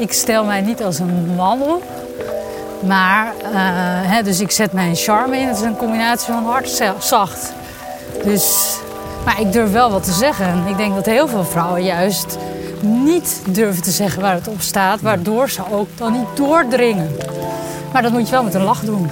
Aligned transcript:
ik 0.00 0.12
stel 0.12 0.44
mij 0.44 0.60
niet 0.60 0.82
als 0.82 0.98
een 0.98 1.34
man 1.36 1.62
op. 1.62 1.82
Maar, 2.86 3.32
uh, 3.42 3.50
hè, 4.10 4.22
dus 4.22 4.40
ik 4.40 4.50
zet 4.50 4.72
mijn 4.72 4.94
charme 4.94 5.38
in. 5.38 5.48
Het 5.48 5.56
is 5.56 5.62
een 5.62 5.76
combinatie 5.76 6.32
van 6.32 6.44
hard 6.44 6.82
zacht. 6.98 7.52
Dus, 8.24 8.76
maar 9.24 9.40
ik 9.40 9.52
durf 9.52 9.72
wel 9.72 9.90
wat 9.90 10.04
te 10.04 10.12
zeggen. 10.12 10.66
Ik 10.66 10.76
denk 10.76 10.94
dat 10.94 11.06
heel 11.06 11.28
veel 11.28 11.44
vrouwen 11.44 11.84
juist 11.84 12.36
niet 12.80 13.42
durven 13.48 13.82
te 13.82 13.90
zeggen 13.90 14.22
waar 14.22 14.34
het 14.34 14.48
op 14.48 14.60
staat. 14.60 15.00
Waardoor 15.00 15.50
ze 15.50 15.62
ook 15.70 15.88
dan 15.94 16.12
niet 16.12 16.36
doordringen. 16.36 17.16
Maar 17.92 18.02
dat 18.02 18.12
moet 18.12 18.24
je 18.26 18.30
wel 18.30 18.44
met 18.44 18.54
een 18.54 18.64
lach 18.64 18.80
doen. 18.80 19.10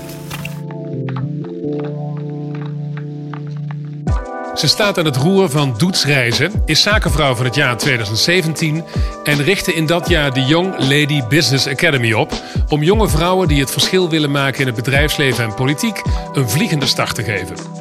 Ze 4.59 4.67
staat 4.67 4.99
aan 4.99 5.05
het 5.05 5.17
roer 5.17 5.51
van 5.51 5.75
Doetsreizen, 5.77 6.63
is 6.65 6.83
zakenvrouw 6.83 7.35
van 7.35 7.45
het 7.45 7.55
jaar 7.55 7.77
2017 7.77 8.85
en 9.25 9.43
richtte 9.43 9.75
in 9.75 9.87
dat 9.87 10.09
jaar 10.09 10.33
de 10.33 10.43
Young 10.43 10.79
Lady 10.79 11.23
Business 11.29 11.67
Academy 11.67 12.12
op 12.12 12.33
om 12.69 12.83
jonge 12.83 13.09
vrouwen 13.09 13.49
die 13.49 13.61
het 13.61 13.71
verschil 13.71 14.11
willen 14.11 14.30
maken 14.30 14.61
in 14.61 14.66
het 14.66 14.77
bedrijfsleven 14.77 15.45
en 15.45 15.55
politiek 15.55 16.02
een 16.33 16.49
vliegende 16.49 16.87
start 16.87 17.15
te 17.15 17.23
geven. 17.23 17.77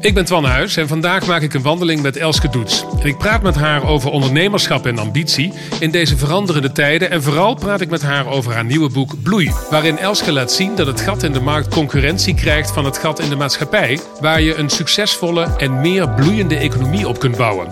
Ik 0.00 0.14
ben 0.14 0.24
Twan 0.24 0.44
Huis 0.44 0.76
en 0.76 0.88
vandaag 0.88 1.26
maak 1.26 1.42
ik 1.42 1.54
een 1.54 1.62
wandeling 1.62 2.02
met 2.02 2.16
Elske 2.16 2.48
Doets. 2.48 2.84
En 3.00 3.06
ik 3.06 3.18
praat 3.18 3.42
met 3.42 3.54
haar 3.54 3.86
over 3.86 4.10
ondernemerschap 4.10 4.86
en 4.86 4.98
ambitie 4.98 5.52
in 5.80 5.90
deze 5.90 6.16
veranderende 6.16 6.72
tijden. 6.72 7.10
En 7.10 7.22
vooral 7.22 7.54
praat 7.54 7.80
ik 7.80 7.90
met 7.90 8.02
haar 8.02 8.26
over 8.26 8.52
haar 8.52 8.64
nieuwe 8.64 8.90
boek 8.90 9.22
Bloei. 9.22 9.52
Waarin 9.70 9.98
Elske 9.98 10.32
laat 10.32 10.52
zien 10.52 10.74
dat 10.76 10.86
het 10.86 11.00
gat 11.00 11.22
in 11.22 11.32
de 11.32 11.40
markt 11.40 11.68
concurrentie 11.68 12.34
krijgt 12.34 12.70
van 12.70 12.84
het 12.84 12.98
gat 12.98 13.20
in 13.20 13.28
de 13.28 13.36
maatschappij. 13.36 13.98
Waar 14.20 14.40
je 14.40 14.54
een 14.54 14.70
succesvolle 14.70 15.56
en 15.56 15.80
meer 15.80 16.08
bloeiende 16.08 16.56
economie 16.56 17.08
op 17.08 17.18
kunt 17.18 17.36
bouwen. 17.36 17.68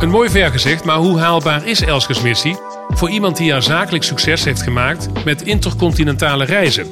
Een 0.00 0.10
mooi 0.10 0.30
vergezicht, 0.30 0.84
maar 0.84 0.96
hoe 0.96 1.18
haalbaar 1.18 1.66
is 1.66 1.80
Elskes 1.80 2.20
missie? 2.20 2.56
Voor 2.88 3.10
iemand 3.10 3.36
die 3.36 3.52
haar 3.52 3.62
zakelijk 3.62 4.04
succes 4.04 4.44
heeft 4.44 4.62
gemaakt 4.62 5.24
met 5.24 5.42
intercontinentale 5.42 6.44
reizen. 6.44 6.86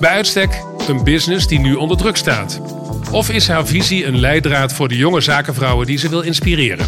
Bij 0.00 0.10
uitstek 0.10 0.62
een 0.88 1.04
business 1.04 1.46
die 1.46 1.58
nu 1.58 1.74
onder 1.74 1.96
druk 1.96 2.16
staat. 2.16 2.60
Of 3.10 3.30
is 3.30 3.48
haar 3.48 3.66
visie 3.66 4.06
een 4.06 4.18
leidraad 4.18 4.72
voor 4.72 4.88
de 4.88 4.96
jonge 4.96 5.20
zakenvrouwen 5.20 5.86
die 5.86 5.98
ze 5.98 6.08
wil 6.08 6.20
inspireren? 6.20 6.86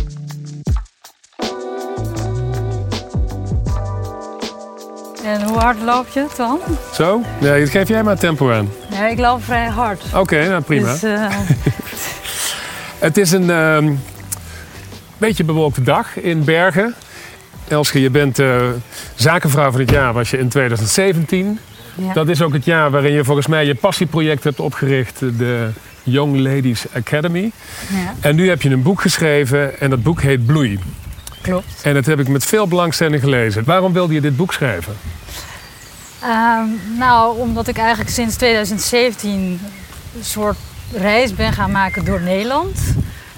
En 5.24 5.42
hoe 5.42 5.58
hard 5.58 5.83
loop 5.83 6.08
je 6.08 6.27
dan? 6.36 6.61
Zo? 6.94 7.22
Nee, 7.41 7.66
geef 7.66 7.89
jij 7.89 8.02
maar 8.02 8.19
tempo 8.19 8.52
aan. 8.52 8.70
Ja, 8.91 9.06
ik 9.06 9.19
loop 9.19 9.44
vrij 9.44 9.66
hard. 9.66 10.02
Oké, 10.14 10.48
nou 10.48 10.62
prima. 10.62 10.92
Dus, 10.92 11.05
uh... 11.05 11.27
het 13.06 13.16
is 13.16 13.30
een 13.30 13.42
uh, 13.42 13.91
beetje 15.19 15.44
bewolkte 15.44 15.83
dag 15.83 16.16
in 16.16 16.44
Bergen. 16.44 16.94
Elske, 17.69 18.00
je 18.00 18.11
bent 18.11 18.39
uh, 18.39 18.62
zakenvrouw 19.14 19.70
van 19.70 19.80
het 19.80 19.91
jaar, 19.91 20.12
was 20.12 20.30
je 20.30 20.39
in 20.39 20.48
2017. 20.48 21.58
Ja. 21.99 22.13
Dat 22.13 22.29
is 22.29 22.43
ook 22.43 22.53
het 22.53 22.65
jaar 22.65 22.91
waarin 22.91 23.13
je 23.13 23.25
volgens 23.25 23.47
mij 23.47 23.67
je 23.67 23.75
passieproject 23.75 24.45
hebt 24.45 24.61
opgericht, 24.61 25.19
de 25.19 25.71
Young 26.03 26.37
Ladies 26.37 26.85
Academy. 26.95 27.51
Ja. 27.89 28.15
En 28.21 28.37
nu 28.37 28.49
heb 28.49 28.63
je 28.63 28.71
een 28.71 28.83
boek 28.83 29.01
geschreven 29.01 29.81
en 29.81 29.91
dat 29.91 30.03
boek 30.03 30.23
heet 30.23 30.47
Bloei. 30.47 30.79
Klopt. 31.41 31.83
En 31.83 31.95
dat 31.95 32.07
heb 32.07 32.21
ik 32.21 32.29
met 32.29 32.45
veel 32.45 32.69
belangstelling 32.69 33.21
gelezen. 33.23 33.65
Waarom 33.65 33.93
wilde 33.93 34.15
je 34.15 34.21
dit 34.21 34.37
boek 34.37 34.53
schrijven? 34.53 34.97
Um, 36.25 36.81
nou, 36.99 37.39
omdat 37.39 37.69
ik 37.69 37.79
eigenlijk 37.79 38.11
sinds 38.11 38.37
2017 38.37 39.61
een 40.17 40.25
soort 40.25 40.57
reis 40.93 41.35
ben 41.35 41.53
gaan 41.53 41.71
maken 41.71 42.05
door 42.05 42.21
Nederland. 42.21 42.81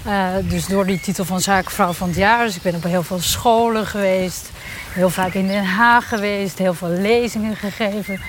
Uh, 0.07 0.27
dus 0.49 0.67
door 0.67 0.87
die 0.87 1.01
titel 1.01 1.25
van 1.25 1.41
zakenvrouw 1.41 1.93
van 1.93 2.09
het 2.09 2.17
jaar. 2.17 2.45
Dus 2.45 2.57
ik 2.57 2.63
ben 2.63 2.75
op 2.75 2.83
heel 2.83 3.03
veel 3.03 3.21
scholen 3.21 3.87
geweest. 3.87 4.51
Heel 4.93 5.11
vaak 5.11 5.35
in 5.35 5.47
Den 5.47 5.65
Haag 5.65 6.09
geweest. 6.09 6.59
Heel 6.59 6.75
veel 6.75 6.89
lezingen 6.89 7.57
gegeven. 7.57 8.21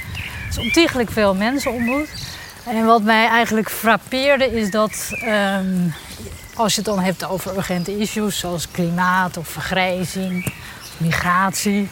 Dus 0.56 0.64
ontiegelijk 0.64 1.12
veel 1.12 1.36
mensen 1.36 1.72
ontmoet. 1.72 2.10
En 2.66 2.86
wat 2.86 3.04
mij 3.04 3.28
eigenlijk 3.28 3.70
frappeerde 3.70 4.60
is 4.60 4.72
dat 4.72 5.12
um, 5.58 5.94
als 6.56 6.76
je 6.76 6.82
het 6.82 6.90
dan 6.90 7.00
hebt 7.00 7.26
over 7.26 7.58
urgente 7.58 7.98
issues 7.98 8.40
zoals 8.40 8.72
klimaat 8.72 9.38
of 9.38 9.48
vergrijzing, 9.48 10.54
migratie, 10.98 11.90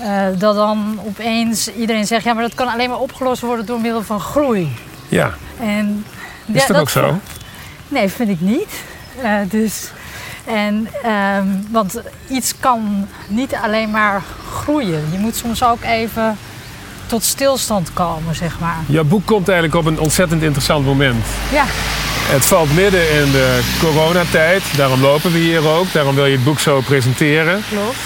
uh, 0.00 0.26
dat 0.38 0.54
dan 0.54 1.00
opeens 1.06 1.74
iedereen 1.74 2.06
zegt 2.06 2.24
ja, 2.24 2.32
maar 2.32 2.42
dat 2.42 2.54
kan 2.54 2.68
alleen 2.68 2.88
maar 2.88 2.98
opgelost 2.98 3.40
worden 3.40 3.66
door 3.66 3.80
middel 3.80 4.02
van 4.02 4.20
groei. 4.20 4.76
Ja. 5.08 5.34
En, 5.60 6.04
is 6.46 6.60
ja, 6.60 6.66
dat 6.66 6.76
ook 6.76 6.90
zo? 6.90 7.20
Nee, 7.88 8.08
vind 8.08 8.28
ik 8.28 8.40
niet. 8.40 8.82
Uh, 9.22 9.38
dus, 9.48 9.90
en, 10.44 10.88
um, 11.06 11.66
want 11.70 12.00
iets 12.28 12.54
kan 12.60 13.08
niet 13.28 13.54
alleen 13.54 13.90
maar 13.90 14.22
groeien. 14.50 15.04
Je 15.12 15.18
moet 15.18 15.36
soms 15.36 15.62
ook 15.62 15.82
even 15.82 16.38
tot 17.06 17.24
stilstand 17.24 17.92
komen, 17.92 18.34
zeg 18.34 18.58
maar. 18.58 18.78
Jouw 18.86 19.04
boek 19.04 19.26
komt 19.26 19.48
eigenlijk 19.48 19.78
op 19.78 19.86
een 19.86 19.98
ontzettend 19.98 20.42
interessant 20.42 20.84
moment. 20.84 21.24
Ja. 21.52 21.64
Het 22.28 22.46
valt 22.46 22.74
midden 22.74 23.00
in 23.00 23.30
de 23.30 23.60
coronatijd, 23.80 24.62
daarom 24.76 25.00
lopen 25.00 25.32
we 25.32 25.38
hier 25.38 25.68
ook. 25.68 25.92
Daarom 25.92 26.14
wil 26.14 26.26
je 26.26 26.36
het 26.36 26.44
boek 26.44 26.58
zo 26.58 26.80
presenteren. 26.80 27.62
Klopt. 27.68 27.96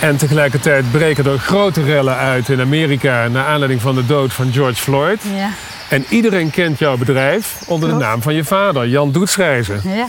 En 0.00 0.16
tegelijkertijd 0.16 0.90
breken 0.90 1.26
er 1.26 1.38
grote 1.38 1.82
rellen 1.82 2.16
uit 2.16 2.48
in 2.48 2.60
Amerika... 2.60 3.28
naar 3.28 3.46
aanleiding 3.46 3.80
van 3.80 3.94
de 3.94 4.06
dood 4.06 4.32
van 4.32 4.52
George 4.52 4.82
Floyd. 4.82 5.20
Ja. 5.34 5.50
En 5.88 6.04
iedereen 6.08 6.50
kent 6.50 6.78
jouw 6.78 6.96
bedrijf 6.96 7.56
onder 7.66 7.88
Klopt. 7.88 8.02
de 8.04 8.08
naam 8.08 8.22
van 8.22 8.34
je 8.34 8.44
vader, 8.44 8.88
Jan 8.88 9.12
Doetsreizen. 9.12 9.80
Ja. 9.84 10.06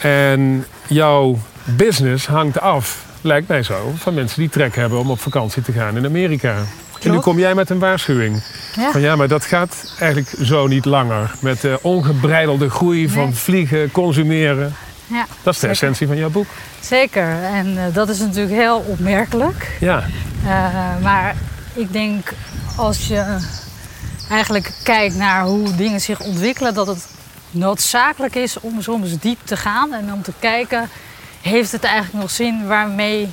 En 0.00 0.66
jouw 0.86 1.38
business 1.64 2.26
hangt 2.26 2.60
af, 2.60 3.04
lijkt 3.20 3.48
mij 3.48 3.62
zo, 3.62 3.92
van 3.96 4.14
mensen 4.14 4.40
die 4.40 4.48
trek 4.48 4.76
hebben 4.76 4.98
om 4.98 5.10
op 5.10 5.20
vakantie 5.20 5.62
te 5.62 5.72
gaan 5.72 5.96
in 5.96 6.04
Amerika. 6.04 6.54
En 7.02 7.10
nu 7.10 7.18
kom 7.18 7.38
jij 7.38 7.54
met 7.54 7.70
een 7.70 7.78
waarschuwing. 7.78 8.42
Ja. 8.76 8.90
Van 8.90 9.00
ja, 9.00 9.16
maar 9.16 9.28
dat 9.28 9.44
gaat 9.44 9.92
eigenlijk 9.98 10.34
zo 10.46 10.66
niet 10.66 10.84
langer. 10.84 11.34
Met 11.40 11.60
de 11.60 11.78
ongebreidelde 11.82 12.70
groei 12.70 13.08
van 13.08 13.34
vliegen, 13.34 13.90
consumeren. 13.90 14.74
Ja, 15.06 15.26
Dat 15.26 15.28
is 15.36 15.42
de 15.44 15.52
zeker. 15.52 15.68
essentie 15.70 16.06
van 16.06 16.16
jouw 16.16 16.30
boek. 16.30 16.46
Zeker. 16.80 17.42
En 17.42 17.78
eh, 17.78 17.94
dat 17.94 18.08
is 18.08 18.18
natuurlijk 18.18 18.54
heel 18.54 18.84
opmerkelijk. 18.86 19.76
Ja, 19.80 20.04
Eh, 20.46 20.74
maar 21.02 21.34
ik 21.74 21.92
denk 21.92 22.32
als 22.76 23.06
je 23.08 23.36
eigenlijk 24.30 24.72
kijkt 24.82 25.14
naar 25.16 25.42
hoe 25.44 25.74
dingen 25.74 26.00
zich 26.00 26.20
ontwikkelen, 26.20 26.74
dat 26.74 26.86
het 26.86 27.06
noodzakelijk 27.50 28.34
is 28.34 28.60
om 28.60 28.82
soms 28.82 29.18
diep 29.18 29.38
te 29.44 29.56
gaan 29.56 29.92
en 29.92 30.12
om 30.12 30.22
te 30.22 30.32
kijken, 30.38 30.88
heeft 31.42 31.72
het 31.72 31.84
eigenlijk 31.84 32.14
nog 32.22 32.30
zin 32.30 32.66
waarmee 32.66 33.28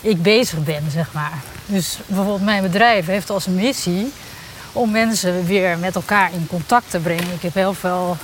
ik 0.00 0.22
bezig 0.22 0.64
ben, 0.64 0.82
zeg 0.90 1.08
maar. 1.12 1.32
Dus 1.66 1.98
bijvoorbeeld 2.06 2.42
mijn 2.42 2.62
bedrijf 2.62 3.06
heeft 3.06 3.30
als 3.30 3.46
missie 3.46 4.12
om 4.72 4.90
mensen 4.90 5.46
weer 5.46 5.78
met 5.78 5.94
elkaar 5.94 6.30
in 6.32 6.46
contact 6.46 6.90
te 6.90 6.98
brengen. 6.98 7.32
Ik 7.34 7.42
heb 7.42 7.54
heel 7.54 7.74
veel 7.74 8.16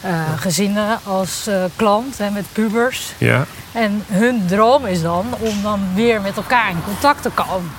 eh, 0.00 0.10
gezinnen 0.36 0.98
als 1.04 1.46
eh, 1.46 1.64
klant 1.76 2.18
hè, 2.18 2.30
met 2.30 2.44
pubers. 2.52 3.12
ja. 3.18 3.44
En 3.72 4.04
hun 4.08 4.42
droom 4.46 4.86
is 4.86 5.02
dan 5.02 5.26
om 5.38 5.62
dan 5.62 5.80
weer 5.94 6.20
met 6.20 6.36
elkaar 6.36 6.70
in 6.70 6.82
contact 6.84 7.22
te 7.22 7.30
komen. 7.30 7.70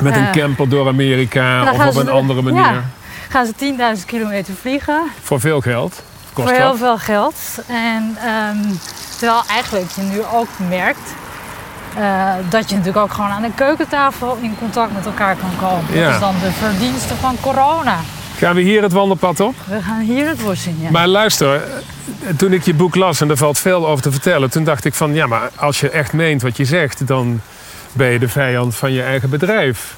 Met 0.00 0.16
een 0.16 0.24
Eh, 0.26 0.30
camper 0.32 0.68
door 0.68 0.88
Amerika 0.88 1.62
of 1.72 1.86
op 1.86 1.92
ze 1.92 1.98
een 1.98 2.04
de- 2.04 2.10
andere 2.10 2.42
manier. 2.42 2.60
Ja, 2.62 2.84
gaan 3.28 3.46
ze 3.46 3.54
10.000 3.54 4.04
kilometer 4.06 4.54
vliegen 4.60 5.02
Voor 5.22 5.40
veel 5.40 5.60
geld. 5.60 6.02
Kost 6.32 6.48
voor 6.48 6.56
heel 6.58 6.68
dat. 6.68 6.78
veel 6.78 6.98
geld. 6.98 7.36
En 7.66 8.16
ehm, 8.24 8.74
terwijl 9.18 9.42
eigenlijk 9.50 9.90
je 9.90 10.02
nu 10.02 10.24
ook 10.32 10.48
merkt 10.68 11.10
eh, 11.98 12.32
dat 12.48 12.70
je 12.70 12.76
natuurlijk 12.76 13.04
ook 13.04 13.12
gewoon 13.12 13.30
aan 13.30 13.42
de 13.42 13.50
keukentafel 13.54 14.38
in 14.40 14.56
contact 14.58 14.94
met 14.94 15.06
elkaar 15.06 15.36
kan 15.36 15.68
komen. 15.68 15.94
Ja. 15.94 16.04
Dat 16.04 16.12
is 16.12 16.20
dan 16.20 16.34
de 16.40 16.52
verdienste 16.52 17.14
van 17.14 17.36
corona. 17.40 17.96
Gaan 18.36 18.54
we 18.54 18.60
hier 18.60 18.82
het 18.82 18.92
wandelpad 18.92 19.40
op? 19.40 19.54
We 19.64 19.82
gaan 19.82 20.00
hier 20.00 20.28
het 20.28 20.44
bos 20.44 20.66
in. 20.66 20.78
Ja. 20.80 20.90
Maar 20.90 21.06
luister, 21.06 21.54
eh, 21.54 21.62
toen 22.36 22.52
ik 22.52 22.62
je 22.62 22.74
boek 22.74 22.94
las 22.94 23.20
en 23.20 23.30
er 23.30 23.36
valt 23.36 23.58
veel 23.58 23.88
over 23.88 24.02
te 24.02 24.10
vertellen, 24.10 24.50
toen 24.50 24.64
dacht 24.64 24.84
ik 24.84 24.94
van 24.94 25.14
ja, 25.14 25.26
maar 25.26 25.50
als 25.54 25.80
je 25.80 25.90
echt 25.90 26.12
meent 26.12 26.42
wat 26.42 26.56
je 26.56 26.64
zegt, 26.64 27.06
dan 27.06 27.40
ben 27.92 28.08
je 28.08 28.18
de 28.18 28.28
vijand 28.28 28.76
van 28.76 28.92
je 28.92 29.02
eigen 29.02 29.30
bedrijf. 29.30 29.96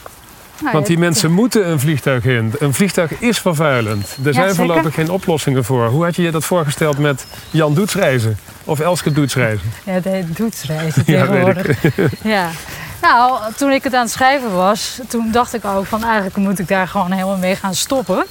Nou, 0.60 0.72
Want 0.72 0.86
die 0.86 0.96
het- 0.96 1.04
mensen 1.04 1.32
moeten 1.32 1.70
een 1.70 1.80
vliegtuig 1.80 2.24
in. 2.24 2.52
Een 2.58 2.74
vliegtuig 2.74 3.20
is 3.20 3.38
vervuilend. 3.38 4.16
Er 4.24 4.34
zijn 4.34 4.54
voorlopig 4.54 4.94
geen 4.94 5.10
oplossingen 5.10 5.64
voor. 5.64 5.86
Hoe 5.86 6.04
had 6.04 6.16
je 6.16 6.22
je 6.22 6.30
dat 6.30 6.44
voorgesteld 6.44 6.98
met 6.98 7.26
Jan 7.50 7.74
Doetsreizen? 7.74 8.38
Of 8.64 8.80
Elske 8.80 9.12
Doetsreizen? 9.12 9.72
Ja, 9.84 10.00
heet 10.02 10.36
doetsreizen 10.36 11.02
Ja, 11.06 11.26
tegenwoordig. 11.26 11.78
Ja. 12.22 12.50
Nou, 13.02 13.38
toen 13.56 13.70
ik 13.72 13.84
het 13.84 13.94
aan 13.94 14.02
het 14.02 14.10
schrijven 14.10 14.52
was, 14.54 15.00
toen 15.08 15.30
dacht 15.32 15.54
ik 15.54 15.64
ook 15.64 15.86
van 15.86 16.04
eigenlijk 16.04 16.36
moet 16.36 16.58
ik 16.58 16.68
daar 16.68 16.88
gewoon 16.88 17.10
helemaal 17.12 17.36
mee 17.36 17.56
gaan 17.56 17.74
stoppen. 17.74 18.24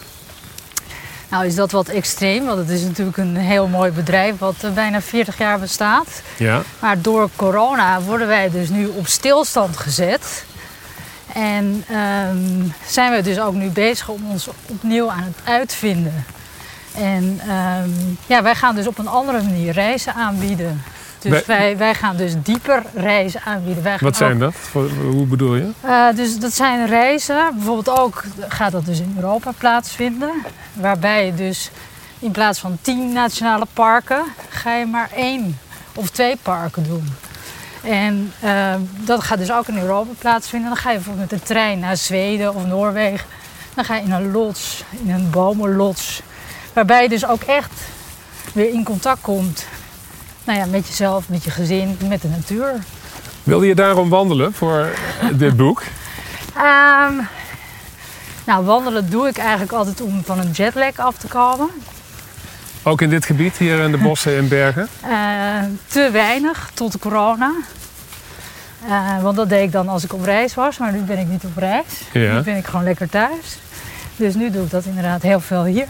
Nou 1.30 1.46
is 1.46 1.56
dat 1.56 1.72
wat 1.72 1.88
extreem, 1.88 2.46
want 2.46 2.58
het 2.58 2.70
is 2.70 2.82
natuurlijk 2.82 3.18
een 3.18 3.36
heel 3.36 3.68
mooi 3.68 3.92
bedrijf 3.92 4.38
wat 4.38 4.56
eh, 4.62 4.72
bijna 4.72 5.02
40 5.02 5.38
jaar 5.38 5.60
bestaat. 5.60 6.22
Ja. 6.38 6.62
Maar 6.80 7.02
door 7.02 7.30
corona 7.36 8.02
worden 8.02 8.28
wij 8.28 8.50
dus 8.50 8.70
nu 8.70 8.88
op 8.88 9.08
stilstand 9.08 9.78
gezet. 9.78 10.44
En 11.34 11.84
ehm, 11.90 12.38
zijn 12.88 13.12
we 13.12 13.22
dus 13.22 13.40
ook 13.40 13.54
nu 13.54 13.70
bezig 13.70 14.10
om 14.10 14.32
ons 14.32 14.48
opnieuw 14.68 15.10
aan 15.12 15.24
het 15.24 15.48
uitvinden. 15.48 16.26
En 16.96 17.40
ehm, 17.48 17.90
ja, 18.28 18.44
wij 18.44 18.56
gaan 18.56 18.76
dus 18.76 18.88
op 18.88 18.98
een 18.98 19.08
andere 19.08 19.42
manier 19.44 19.72
reizen 19.74 20.14
aanbieden. 20.14 20.82
Dus 21.20 21.32
Wij- 21.32 21.44
wij, 21.58 21.78
wij 21.78 21.94
gaan 21.96 22.16
dus 22.18 22.34
dieper 22.44 22.84
reizen 22.94 23.42
aanbieden. 23.46 23.84
Wij 23.84 23.98
Wat 24.00 24.16
zijn 24.16 24.34
ook- 24.34 24.40
dat? 24.40 24.54
Hoe 25.12 25.26
bedoel 25.26 25.56
je? 25.56 25.70
Eh, 25.82 26.06
dus 26.16 26.38
dat 26.40 26.54
zijn 26.54 26.86
reizen. 26.88 27.50
Bijvoorbeeld 27.56 28.00
ook 28.00 28.24
gaat 28.48 28.72
dat 28.72 28.86
dus 28.86 29.00
in 29.00 29.14
Europa 29.16 29.52
plaatsvinden. 29.58 30.32
Waarbij 30.74 31.26
je 31.26 31.36
dus 31.36 31.70
in 32.20 32.32
plaats 32.32 32.60
van 32.60 32.78
tien 32.82 33.14
nationale 33.14 33.68
parken 33.74 34.24
ga 34.50 34.76
je 34.76 34.86
maar 34.86 35.10
één 35.16 35.60
of 35.96 36.10
twee 36.10 36.36
parken 36.42 36.84
doen. 36.84 37.08
En 37.84 38.34
eh, 38.40 38.74
dat 38.98 39.24
gaat 39.24 39.38
dus 39.38 39.52
ook 39.52 39.68
in 39.68 39.78
Europa 39.78 40.12
plaatsvinden. 40.20 40.70
Dan 40.70 40.78
ga 40.78 40.90
je 40.90 40.96
bijvoorbeeld 40.96 41.32
met 41.32 41.40
de 41.40 41.46
trein 41.46 41.80
naar 41.80 41.98
Zweden 41.98 42.56
of 42.56 42.66
Noorwegen. 42.66 43.28
Dan 43.74 43.86
ga 43.86 43.96
je 43.96 44.04
in 44.04 44.12
een 44.12 44.32
lots, 44.32 44.84
in 45.04 45.10
een 45.10 45.30
bomenlots. 45.30 46.22
Waarbij 46.74 47.04
je 47.04 47.10
dus 47.10 47.26
ook 47.26 47.42
echt 47.42 47.72
weer 48.54 48.74
in 48.74 48.84
contact 48.84 49.22
komt 49.22 49.66
nou 50.50 50.60
ja, 50.60 50.66
met 50.66 50.88
jezelf, 50.88 51.30
met 51.30 51.44
je 51.44 51.52
gezin, 51.52 51.98
met 52.08 52.22
de 52.22 52.28
natuur. 52.28 52.74
Wilde 53.44 53.68
je 53.68 53.76
daarom 53.76 54.10
wandelen 54.10 54.54
voor 54.54 54.88
dit 55.34 55.58
boek? 55.58 55.84
Ehm, 56.56 57.14
nou, 58.46 58.66
wandelen 58.66 59.10
doe 59.10 59.28
ik 59.28 59.38
eigenlijk 59.38 59.72
altijd 59.72 60.02
om 60.02 60.24
van 60.26 60.40
een 60.40 60.52
jetlag 60.52 60.98
af 60.98 61.18
te 61.18 61.28
komen. 61.28 61.70
Ook 62.84 63.02
in 63.02 63.10
dit 63.10 63.26
gebied, 63.26 63.58
hier 63.58 63.80
in 63.80 63.92
de 63.92 63.98
bossen 64.08 64.38
en 64.38 64.48
bergen? 64.48 64.88
Eh, 65.02 65.10
te 65.88 66.10
weinig 66.12 66.72
tot 66.74 67.00
corona. 67.00 67.52
Eh, 68.88 69.22
want 69.22 69.36
dat 69.36 69.50
deed 69.50 69.64
ik 69.64 69.72
dan 69.72 69.88
als 69.88 70.04
ik 70.04 70.14
op 70.14 70.24
reis 70.24 70.54
was, 70.56 70.78
maar 70.78 70.92
nu 70.92 71.00
ben 71.00 71.18
ik 71.18 71.28
niet 71.28 71.44
op 71.44 71.58
reis. 71.58 71.86
Ja. 72.14 72.36
Nu 72.36 72.42
ben 72.42 72.58
ik 72.58 72.66
gewoon 72.66 72.84
lekker 72.84 73.10
thuis. 73.10 73.58
Dus 74.16 74.36
nu 74.36 74.52
doe 74.52 74.64
ik 74.64 74.70
dat 74.70 74.86
inderdaad 74.86 75.22
heel 75.22 75.40
veel 75.40 75.66
hier. 75.66 75.88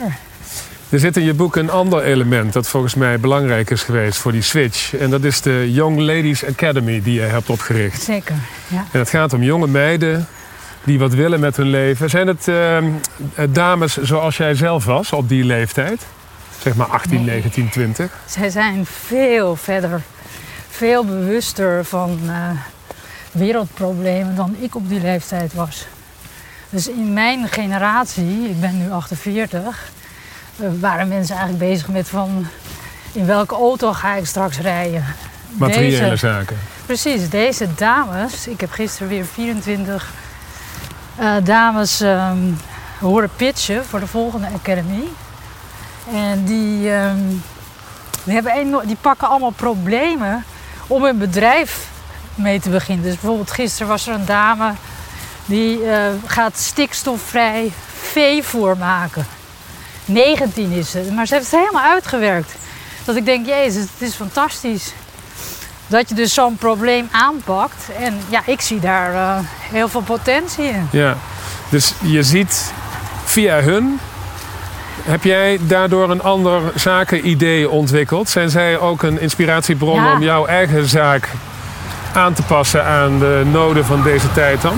Er 0.90 1.00
zit 1.00 1.18
in 1.18 1.24
je 1.24 1.34
boek 1.34 1.56
een 1.56 1.70
ander 1.70 2.04
element 2.04 2.54
dat 2.54 2.68
volgens 2.68 2.96
mij 2.96 3.20
belangrijk 3.20 3.70
is 3.70 3.84
geweest 3.84 4.18
voor 4.18 4.32
die 4.32 4.42
switch. 4.42 4.96
En 4.96 5.10
dat 5.10 5.24
is 5.24 5.42
de 5.42 5.72
Young 5.72 6.00
Ladies 6.00 6.46
Academy 6.46 7.02
die 7.02 7.14
je 7.14 7.22
hebt 7.22 7.50
opgericht. 7.50 8.02
Zeker, 8.02 8.36
ja. 8.68 8.86
En 8.92 9.00
het 9.00 9.10
gaat 9.10 9.34
om 9.34 9.44
jonge 9.44 9.68
meiden 9.68 10.28
die 10.84 11.00
wat 11.00 11.14
willen 11.14 11.40
met 11.40 11.58
hun 11.58 11.70
leven. 11.70 12.10
Zijn 12.10 12.28
het 12.28 12.48
ehm, 12.48 12.86
eh, 13.36 13.46
dames 13.50 13.98
zoals 13.98 14.38
jij 14.38 14.56
zelf 14.56 14.86
was 14.86 15.14
op 15.14 15.30
die 15.30 15.44
leeftijd? 15.44 16.06
Zeg 16.62 16.76
maar 16.76 16.88
18, 16.88 17.16
Nee. 17.16 17.26
19, 17.26 17.70
20. 17.70 18.12
Zij 18.26 18.50
zijn 18.50 18.86
veel 18.86 19.56
verder, 19.56 20.02
veel 20.70 21.06
bewuster 21.06 21.86
van 21.86 22.20
eh, 22.26 22.50
wereldproblemen 23.32 24.36
dan 24.36 24.56
ik 24.60 24.76
op 24.76 24.90
die 24.90 25.02
leeftijd 25.02 25.54
was. 25.54 25.86
Dus 26.70 26.88
in 26.88 27.14
mijn 27.14 27.48
generatie, 27.48 28.50
ik 28.50 28.60
ben 28.60 28.78
nu 28.78 28.92
48, 28.92 29.92
eh, 30.60 30.68
waren 30.80 31.08
mensen 31.08 31.36
eigenlijk 31.36 31.72
bezig 31.72 31.88
met 31.88 32.08
van 32.10 32.48
in 33.12 33.26
welke 33.26 33.56
auto 33.56 33.94
ga 33.94 34.16
ik 34.16 34.26
straks 34.26 34.60
rijden. 34.60 35.06
Materiële 35.52 36.10
Deze- 36.10 36.16
zaken. 36.16 36.58
Precies, 36.86 37.30
deze 37.30 37.68
dames, 37.76 38.48
ik 38.48 38.60
heb 38.62 38.72
gisteren 38.72 39.08
weer 39.08 39.26
24 39.26 40.10
eh, 41.16 41.36
dames 41.44 42.02
ehm, 42.02 42.38
horen 43.00 43.30
pitchen 43.36 43.86
voor 43.86 44.00
de 44.00 44.08
volgende 44.08 44.48
Academy. 44.56 45.04
En 46.14 46.44
die, 46.46 46.94
ehm, 46.94 47.18
die, 48.24 48.34
hebben 48.34 48.52
eno- 48.52 48.86
die 48.86 48.98
pakken 49.02 49.28
allemaal 49.30 49.52
problemen 49.56 50.46
om 50.88 51.04
hun 51.04 51.18
bedrijf 51.18 51.88
mee 52.36 52.60
te 52.60 52.70
beginnen. 52.70 53.06
Dus 53.06 53.14
bijvoorbeeld 53.14 53.52
gisteren 53.52 53.88
was 53.88 54.08
er 54.08 54.14
een 54.14 54.26
dame 54.26 54.72
die 55.46 55.90
eh, 55.92 56.02
gaat 56.26 56.58
stikstofvrij 56.58 57.72
veevoer 58.02 58.78
maken. 58.78 59.28
19 60.06 60.72
is 60.72 60.92
ze, 60.92 61.12
maar 61.16 61.28
ze 61.28 61.34
heeft 61.34 61.52
het 61.52 61.60
helemaal 61.60 61.92
uitgewerkt. 61.92 62.52
Dat 63.06 63.16
ik 63.16 63.26
denk, 63.26 63.46
jezus, 63.46 63.82
het 63.82 64.10
is 64.10 64.14
fantastisch 64.16 64.94
dat 65.88 66.10
je 66.10 66.16
dus 66.16 66.34
zo'n 66.34 66.56
probleem 66.56 67.08
aanpakt. 67.12 67.84
En 68.00 68.20
ja, 68.30 68.42
ik 68.46 68.62
zie 68.62 68.80
daar 68.80 69.14
eh, 69.14 69.44
heel 69.62 69.90
veel 69.90 70.02
potentie 70.02 70.66
in. 70.66 70.88
Ja. 70.92 71.18
Dus 71.70 71.94
je 72.02 72.24
ziet 72.24 72.72
via 73.24 73.62
hun. 73.62 74.00
Heb 75.04 75.24
jij 75.24 75.58
daardoor 75.62 76.10
een 76.10 76.22
ander 76.22 76.62
zakenidee 76.76 77.70
ontwikkeld? 77.70 78.30
Zijn 78.30 78.50
zij 78.50 78.80
ook 78.80 79.04
een 79.04 79.22
inspiratiebron 79.22 79.96
Ja. 80.04 80.14
om 80.14 80.22
jouw 80.22 80.46
eigen 80.46 80.88
zaak 80.88 81.30
aan 82.14 82.34
te 82.34 82.42
passen 82.44 82.86
aan 82.86 83.20
de 83.20 83.42
noden 83.52 83.86
van 83.86 84.04
deze 84.04 84.32
tijd 84.32 84.62
dan? 84.62 84.78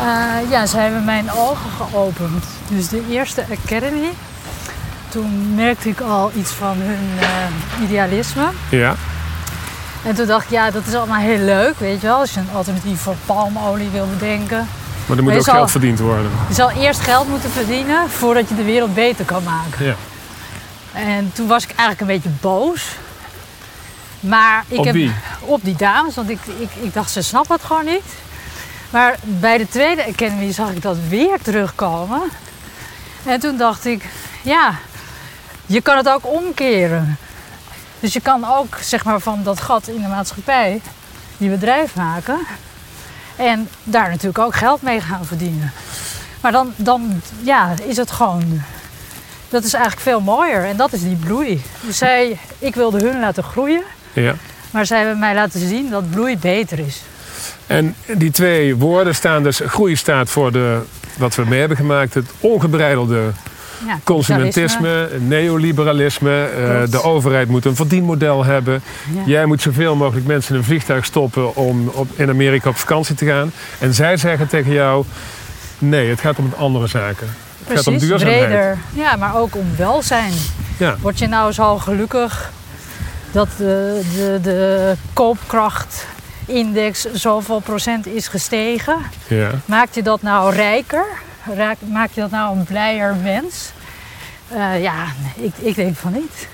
Eh, 0.00 0.50
ja, 0.50 0.66
ze 0.66 0.78
hebben 0.78 1.04
mijn 1.04 1.30
ogen 1.32 1.70
geopend. 1.78 2.44
Dus 2.68 2.88
de 2.88 3.02
eerste 3.10 3.44
Academy, 3.64 4.10
toen 5.08 5.54
merkte 5.54 5.88
ik 5.88 6.00
al 6.00 6.30
iets 6.34 6.50
van 6.50 6.76
hun 6.78 7.08
eh, 7.20 7.82
idealisme. 7.84 8.44
Ja. 8.68 8.94
En 10.04 10.14
toen 10.14 10.26
dacht 10.26 10.44
ik, 10.44 10.50
ja, 10.50 10.70
dat 10.70 10.86
is 10.86 10.94
allemaal 10.94 11.20
heel 11.20 11.44
leuk, 11.44 11.78
weet 11.78 12.00
je 12.00 12.06
wel. 12.06 12.16
Als 12.18 12.34
je 12.34 12.40
een 12.40 12.48
alternatief 12.54 13.00
voor 13.00 13.14
palmolie 13.26 13.88
wil 13.92 14.06
bedenken. 14.18 14.68
Maar 15.06 15.16
er 15.16 15.22
moet 15.22 15.32
Maar 15.32 15.40
ook 15.40 15.46
zal- 15.46 15.54
geld 15.54 15.70
verdiend 15.70 15.98
worden. 15.98 16.30
Je 16.48 16.54
zal 16.54 16.70
eerst 16.70 17.00
geld 17.00 17.28
moeten 17.28 17.50
verdienen 17.50 18.10
voordat 18.10 18.48
je 18.48 18.54
de 18.54 18.64
wereld 18.64 18.94
beter 18.94 19.24
kan 19.24 19.42
maken. 19.42 19.86
Ja. 19.86 19.94
En 20.92 21.30
toen 21.34 21.46
was 21.46 21.62
ik 21.62 21.68
eigenlijk 21.68 22.00
een 22.00 22.06
beetje 22.06 22.28
boos. 22.40 22.86
Maar 24.20 24.64
ik 24.68 24.78
Op 24.78 24.84
heb 24.84 24.94
wie? 24.94 25.12
op 25.40 25.60
die 25.64 25.76
dames, 25.76 26.14
want 26.14 26.30
ik, 26.30 26.38
ik, 26.58 26.70
ik 26.82 26.94
dacht 26.94 27.10
ze 27.10 27.22
snappen 27.22 27.56
het 27.56 27.64
gewoon 27.64 27.84
niet. 27.84 28.04
Maar 28.90 29.16
bij 29.22 29.58
de 29.58 29.68
tweede 29.68 30.06
Academy 30.06 30.52
zag 30.52 30.70
ik 30.70 30.82
dat 30.82 30.96
weer 31.08 31.38
terugkomen. 31.42 32.22
En 33.24 33.40
toen 33.40 33.56
dacht 33.56 33.84
ik, 33.84 34.04
ja, 34.42 34.74
je 35.66 35.80
kan 35.80 35.96
het 35.96 36.08
ook 36.08 36.26
omkeren. 36.26 37.18
Dus 38.00 38.12
je 38.12 38.20
kan 38.20 38.44
ook 38.58 38.76
zeg 38.80 39.04
maar 39.04 39.20
van 39.20 39.42
dat 39.42 39.60
gat 39.60 39.88
in 39.88 40.02
de 40.02 40.08
maatschappij 40.08 40.80
die 41.36 41.50
bedrijf 41.50 41.94
maken. 41.94 42.38
En 43.36 43.68
daar 43.84 44.08
natuurlijk 44.08 44.38
ook 44.38 44.54
geld 44.54 44.82
mee 44.82 45.00
gaan 45.00 45.24
verdienen. 45.24 45.72
Maar 46.40 46.52
dan, 46.52 46.72
dan 46.76 47.20
ja, 47.42 47.74
is 47.86 47.96
het 47.96 48.10
gewoon. 48.10 48.62
Dat 49.48 49.64
is 49.64 49.72
eigenlijk 49.72 50.02
veel 50.02 50.20
mooier. 50.20 50.64
En 50.64 50.76
dat 50.76 50.92
is 50.92 51.02
die 51.02 51.16
bloei. 51.16 51.62
Dus 51.80 51.98
zij, 51.98 52.38
ik 52.58 52.74
wilde 52.74 53.08
hun 53.08 53.20
laten 53.20 53.42
groeien. 53.42 53.82
ja. 54.12 54.34
Maar 54.70 54.86
zij 54.86 54.98
hebben 54.98 55.18
mij 55.18 55.34
laten 55.34 55.60
zien 55.68 55.90
dat 55.90 56.10
bloei 56.10 56.38
beter 56.38 56.78
is. 56.78 57.02
En 57.66 57.94
die 58.06 58.30
twee 58.30 58.76
woorden 58.76 59.14
staan 59.14 59.42
dus... 59.42 59.60
Groei 59.64 59.96
staat 59.96 60.30
voor 60.30 60.52
de, 60.52 60.80
wat 61.18 61.34
we 61.34 61.44
mee 61.44 61.58
hebben 61.58 61.76
gemaakt... 61.76 62.14
het 62.14 62.30
ongebreidelde 62.40 63.30
Ja, 63.86 63.98
consumentisme, 64.04 65.08
neoliberalisme. 65.18 66.44
eh, 66.44 66.90
de 66.90 67.02
overheid 67.02 67.48
moet 67.48 67.64
een 67.64 67.76
verdienmodel 67.76 68.44
hebben. 68.44 68.82
Ja. 69.14 69.22
Jij 69.26 69.46
moet 69.46 69.62
zoveel 69.62 69.96
mogelijk 69.96 70.26
mensen 70.26 70.52
in 70.54 70.58
een 70.60 70.66
vliegtuig 70.66 71.04
stoppen... 71.04 71.56
om 71.56 71.88
op, 71.88 72.08
in 72.14 72.28
Amerika 72.28 72.68
op 72.68 72.76
vakantie 72.76 73.14
te 73.14 73.26
gaan. 73.26 73.52
En 73.78 73.94
zij 73.94 74.16
zeggen 74.16 74.48
tegen 74.48 74.72
jou... 74.72 75.04
nee, 75.78 76.08
het 76.10 76.20
gaat 76.20 76.38
om 76.38 76.52
andere 76.56 76.86
zaken. 76.86 77.26
Het 77.64 77.76
gaat 77.76 77.86
om 77.86 77.92
Precies, 77.92 78.08
duurzaamheid. 78.08 78.44
breder. 78.44 78.78
Ja, 78.92 79.16
maar 79.16 79.36
ook 79.36 79.56
om 79.56 79.66
welzijn. 79.76 80.32
Ja. 80.78 80.96
Word 81.00 81.18
je 81.18 81.26
nou 81.26 81.52
zo 81.52 81.78
gelukkig 81.78 82.50
dat 83.32 83.48
de, 83.56 84.00
de, 84.14 84.38
de 84.42 84.92
koopkrachtindex 85.12 87.06
zoveel 87.12 87.60
procent 87.60 88.06
is 88.06 88.28
gestegen? 88.28 88.96
Ja. 89.28 89.50
Maakt 89.64 89.94
je 89.94 90.02
dat 90.02 90.22
nou 90.22 90.54
rijker? 90.54 91.04
Raak- 91.54 91.80
Maakt 91.80 92.14
je 92.14 92.20
dat 92.20 92.30
nou 92.30 92.56
een 92.58 92.64
blijer 92.64 93.14
mens? 93.22 93.70
Eh, 94.48 94.82
ja, 94.82 95.04
ik, 95.34 95.52
ik 95.58 95.74
denk 95.74 95.96
van 95.96 96.12
niet. 96.12 96.48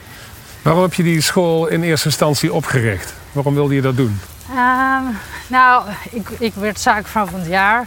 Waarom 0.62 0.82
heb 0.82 0.94
je 0.94 1.02
die 1.02 1.20
school 1.20 1.66
in 1.66 1.82
eerste 1.82 2.06
instantie 2.06 2.52
opgericht? 2.52 3.14
Waarom 3.32 3.54
wilde 3.54 3.74
je 3.74 3.80
dat 3.82 3.96
doen? 3.96 4.20
Ehm, 4.50 5.02
nou, 5.46 5.84
ik, 6.10 6.28
ik 6.38 6.52
werd 6.54 6.80
zaakvrouw 6.80 7.26
van 7.26 7.38
het 7.40 7.48
jaar. 7.48 7.86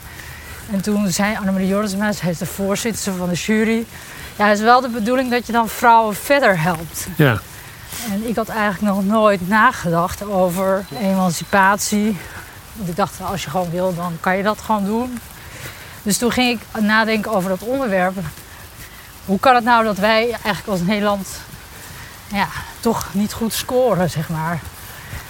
En 0.72 0.82
toen 0.82 1.12
zei 1.12 1.36
Annemarie 1.38 1.68
Jordensma, 1.68 2.12
zij 2.12 2.30
is 2.30 2.38
de 2.38 2.46
voorzitter 2.46 3.14
van 3.14 3.30
de 3.30 3.36
jury. 3.36 3.86
Ja, 4.36 4.48
het 4.48 4.58
is 4.58 4.64
wel 4.64 4.82
de 4.82 4.90
bedoeling 4.90 5.32
dat 5.32 5.46
je 5.46 5.52
dan 5.52 5.70
vrouwen 5.70 6.16
verder 6.16 6.62
helpt. 6.62 7.08
Ja. 7.18 7.40
En 8.12 8.28
ik 8.28 8.36
had 8.36 8.50
eigenlijk 8.50 8.94
nog 8.96 9.06
nooit 9.06 9.48
nagedacht 9.48 10.24
over 10.24 10.86
emancipatie. 11.02 12.18
Want 12.74 12.90
ik 12.90 12.96
dacht, 12.96 13.14
als 13.22 13.44
je 13.44 13.50
gewoon 13.50 13.70
wil, 13.72 13.96
dan 13.96 14.18
kan 14.20 14.38
je 14.38 14.44
dat 14.44 14.60
gewoon 14.62 14.86
doen. 14.86 15.20
Dus 16.06 16.18
toen 16.18 16.32
ging 16.32 16.60
ik 16.60 16.82
nadenken 16.82 17.32
over 17.32 17.50
dat 17.50 17.62
onderwerp. 17.62 18.16
Hoe 19.26 19.40
kan 19.40 19.56
het 19.56 19.64
nou 19.64 19.84
dat 19.84 19.98
wij 19.98 20.22
eigenlijk 20.22 20.68
als 20.68 20.82
Nederland 20.82 21.28
ja, 22.28 22.48
toch 22.80 23.08
niet 23.12 23.34
goed 23.34 23.54
scoren, 23.54 24.10
zeg 24.10 24.30
maar, 24.30 24.60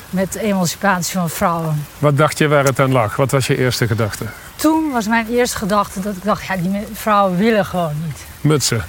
met 0.10 0.36
emancipatie 0.36 1.14
van 1.14 1.30
vrouwen? 1.30 1.86
Wat 2.00 2.18
dacht 2.18 2.38
je 2.38 2.48
waar 2.48 2.64
het 2.64 2.80
aan 2.80 2.92
lag? 2.92 3.16
Wat 3.16 3.32
was 3.32 3.48
je 3.48 3.58
eerste 3.58 3.88
gedachte? 3.88 4.26
Toen 4.56 4.92
was 4.92 5.08
mijn 5.08 5.28
eerste 5.28 5.58
gedachte 5.58 6.00
dat 6.00 6.16
ik 6.16 6.24
dacht, 6.24 6.46
ja, 6.46 6.56
die 6.56 6.88
vrouwen 6.94 7.38
willen 7.38 7.66
gewoon 7.66 8.02
niet. 8.06 8.26
Mutsen. 8.42 8.86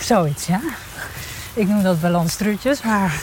Zoiets, 0.00 0.46
ja. 0.46 0.60
Ik 1.54 1.68
noem 1.68 1.82
dat 1.82 2.00
balanstrutjes, 2.00 2.82
maar... 2.82 3.12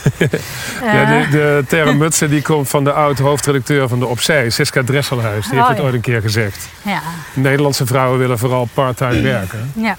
Ja, 0.81 1.21
eh, 1.21 1.31
de, 1.31 1.37
de 1.37 1.63
term 1.67 1.97
mutsen 1.97 2.29
die 2.29 2.41
komt 2.41 2.69
van 2.69 2.83
de 2.83 2.91
oud-hoofdredacteur 2.93 3.87
van 3.87 3.99
de 3.99 4.05
Opzij, 4.05 4.49
Siska 4.49 4.83
Dresselhuis. 4.83 5.45
Die 5.45 5.53
heeft 5.53 5.63
Oh, 5.69 5.69
het 5.75 5.79
ooit 5.79 5.93
een 5.93 6.01
keer 6.01 6.21
gezegd. 6.21 6.67
ja, 6.81 7.01
Nederlandse 7.33 7.85
vrouwen 7.85 8.19
willen 8.19 8.37
vooral 8.39 8.67
part-time 8.73 9.21
werken. 9.21 9.71
ja. 9.75 9.97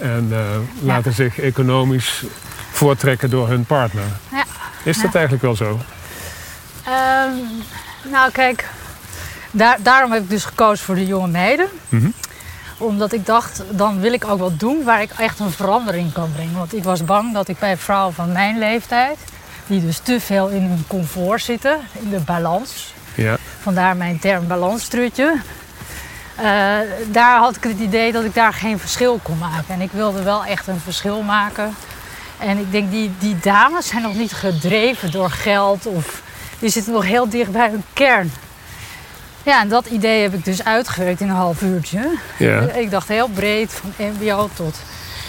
En 0.00 0.28
eh, 0.30 0.38
laten 0.86 1.12
zich 1.12 1.40
economisch 1.40 2.22
voortrekken 2.72 3.30
door 3.30 3.48
hun 3.48 3.64
partner. 3.64 4.02
Ja. 4.32 4.44
Is 4.82 5.02
dat 5.02 5.14
eigenlijk 5.14 5.44
wel 5.44 5.56
zo? 5.56 5.80
Ehm, 6.84 7.30
nou, 8.10 8.30
kijk, 8.32 8.68
daar, 9.50 9.76
daarom 9.82 10.12
heb 10.12 10.22
ik 10.22 10.30
dus 10.30 10.44
gekozen 10.44 10.84
voor 10.84 10.94
de 10.94 11.06
jonge 11.06 11.28
meiden. 11.28 11.66
Mhm. 11.88 12.08
Omdat 12.78 13.12
ik 13.12 13.26
dacht, 13.26 13.62
dan 13.70 14.00
wil 14.00 14.12
ik 14.12 14.28
ook 14.28 14.38
wat 14.38 14.60
doen 14.60 14.84
waar 14.84 15.02
ik 15.02 15.10
echt 15.10 15.38
een 15.38 15.50
verandering 15.50 16.12
kan 16.12 16.32
brengen. 16.32 16.58
Want 16.58 16.74
ik 16.74 16.84
was 16.84 17.04
bang 17.04 17.34
dat 17.34 17.48
ik 17.48 17.58
bij 17.58 17.76
vrouwen 17.76 18.14
van 18.14 18.32
mijn 18.32 18.58
leeftijd, 18.58 19.18
die 19.66 19.80
dus 19.80 19.98
te 19.98 20.20
veel 20.20 20.48
in 20.48 20.62
hun 20.62 20.84
comfort 20.86 21.42
zitten, 21.42 21.78
in 21.92 22.10
de 22.10 22.20
balans. 22.20 22.94
Ja. 23.14 23.36
Vandaar 23.60 23.96
mijn 23.96 24.18
term 24.18 24.46
balanstrutje. 24.46 25.40
Eh, 26.36 26.44
daar 27.10 27.38
had 27.38 27.56
ik 27.56 27.62
het 27.62 27.78
idee 27.78 28.12
dat 28.12 28.24
ik 28.24 28.34
daar 28.34 28.52
geen 28.52 28.78
verschil 28.78 29.20
kon 29.22 29.38
maken. 29.38 29.74
En 29.74 29.80
ik 29.80 29.90
wilde 29.92 30.22
wel 30.22 30.44
echt 30.44 30.66
een 30.66 30.80
verschil 30.80 31.22
maken. 31.22 31.74
En 32.38 32.58
ik 32.58 32.72
denk, 32.72 32.90
die, 32.90 33.10
die 33.18 33.38
dames 33.38 33.86
zijn 33.86 34.02
nog 34.02 34.14
niet 34.14 34.32
gedreven 34.32 35.10
door 35.10 35.30
geld 35.30 35.86
of 35.86 36.22
die 36.58 36.70
zitten 36.70 36.92
nog 36.92 37.04
heel 37.04 37.28
dicht 37.28 37.50
bij 37.50 37.70
hun 37.70 37.84
kern. 37.92 38.32
Ja, 39.48 39.60
en 39.60 39.68
dat 39.68 39.86
idee 39.86 40.22
heb 40.22 40.34
ik 40.34 40.44
dus 40.44 40.64
uitgewerkt 40.64 41.20
in 41.20 41.28
een 41.28 41.34
half 41.34 41.62
uurtje. 41.62 42.18
Ja. 42.36 42.60
Ik 42.60 42.90
dacht 42.90 43.08
heel 43.08 43.28
breed, 43.28 43.72
van 43.72 44.06
MBO 44.06 44.48
tot 44.54 44.80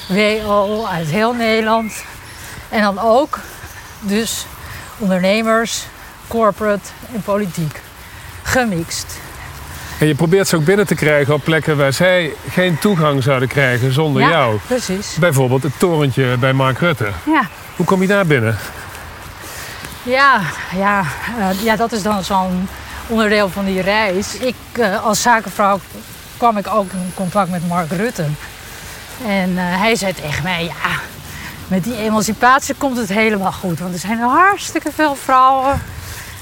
WO, 0.08 0.86
uit 0.86 1.08
heel 1.08 1.34
Nederland. 1.34 2.04
En 2.70 2.82
dan 2.82 3.00
ook 3.00 3.40
dus 4.00 4.46
ondernemers, 4.98 5.86
corporate 6.28 6.90
en 7.14 7.22
politiek. 7.22 7.82
Gemixt. 8.44 9.18
En 10.00 10.08
je 10.08 10.16
probeert 10.16 10.48
ze 10.48 10.56
ook 10.56 10.66
binnen 10.66 10.88
te 10.88 10.96
krijgen 10.96 11.34
op 11.34 11.44
plekken 11.44 11.78
waar 11.78 11.94
zij 11.94 12.34
geen 12.50 12.80
toegang 12.80 13.24
zouden 13.24 13.48
krijgen 13.48 13.94
zonder 13.94 14.22
ja, 14.22 14.30
jou. 14.30 14.60
precies. 14.68 15.16
Bijvoorbeeld 15.20 15.64
het 15.64 15.80
torentje 15.80 16.38
bij 16.38 16.54
Mark 16.54 16.80
Rutte. 16.80 17.10
Ja, 17.26 17.48
Hoe 17.76 17.86
kom 17.86 18.02
je 18.02 18.08
daar 18.08 18.26
binnen? 18.26 18.58
ja, 20.04 20.42
ja, 20.76 21.04
eh, 21.40 21.64
ja 21.64 21.76
dat 21.76 21.92
is 21.92 22.04
dan 22.04 22.24
zo'n 22.24 22.68
onderdeel 23.10 23.50
van 23.50 23.66
die 23.66 23.82
reis. 23.82 24.36
Ik 24.38 24.56
eh, 24.72 25.06
als 25.06 25.22
zakenvrouw 25.22 25.80
kwam 26.38 26.58
ik 26.58 26.68
ook 26.68 26.92
in 26.92 27.12
contact 27.14 27.50
met 27.50 27.68
Mark 27.68 27.92
Rutte. 27.92 28.26
En 29.28 29.58
eh, 29.58 29.64
hij 29.80 29.96
zei 29.96 30.14
tegen 30.14 30.44
mij, 30.44 30.64
ja, 30.64 31.00
met 31.68 31.84
die 31.84 31.98
emancipatie 31.98 32.76
komt 32.78 32.98
het 32.98 33.10
helemaal 33.10 33.52
goed. 33.52 33.80
Want 33.80 33.94
er 33.94 34.00
zijn 34.00 34.20
hartstikke 34.20 34.92
veel 34.96 35.16
vrouwen 35.16 35.82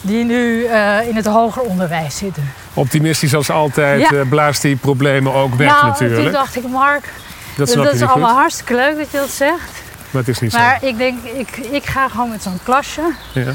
die 0.01 0.23
nu 0.23 0.65
eh, 0.65 1.07
in 1.07 1.15
het 1.15 1.25
hoger 1.25 1.61
onderwijs 1.61 2.17
zitten. 2.17 2.53
Optimistisch 2.73 3.35
als 3.35 3.49
altijd 3.49 4.09
Ja. 4.09 4.23
blaast 4.29 4.61
die 4.61 4.75
problemen 4.75 5.33
ook 5.33 5.55
weg 5.55 5.67
nou, 5.67 5.95
toen 5.95 6.07
natuurlijk. 6.07 6.35
dacht 6.35 6.55
ik, 6.55 6.67
Mark, 6.67 7.13
Dat 7.55 7.67
is 7.67 7.75
allemaal 7.75 8.29
goed, 8.29 8.37
hartstikke 8.37 8.75
leuk 8.75 8.97
dat 8.97 9.11
je 9.11 9.17
dat 9.17 9.29
zegt. 9.29 9.71
maar 10.11 10.21
het 10.21 10.27
is 10.27 10.39
niet 10.39 10.53
Maar 10.53 10.77
ik 10.81 10.97
denk, 10.97 11.23
ik, 11.23 11.57
ik 11.57 11.85
ga 11.85 12.07
gewoon 12.07 12.29
met 12.29 12.43
zo'n 12.43 12.59
klasje 12.63 13.13
zo. 13.33 13.39
Ja. 13.39 13.53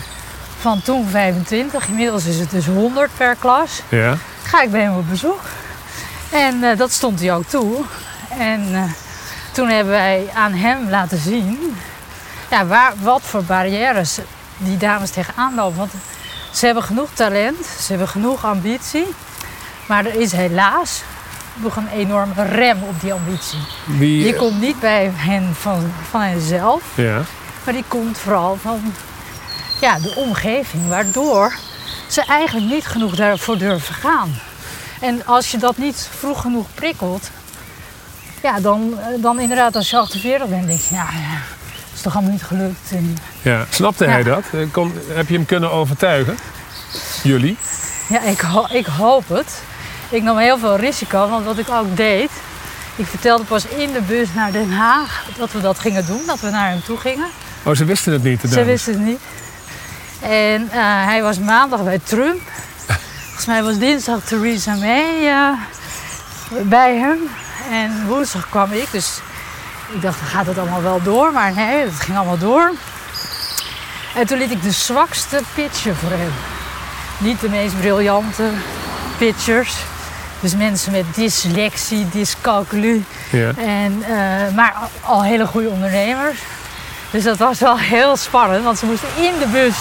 Van 0.63 0.83
toen 0.83 1.09
25. 1.09 1.89
Inmiddels 1.89 2.25
is 2.25 2.39
het 2.39 2.51
dus 2.51 2.67
100 2.67 3.11
per 3.17 3.37
klas. 3.39 3.83
Ja. 3.89 4.17
ga 4.43 4.63
ik 4.63 4.71
bij 4.71 4.81
hem 4.81 4.97
op 4.97 5.09
bezoek. 5.09 5.41
En 6.31 6.63
eh, 6.63 6.79
dat 6.79 6.93
stond 6.93 7.21
hij 7.21 7.35
ook 7.35 7.47
toe. 7.47 7.85
En 8.39 8.75
eh, 8.75 8.83
toen 9.53 9.69
hebben 9.69 9.93
wij 9.93 10.31
aan 10.35 10.53
hem 10.53 10.91
laten 10.91 11.19
zien 11.19 11.77
ja, 12.51 12.67
waar, 12.67 12.93
wat 13.01 13.23
voor 13.23 13.43
barrières 13.43 14.19
die 14.57 14.77
dames 14.77 15.11
tegenaan 15.11 15.55
lopen. 15.55 15.77
Want 15.79 15.93
ze 16.53 16.65
hebben 16.65 16.83
genoeg 16.85 17.09
talent, 17.15 17.67
ze 17.67 17.87
hebben 17.89 18.09
genoeg 18.09 18.45
ambitie. 18.45 19.07
Maar 19.87 20.07
er 20.07 20.21
is 20.21 20.33
helaas 20.33 21.03
nog 21.55 21.77
een 21.77 21.89
enorme 21.89 22.45
rem 22.45 22.83
op 22.83 23.01
die 23.01 23.13
ambitie. 23.13 23.59
Wie, 23.85 24.23
Die 24.23 24.35
komt 24.35 24.61
niet 24.61 24.81
bij 24.81 25.11
hen 25.15 25.55
van, 25.55 25.93
van 26.11 26.21
henzelf, 26.21 26.83
ja. 26.95 27.21
maar 27.65 27.75
die 27.75 27.85
komt 27.89 28.19
vooral 28.19 28.59
van 28.63 28.95
ja, 29.83 29.99
de 29.99 30.15
omgeving, 30.17 30.89
waardoor 30.89 31.55
ze 32.07 32.25
eigenlijk 32.25 32.71
niet 32.73 32.87
genoeg 32.87 33.15
daarvoor 33.15 33.59
durven 33.59 33.95
gaan. 33.95 34.35
En 35.01 35.27
als 35.27 35.51
je 35.51 35.59
dat 35.59 35.77
niet 35.77 36.09
vroeg 36.19 36.41
genoeg 36.41 36.67
prikkelt, 36.75 37.31
ja, 38.43 38.61
dan, 38.61 38.99
eh, 39.01 39.23
dan 39.23 39.41
inderdaad 39.41 39.77
als 39.77 39.91
je 39.91 39.97
48 39.99 40.49
bent, 40.49 40.67
denk 40.67 40.81
je, 40.81 40.95
ja, 40.95 41.07
ja 41.13 41.39
is 41.95 42.01
toch 42.01 42.15
allemaal 42.15 42.33
niet 42.33 42.43
gelukt. 42.43 42.91
En, 42.91 43.17
Ja. 43.43 43.67
Snapte 43.71 44.05
Ja. 44.05 44.11
hij 44.11 44.23
dat? 44.23 44.43
Eh, 44.53 44.59
Kon, 44.73 44.93
heb 45.09 45.29
je 45.29 45.35
hem 45.35 45.47
kunnen 45.47 45.71
overtuigen? 45.71 46.39
Jullie? 47.23 47.57
ja, 48.09 48.21
ik, 48.23 48.41
ho- 48.41 48.67
ik 48.71 48.87
hoop 48.87 49.29
het. 49.29 49.63
Ik 50.09 50.23
nam 50.23 50.39
heel 50.39 50.59
veel 50.59 50.77
risico, 50.77 51.29
want 51.29 51.45
wat 51.45 51.59
ik 51.59 51.71
ook 51.71 51.97
deed, 51.97 52.31
ik 52.97 53.07
vertelde 53.07 53.45
pas 53.45 53.67
in 53.67 53.93
de 53.93 54.01
bus 54.01 54.29
naar 54.35 54.53
Den 54.53 54.73
Haag 54.73 55.25
dat 55.39 55.53
we 55.53 55.61
dat 55.61 55.79
gingen 55.79 56.07
doen, 56.07 56.21
dat 56.27 56.41
we 56.41 56.51
naar 56.51 56.69
hem 56.69 56.83
toe 56.85 56.97
gingen. 56.99 57.27
Oh, 57.63 57.75
ze 57.75 57.85
wisten 57.85 58.13
het 58.13 58.23
niet. 58.23 58.41
Ze 58.53 58.65
wisten 58.65 58.93
het 58.93 59.03
niet. 59.03 59.21
En 60.23 60.69
eh, 60.71 61.05
hij 61.05 61.23
was 61.23 61.39
maandag 61.39 61.85
bij 61.85 62.01
Trump. 62.05 62.41
Volgens 63.25 63.47
mij 63.47 63.63
was 63.63 63.79
dinsdag 63.79 64.21
Theresa 64.25 64.75
May 64.75 65.29
eh, 65.29 65.49
bij 66.63 66.97
hem. 66.97 67.19
En 67.71 68.07
woensdag 68.07 68.49
kwam 68.49 68.73
ik. 68.73 68.91
Dus 68.91 69.21
ik 69.95 70.03
dacht, 70.03 70.21
gaat 70.21 70.47
het 70.47 70.59
allemaal 70.59 70.83
wel 70.83 71.03
door. 71.03 71.33
Maar 71.33 71.53
nee, 71.53 71.85
het 71.85 72.01
ging 72.01 72.17
allemaal 72.17 72.39
door. 72.39 72.73
En 74.15 74.27
toen 74.27 74.39
liet 74.39 74.51
ik 74.51 74.63
de 74.63 74.71
zwakste 74.71 75.41
pitchen 75.55 75.97
voor 75.97 76.11
hem. 76.11 76.33
Niet 77.19 77.41
de 77.41 77.49
meest 77.49 77.81
briljante 77.81 78.51
pitchers. 79.19 79.75
Dus 80.41 80.57
mensen 80.57 80.93
met 80.93 81.05
dyslexie, 81.15 82.09
dyscalculie. 82.09 83.05
Ja. 83.31 83.53
En, 83.57 84.03
eh, 84.03 84.55
maar 84.55 84.75
al 85.01 85.23
hele 85.25 85.47
goede 85.47 85.69
ondernemers. 85.69 86.39
Dus 87.11 87.25
dat 87.25 87.37
was 87.37 87.59
wel 87.59 87.79
heel 87.79 88.17
spannend, 88.17 88.65
want 88.65 88.79
ze 88.79 88.87
moesten 88.87 89.09
in 89.17 89.39
de 89.39 89.47
bus 89.47 89.75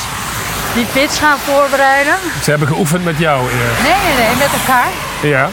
die 0.74 0.86
pitch 0.86 1.20
gaan 1.20 1.38
voorbereiden. 1.38 2.14
Ze 2.44 2.50
hebben 2.50 2.68
geoefend 2.68 3.04
met 3.04 3.18
jou. 3.18 3.50
Ja. 3.50 3.58
Nee, 3.84 4.16
nee, 4.16 4.26
nee, 4.28 4.36
met 4.36 4.50
elkaar. 4.60 4.88
Ja. 5.22 5.50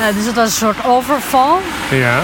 Eh, 0.00 0.14
dus 0.16 0.26
het 0.26 0.34
was 0.34 0.44
een 0.44 0.50
soort 0.56 0.84
overval. 0.84 1.60
ja. 1.90 2.20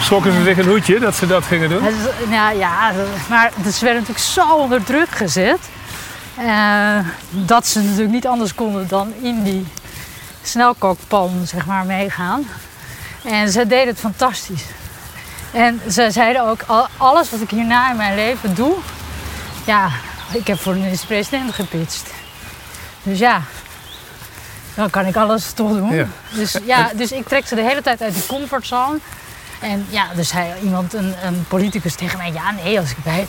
Schrokken 0.00 0.32
ze 0.32 0.42
zich 0.44 0.58
een 0.58 0.66
hoedje 0.68 0.98
dat 0.98 1.14
ze 1.14 1.26
dat 1.26 1.44
gingen 1.44 1.68
doen? 1.68 1.82
Nou 2.28 2.58
ja, 2.58 2.92
maar 3.28 3.50
ze 3.64 3.84
werden 3.84 4.00
natuurlijk 4.00 4.18
zo 4.18 4.54
onder 4.54 4.84
druk 4.84 5.10
gezet. 5.10 5.58
eh, 6.36 6.98
dat 7.30 7.66
ze 7.66 7.80
natuurlijk 7.80 8.10
niet 8.12 8.26
anders 8.26 8.54
konden 8.54 8.88
dan 8.88 9.12
in 9.22 9.42
die 9.42 9.66
snelkookpan 10.42 11.30
zeg 11.44 11.66
maar, 11.66 11.84
meegaan. 11.84 12.46
En 13.24 13.48
ze 13.50 13.66
deden 13.66 13.86
het 13.88 13.98
fantastisch. 14.00 14.62
En 15.52 15.80
ze 15.90 16.10
zeiden 16.10 16.48
ook, 16.48 16.60
al- 16.66 16.88
alles 16.96 17.30
wat 17.30 17.40
ik 17.40 17.50
hierna 17.50 17.90
in 17.90 17.96
mijn 17.96 18.14
leven 18.14 18.54
doe... 18.54 18.74
Ja, 19.64 19.90
ik 20.32 20.46
heb 20.46 20.58
voor 20.58 20.72
de 20.72 20.78
minister-president 20.78 21.54
gepitcht. 21.54 22.10
Dus 23.02 23.18
ja, 23.18 23.42
dan 24.74 24.90
kan 24.90 25.06
ik 25.06 25.16
alles 25.16 25.52
toch 25.52 25.70
doen. 25.70 25.92
Ja. 25.94 26.06
Dus, 26.34 26.56
ja, 26.64 26.90
dus 26.94 27.12
ik 27.12 27.28
trek 27.28 27.46
ze 27.46 27.54
de 27.54 27.62
hele 27.62 27.82
tijd 27.82 28.02
uit 28.02 28.14
die 28.14 28.26
comfortzone. 28.26 28.98
En 29.60 29.86
ja, 29.88 30.06
dus 30.14 30.28
zei 30.28 30.52
iemand, 30.62 30.94
een, 30.94 31.14
een 31.24 31.44
politicus 31.48 31.94
tegen 31.94 32.18
mij... 32.18 32.32
Ja, 32.32 32.50
nee, 32.62 32.78
als 32.78 32.90
ik 32.90 32.96
bij 33.02 33.26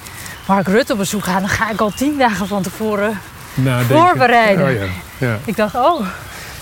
Mark 0.48 0.68
Rutte 0.68 0.92
op 0.92 0.98
bezoek 0.98 1.24
ga... 1.24 1.40
dan 1.40 1.50
ga 1.50 1.70
ik 1.70 1.80
al 1.80 1.92
tien 1.92 2.18
dagen 2.18 2.48
van 2.48 2.62
tevoren 2.62 3.20
Nadenken. 3.54 3.98
voorbereiden. 3.98 4.66
Oh, 4.66 4.74
ja. 4.74 4.88
Ja. 5.28 5.38
Ik 5.46 5.56
dacht, 5.56 5.76
oh... 5.76 6.06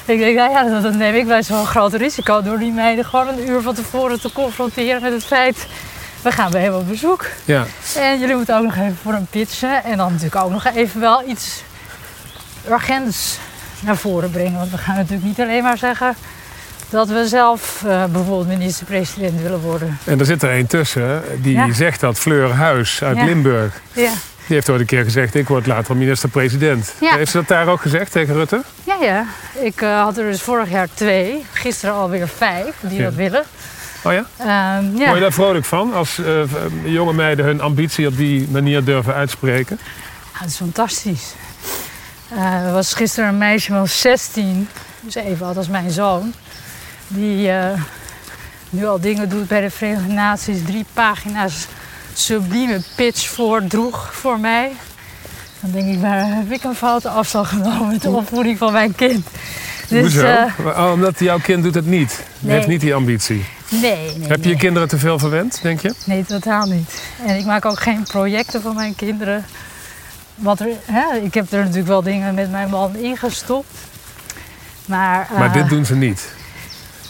Ik 0.05 0.17
denk, 0.19 0.35
nou 0.35 0.51
ja, 0.51 0.63
dat, 0.63 0.83
dat 0.83 0.93
neem 0.93 1.15
ik 1.15 1.27
bij 1.27 1.43
zo'n 1.43 1.65
groot 1.65 1.93
risico... 1.93 2.41
door 2.41 2.59
die 2.59 2.71
meiden 2.71 3.05
gewoon 3.05 3.27
een 3.27 3.49
uur 3.49 3.61
van 3.61 3.73
tevoren 3.73 4.21
te 4.21 4.31
confronteren 4.31 5.01
met 5.01 5.11
het 5.11 5.25
feit... 5.25 5.67
we 6.21 6.31
gaan 6.31 6.51
bij 6.51 6.61
hem 6.61 6.73
op 6.73 6.87
bezoek. 6.87 7.25
ja. 7.45 7.65
En 7.95 8.19
jullie 8.19 8.35
moeten 8.35 8.57
ook 8.57 8.63
nog 8.63 8.75
even 8.75 8.97
voor 9.03 9.13
hem 9.13 9.27
pitchen. 9.29 9.83
En 9.83 9.97
dan 9.97 10.07
natuurlijk 10.11 10.43
ook 10.45 10.51
nog 10.51 10.65
even 10.65 10.99
wel 10.99 11.27
iets 11.29 11.63
urgents 12.69 13.37
naar 13.79 13.97
voren 13.97 14.31
brengen. 14.31 14.57
Want 14.59 14.71
we 14.71 14.77
gaan 14.77 14.95
natuurlijk 14.95 15.23
niet 15.23 15.39
alleen 15.39 15.63
maar 15.63 15.77
zeggen 15.77 16.15
dat 16.89 17.07
we 17.07 17.27
zelf 17.27 17.83
eh, 17.85 18.03
bijvoorbeeld 18.05 18.47
minister-president 18.47 19.41
willen 19.41 19.59
worden. 19.59 19.97
En 20.03 20.19
er 20.19 20.25
zit 20.25 20.43
er 20.43 20.51
een 20.57 20.67
tussen 20.67 21.23
die 21.41 21.53
Ja. 21.53 21.73
zegt 21.73 21.99
dat 21.99 22.17
Fleur 22.19 22.51
Huis 22.53 23.03
uit 23.03 23.17
Ja. 23.17 23.23
Limburg. 23.23 23.81
Ja, 23.93 24.11
Die 24.47 24.55
heeft 24.57 24.69
ooit 24.69 24.79
een 24.79 24.85
keer 24.85 25.03
gezegd: 25.03 25.35
Ik 25.35 25.47
word 25.47 25.65
later 25.65 25.95
minister-president. 25.97 26.93
Ja. 26.99 27.15
Heeft 27.15 27.31
ze 27.31 27.37
dat 27.37 27.47
daar 27.47 27.67
ook 27.67 27.81
gezegd 27.81 28.11
tegen 28.11 28.33
Rutte? 28.33 28.61
ja. 28.83 28.95
ja. 29.01 29.25
Ik 29.61 29.81
eh, 29.81 30.03
had 30.03 30.17
er 30.17 30.23
dus 30.31 30.41
vorig 30.41 30.69
jaar 30.69 30.87
twee, 30.93 31.45
gisteren 31.53 31.95
alweer 31.95 32.27
vijf 32.27 32.75
die 32.81 33.01
dat 33.01 33.13
willen. 33.13 33.43
Oh 34.03 34.13
ja? 34.13 34.25
Ehm, 34.37 34.97
ja. 34.97 35.05
Word 35.05 35.13
je 35.13 35.19
daar 35.19 35.31
vrolijk 35.33 35.65
van 35.65 35.93
als 35.93 36.17
eh, 36.19 36.41
jonge 36.83 37.13
meiden 37.13 37.45
hun 37.45 37.61
ambitie 37.61 38.07
op 38.07 38.17
die 38.17 38.47
manier 38.51 38.83
durven 38.83 39.13
uitspreken? 39.13 39.79
Ja, 40.33 40.39
dat 40.39 40.49
is 40.49 40.55
fantastisch. 40.55 41.33
Eh, 42.29 42.65
er 42.65 42.73
was 42.73 42.93
gisteren 42.93 43.29
een 43.29 43.37
meisje 43.37 43.71
van 43.71 43.87
16, 43.87 44.67
dus 45.01 45.15
even 45.15 45.45
oud 45.45 45.57
als 45.57 45.67
mijn 45.67 45.91
zoon, 45.91 46.33
die 47.07 47.51
eh, 47.51 47.81
nu 48.69 48.85
al 48.87 48.99
dingen 48.99 49.29
doet 49.29 49.47
bij 49.47 49.61
de 49.61 49.69
Verenigde 49.69 50.13
Naties, 50.13 50.57
drie 50.65 50.85
pagina's 50.93 51.67
sublieme 52.13 52.81
pitch 52.95 53.27
voordroeg 53.29 54.09
voor 54.15 54.39
mij. 54.39 54.71
Dan 55.59 55.71
denk 55.71 55.93
ik, 55.95 56.01
waar 56.01 56.25
heb 56.25 56.51
ik 56.51 56.63
een 56.63 56.75
foute 56.75 57.09
afslag 57.09 57.49
genomen 57.49 57.87
met 57.87 58.01
de 58.01 58.09
opvoeding 58.09 58.57
van 58.57 58.71
mijn 58.73 58.95
kind? 58.95 59.27
Dus 59.87 60.01
Hoezo? 60.01 60.25
eh, 60.25 60.45
Oh, 60.65 60.91
omdat 60.91 61.19
jouw 61.19 61.39
kind 61.39 61.63
doet 61.63 61.75
het 61.75 61.85
niet. 61.85 62.23
Nee. 62.39 62.55
heeft 62.55 62.67
niet 62.67 62.81
die 62.81 62.95
ambitie. 62.95 63.45
Nee, 63.69 64.17
nee. 64.17 64.27
Heb 64.27 64.43
je 64.43 64.49
je 64.49 64.55
kinderen 64.55 64.87
te 64.87 64.97
veel 64.97 65.19
verwend, 65.19 65.59
denk 65.61 65.81
je? 65.81 65.93
Nee, 66.05 66.25
totaal 66.25 66.65
niet. 66.65 67.01
En 67.25 67.35
ik 67.37 67.45
maak 67.45 67.65
ook 67.65 67.79
geen 67.79 68.03
projecten 68.03 68.61
voor 68.61 68.73
mijn 68.73 68.95
kinderen. 68.95 69.45
wat 70.35 70.59
er, 70.59 70.67
hè, 70.85 71.17
ik 71.17 71.33
heb 71.33 71.51
er 71.51 71.59
natuurlijk 71.59 71.87
wel 71.87 72.01
dingen 72.03 72.33
met 72.33 72.51
mijn 72.51 72.69
man 72.69 72.95
ingestopt. 72.95 73.77
Maar, 74.85 75.29
Maar 75.37 75.47
eh, 75.47 75.53
dit 75.53 75.69
doen 75.69 75.85
ze 75.85 75.95
niet. 75.95 76.33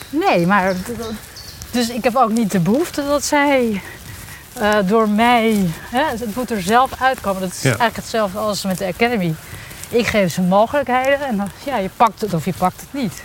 Nee, 0.10 0.48
maar. 0.48 0.74
Dus 1.72 1.90
ik 1.90 2.04
heb 2.04 2.16
ook 2.16 2.32
niet 2.32 2.52
de 2.52 2.60
behoefte 2.60 3.04
dat 3.06 3.24
zij 3.26 3.82
eh, 4.54 4.76
door 4.86 5.10
mij. 5.10 5.70
Hè, 5.90 6.04
het 6.18 6.36
moet 6.36 6.52
er 6.52 6.62
zelf 6.62 6.92
uitkomen. 7.02 7.42
Dat 7.42 7.52
is 7.52 7.62
Ja. 7.62 7.68
eigenlijk 7.68 7.96
hetzelfde 7.96 8.38
als 8.38 8.64
met 8.64 8.78
de 8.78 8.86
Academy. 8.86 9.34
Ik 9.90 10.08
geef 10.08 10.34
ze 10.34 10.42
mogelijkheden 10.42 11.22
en 11.28 11.38
dan, 11.38 11.50
ja, 11.66 11.78
je 11.78 11.90
pakt 11.96 12.22
het 12.22 12.34
of 12.34 12.46
je 12.46 12.54
pakt 12.58 12.82
het 12.82 13.02
niet. 13.02 13.24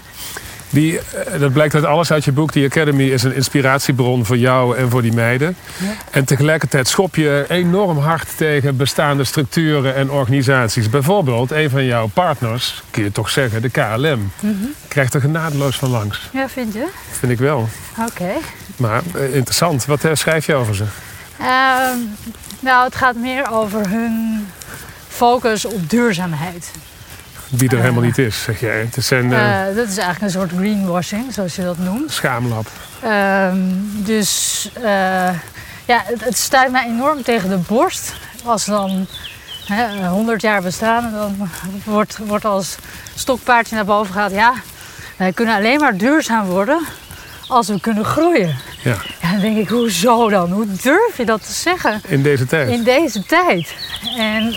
Die, 0.75 0.99
eh, 0.99 1.41
dat 1.41 1.53
blijkt 1.53 1.75
uit 1.75 1.85
alles 1.85 2.13
uit 2.13 2.25
je 2.25 2.33
boek. 2.33 2.53
Die 2.53 2.67
Academy 2.67 3.05
is 3.05 3.23
een 3.23 3.35
inspiratiebron 3.35 4.25
voor 4.25 4.39
jou 4.39 4.77
en 4.77 4.91
voor 4.91 5.03
die 5.03 5.13
meiden. 5.13 5.57
Ja. 5.77 5.87
En 6.11 6.25
tegelijkertijd 6.25 6.89
schop 6.89 7.17
je 7.17 7.45
enorm 7.49 7.99
hard 7.99 8.37
tegen 8.37 8.77
bestaande 8.77 9.25
structuren 9.25 9.95
en 9.95 10.11
organisaties. 10.11 10.91
Bijvoorbeeld, 10.91 11.51
een 11.51 11.71
van 11.71 11.85
jouw 11.85 12.07
partners, 12.07 12.83
kun 12.91 13.03
je 13.03 13.13
toch 13.13 13.31
zeggen, 13.31 13.63
de 13.63 13.71
KLM, 13.71 14.33
krijgt 14.89 15.15
er 15.15 15.21
genadeloos 15.21 15.77
van 15.77 15.91
langs. 15.91 16.29
Ja, 16.33 16.49
vind 16.49 16.73
je? 16.73 16.87
Vind 17.11 17.33
ik 17.33 17.39
wel. 17.39 17.69
Oké. 18.09 18.33
Maar 18.77 19.03
eh, 19.15 19.35
interessant. 19.35 19.85
Wat 19.85 20.05
eh, 20.05 20.11
schrijf 20.15 20.47
je 20.47 20.55
over 20.55 20.75
ze? 20.75 20.85
Ehm, 21.39 21.99
nou, 22.61 22.85
het 22.85 22.95
gaat 22.95 23.17
meer 23.17 23.51
over 23.51 23.89
hun 23.89 24.47
focus 25.09 25.65
op 25.65 25.91
duurzaamheid. 25.91 26.71
Die 27.49 27.69
er 27.69 27.81
helemaal 27.81 28.03
niet 28.03 28.19
is, 28.19 28.43
zeg 28.43 28.61
jij. 28.61 28.79
Het 28.79 28.97
eh, 28.97 29.03
Eh, 29.69 29.77
dat 29.77 29.89
is 29.89 29.97
eigenlijk 29.97 30.21
een 30.21 30.41
soort 30.41 30.51
greenwashing, 30.57 31.33
zoals 31.33 31.57
je 31.57 31.63
dat 31.63 31.79
noemt. 31.79 32.13
schaamlab. 32.13 32.67
Ehm, 33.03 33.59
dus 34.05 34.71
eh, 34.75 35.29
ja, 35.85 36.03
het, 36.05 36.25
het 36.25 36.37
stuit 36.39 36.71
mij 36.71 36.87
enorm 36.87 37.23
tegen 37.23 37.49
de 37.49 37.57
borst. 37.57 38.13
Als 38.45 38.65
dan 38.65 39.07
hè, 39.67 40.09
100 40.09 40.43
jaar 40.43 40.63
bestaan 40.63 41.05
en 41.05 41.13
dan 41.13 41.49
wordt, 41.85 42.19
wordt 42.19 42.45
als 42.45 42.77
stokpaardje 43.15 43.75
naar 43.75 43.85
boven 43.85 44.15
gaat. 44.15 44.31
Ja, 44.31 44.53
wij 45.17 45.33
kunnen 45.33 45.55
alleen 45.55 45.81
maar 45.81 45.97
duurzaam 45.97 46.47
worden 46.47 46.81
als 47.49 47.69
we 47.69 47.81
kunnen 47.81 48.05
groeien. 48.05 48.57
Ja, 48.83 48.97
Ja, 49.21 49.31
dan 49.31 49.41
denk 49.41 49.57
ik, 49.57 49.69
hoezo 49.69 50.29
dan? 50.29 50.53
Hoe 50.53 50.67
durf 50.83 51.17
je 51.17 51.25
dat 51.25 51.47
te 51.47 51.53
zeggen 51.53 52.01
in 52.09 52.23
deze 52.23 52.47
tijd. 52.47 52.69
in 52.71 52.83
deze 52.83 53.25
tijd? 53.27 53.75
En 54.17 54.55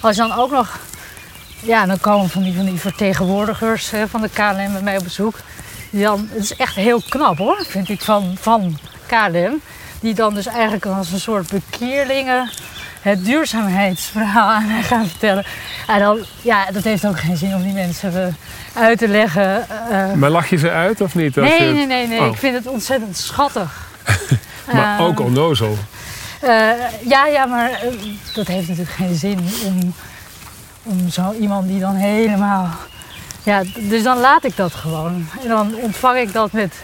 als 0.00 0.16
je 0.16 0.22
dan 0.22 0.32
ook 0.32 0.50
nog... 0.50 0.78
Ja, 1.62 1.86
dan 1.86 2.00
komen 2.00 2.28
van 2.28 2.42
die, 2.42 2.54
van 2.56 2.64
die 2.64 2.78
vertegenwoordigers 2.80 3.90
hè, 3.90 4.08
van 4.08 4.20
de 4.20 4.28
KLM 4.28 4.72
bij 4.72 4.82
mij 4.82 4.96
op 4.96 5.04
bezoek. 5.04 5.38
Die 5.90 6.02
dan, 6.02 6.28
het 6.32 6.42
is 6.42 6.56
echt 6.56 6.74
heel 6.74 7.02
knap 7.08 7.38
hoor, 7.38 7.64
vind 7.68 7.88
ik, 7.88 8.00
van, 8.00 8.36
van 8.40 8.78
KLM. 9.06 9.60
Die 10.00 10.14
dan 10.14 10.34
dus 10.34 10.46
eigenlijk 10.46 10.86
als 10.86 11.12
een 11.12 11.20
soort 11.20 11.48
bekeerlingen 11.50 12.50
het 13.02 13.24
duurzaamheidsverhaal 13.24 14.48
aan 14.50 14.66
mij 14.66 14.82
gaan 14.82 15.06
vertellen. 15.06 15.44
En 15.86 15.98
dan, 15.98 16.18
ja, 16.42 16.66
dat 16.72 16.84
heeft 16.84 17.06
ook 17.06 17.18
geen 17.20 17.36
zin 17.36 17.54
om 17.54 17.62
die 17.62 17.72
mensen 17.72 18.22
eh, 18.74 18.82
uit 18.82 18.98
te 18.98 19.08
leggen. 19.08 19.68
eh, 19.90 20.12
Maar 20.12 20.30
lach 20.30 20.50
je 20.50 20.56
ze 20.56 20.70
uit 20.70 21.00
of 21.00 21.14
niet? 21.14 21.36
Nee, 21.36 21.60
nee, 21.72 21.86
nee, 21.86 22.06
nee. 22.06 22.20
Oh. 22.20 22.26
Ik 22.26 22.36
vind 22.36 22.54
het 22.54 22.66
ontzettend 22.66 23.16
schattig. 23.16 23.86
Maar 24.72 24.98
Eh, 24.98 25.04
ook 25.06 25.20
onnozel. 25.20 25.78
eh, 26.40 26.50
ja, 27.08 27.26
ja, 27.26 27.44
maar 27.46 27.70
eh, 27.70 27.78
dat 28.34 28.46
heeft 28.46 28.68
natuurlijk 28.68 28.96
geen 28.96 29.14
zin 29.14 29.38
om, 29.64 29.94
om 30.88 31.10
zo 31.10 31.32
iemand 31.40 31.68
die 31.68 31.80
dan 31.80 31.94
helemaal. 31.94 32.68
Ja, 33.42 33.62
dus 33.76 34.02
dan 34.02 34.18
laat 34.18 34.44
ik 34.44 34.56
dat 34.56 34.74
gewoon. 34.74 35.28
En 35.42 35.48
dan 35.48 35.74
ontvang 35.74 36.18
ik 36.18 36.32
dat 36.32 36.52
met 36.52 36.74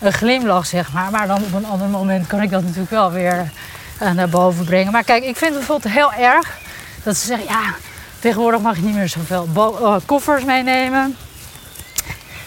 een 0.00 0.12
glimlach, 0.12 0.66
zeg 0.66 0.92
maar. 0.92 1.10
Maar 1.10 1.26
dan 1.26 1.42
op 1.42 1.54
een 1.54 1.66
ander 1.66 1.88
moment 1.88 2.26
kan 2.26 2.42
ik 2.42 2.50
dat 2.50 2.62
natuurlijk 2.62 2.90
wel 2.90 3.10
weer 3.10 3.50
eh, 3.98 4.10
naar 4.10 4.28
boven 4.28 4.64
brengen. 4.64 4.92
Maar 4.92 5.04
kijk, 5.04 5.24
ik 5.24 5.36
vind 5.36 5.50
het 5.54 5.66
bijvoorbeeld 5.66 5.94
heel 5.94 6.12
erg 6.12 6.58
dat 7.02 7.16
ze 7.16 7.26
zeggen: 7.26 7.46
ja, 7.48 7.74
tegenwoordig 8.18 8.60
mag 8.60 8.76
je 8.76 8.82
niet 8.82 8.94
meer 8.94 9.08
zoveel 9.08 9.48
eh, 9.54 9.96
koffers 10.06 10.44
meenemen. 10.44 11.16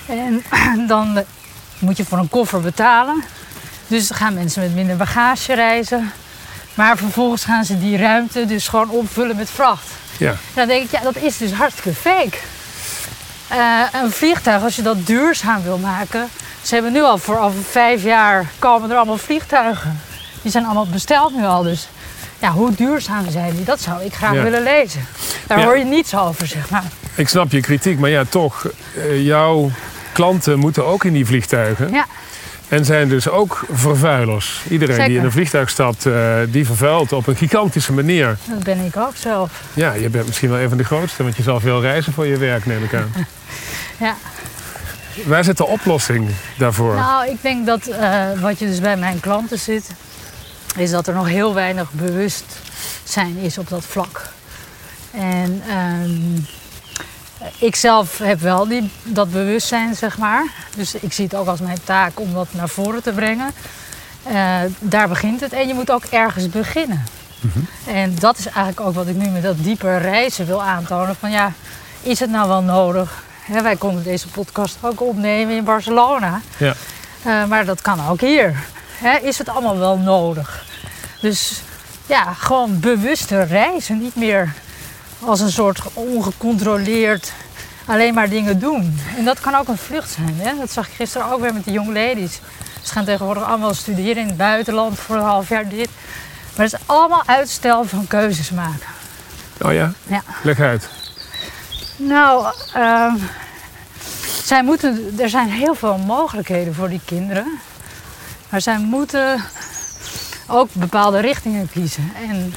En 0.05 0.43
dan 0.87 1.17
eh, 1.17 1.23
moet 1.79 1.97
je 1.97 2.05
voor 2.05 2.17
een 2.17 2.29
koffer 2.29 2.61
betalen. 2.61 3.23
Dus 3.87 4.07
dan 4.07 4.17
gaan 4.17 4.33
mensen 4.33 4.61
met 4.61 4.75
minder 4.75 4.97
bagage 4.97 5.53
reizen. 5.53 6.11
Maar 6.73 6.97
vervolgens 6.97 7.43
gaan 7.43 7.65
ze 7.65 7.79
die 7.79 7.97
ruimte 7.97 8.45
dus 8.45 8.67
gewoon 8.67 8.89
opvullen 8.89 9.35
met 9.35 9.49
vracht. 9.49 10.02
Ja. 10.17 10.35
Dan 10.53 10.67
denk 10.67 10.83
ik, 10.83 10.91
ja, 10.91 10.99
dat 10.99 11.15
is 11.17 11.37
dus 11.37 11.51
hartstikke 11.53 11.93
fake. 11.99 12.37
Eh, 13.47 14.01
een 14.03 14.11
vliegtuig, 14.11 14.63
als 14.63 14.75
je 14.75 14.81
dat 14.81 15.05
duurzaam 15.07 15.63
wil 15.63 15.77
maken. 15.77 16.27
Ze 16.61 16.73
hebben 16.73 16.91
nu 16.93 17.01
al 17.01 17.17
voor 17.17 17.39
over 17.39 17.63
vijf 17.69 18.03
jaar 18.03 18.45
komen 18.59 18.89
er 18.91 18.95
allemaal 18.97 19.17
vliegtuigen. 19.17 20.01
Die 20.41 20.51
zijn 20.51 20.65
allemaal 20.65 20.87
besteld 20.87 21.35
nu 21.35 21.45
al. 21.45 21.63
Dus 21.63 21.87
ja, 22.39 22.51
hoe 22.51 22.71
duurzaam 22.75 23.29
zijn 23.29 23.55
die? 23.55 23.65
Dat 23.65 23.81
zou 23.81 24.01
ik 24.03 24.13
graag 24.13 24.33
Ja. 24.33 24.43
willen 24.43 24.63
lezen. 24.63 25.05
Daar 25.47 25.59
Ja. 25.59 25.65
hoor 25.65 25.77
je 25.77 25.83
niets 25.85 26.15
over, 26.15 26.47
zeg 26.47 26.69
maar. 26.69 26.83
Ik 27.15 27.29
snap 27.29 27.51
je 27.51 27.61
kritiek, 27.61 27.99
maar 27.99 28.09
ja, 28.09 28.23
toch. 28.29 28.65
eh, 28.97 29.25
jouw 29.25 29.71
klanten 30.11 30.59
moeten 30.59 30.85
ook 30.85 31.03
in 31.03 31.13
die 31.13 31.25
vliegtuigen. 31.25 31.91
Ja. 31.91 32.05
En 32.73 32.85
zijn 32.85 33.09
dus 33.09 33.29
ook 33.29 33.65
vervuilers. 33.71 34.61
Iedereen 34.69 35.07
die 35.07 35.17
in 35.17 35.23
een 35.23 35.31
vliegtuig 35.31 35.69
stapt, 35.69 36.05
eh, 36.05 36.35
die 36.47 36.65
vervuilt 36.65 37.11
op 37.11 37.27
een 37.27 37.35
gigantische 37.35 37.93
manier. 37.93 38.37
Dat 38.49 38.63
ben 38.63 38.85
ik 38.85 38.97
ook 38.97 39.15
zelf. 39.15 39.61
Ja, 39.73 39.93
je 39.93 40.09
bent 40.09 40.25
misschien 40.25 40.49
wel 40.49 40.59
een 40.59 40.69
van 40.69 40.77
de 40.77 40.83
grootste, 40.83 41.23
want 41.23 41.35
je 41.35 41.43
zal 41.43 41.59
veel 41.59 41.81
reizen 41.81 42.13
voor 42.13 42.25
je 42.25 42.37
werk, 42.37 42.65
neem 42.65 42.83
ik 42.83 42.93
aan. 42.93 43.11
Ja. 43.99 44.15
Waar 45.25 45.43
zit 45.43 45.57
de 45.57 45.65
oplossing 45.65 46.29
daarvoor? 46.57 46.95
Nou, 46.95 47.29
ik 47.29 47.41
denk 47.41 47.65
dat 47.65 47.87
eh, 47.87 48.41
wat 48.41 48.59
je 48.59 48.65
dus 48.65 48.79
bij 48.79 48.97
mijn 48.97 49.19
klanten 49.19 49.59
ziet, 49.59 49.89
is 50.77 50.91
dat 50.91 51.07
er 51.07 51.13
nog 51.13 51.27
heel 51.27 51.53
weinig 51.53 51.91
bewustzijn 51.91 53.37
is 53.37 53.57
op 53.57 53.69
dat 53.69 53.83
vlak. 53.85 54.29
En 55.11 55.61
ehm, 55.69 56.41
ik 57.57 57.75
zelf 57.75 58.17
heb 58.17 58.39
wel 58.39 58.67
die, 58.67 58.91
dat 59.03 59.31
bewustzijn, 59.31 59.95
zeg 59.95 60.17
maar. 60.17 60.45
Dus 60.75 60.95
ik 60.95 61.13
zie 61.13 61.25
het 61.25 61.35
ook 61.35 61.47
als 61.47 61.59
mijn 61.59 61.83
taak 61.83 62.19
om 62.19 62.33
dat 62.33 62.47
naar 62.51 62.69
voren 62.69 63.03
te 63.03 63.11
brengen. 63.11 63.51
Eh, 64.23 64.59
daar 64.79 65.07
begint 65.07 65.39
het. 65.41 65.53
En 65.53 65.67
je 65.67 65.73
moet 65.73 65.91
ook 65.91 66.03
ergens 66.03 66.49
beginnen. 66.49 67.03
En 67.87 68.15
dat 68.15 68.37
is 68.37 68.45
eigenlijk 68.45 68.79
ook 68.79 68.93
wat 68.93 69.07
ik 69.07 69.15
nu 69.15 69.29
met 69.29 69.43
dat 69.43 69.63
dieper 69.63 70.01
reizen 70.01 70.45
wil 70.45 70.63
aantonen. 70.63 71.15
Van 71.15 71.31
ja, 71.31 71.53
is 72.01 72.19
het 72.19 72.29
nou 72.29 72.47
wel 72.47 72.61
nodig? 72.61 73.23
Wij 73.61 73.75
konden 73.75 74.03
deze 74.03 74.27
podcast 74.27 74.77
ook 74.81 75.01
opnemen 75.01 75.55
in 75.55 75.63
Barcelona. 75.63 76.41
Ja. 76.57 76.73
Eh, 77.23 77.45
maar 77.45 77.65
dat 77.65 77.81
kan 77.81 78.07
ook 78.09 78.21
hier. 78.21 78.55
Hè, 78.97 79.17
is 79.17 79.37
het 79.37 79.49
allemaal 79.49 79.77
wel 79.77 79.97
nodig? 79.97 80.65
Dus 81.21 81.61
ja, 82.05 82.33
gewoon 82.33 82.79
bewuster 82.79 83.47
reizen. 83.47 83.97
Niet 83.97 84.15
meer 84.15 84.53
als 85.25 85.39
een 85.39 85.51
soort 85.51 85.81
ongecontroleerd 85.93 87.33
alleen 87.85 88.13
maar 88.13 88.29
dingen 88.29 88.59
doen. 88.59 88.99
En 89.17 89.25
dat 89.25 89.39
kan 89.39 89.55
ook 89.55 89.67
een 89.67 89.77
vlucht 89.77 90.09
zijn. 90.09 90.35
Hè? 90.37 90.57
Dat 90.59 90.71
zag 90.71 90.87
ik 90.87 90.93
gisteren 90.93 91.31
ook 91.31 91.41
weer 91.41 91.53
met 91.53 91.63
de 91.63 91.71
young 91.71 91.93
ladies. 91.93 92.39
Ze 92.81 92.91
gaan 92.91 93.05
tegenwoordig 93.05 93.43
allemaal 93.43 93.73
studeren 93.73 94.21
in 94.21 94.27
het 94.27 94.37
buitenland 94.37 94.99
voor 94.99 95.15
een 95.15 95.21
half 95.21 95.49
jaar 95.49 95.67
dit. 95.67 95.89
Maar 96.55 96.65
het 96.65 96.73
is 96.73 96.79
allemaal 96.85 97.23
uitstel 97.25 97.85
van 97.85 98.07
keuzes 98.07 98.49
maken. 98.51 98.87
Oh 99.61 99.73
ja? 99.73 99.91
Ja. 100.07 100.23
Leg 100.43 100.59
uit. 100.59 100.89
Nou, 101.95 102.53
ehm, 102.73 103.15
zij 104.43 104.63
moeten, 104.63 105.13
er 105.19 105.29
zijn 105.29 105.49
heel 105.49 105.75
veel 105.75 105.97
mogelijkheden 105.97 106.73
voor 106.75 106.89
die 106.89 107.01
kinderen. 107.05 107.59
Maar 108.49 108.61
zij 108.61 108.77
moeten 108.77 109.43
ook 110.47 110.69
bepaalde 110.73 111.19
richtingen 111.19 111.69
kiezen. 111.69 112.11
En 112.29 112.53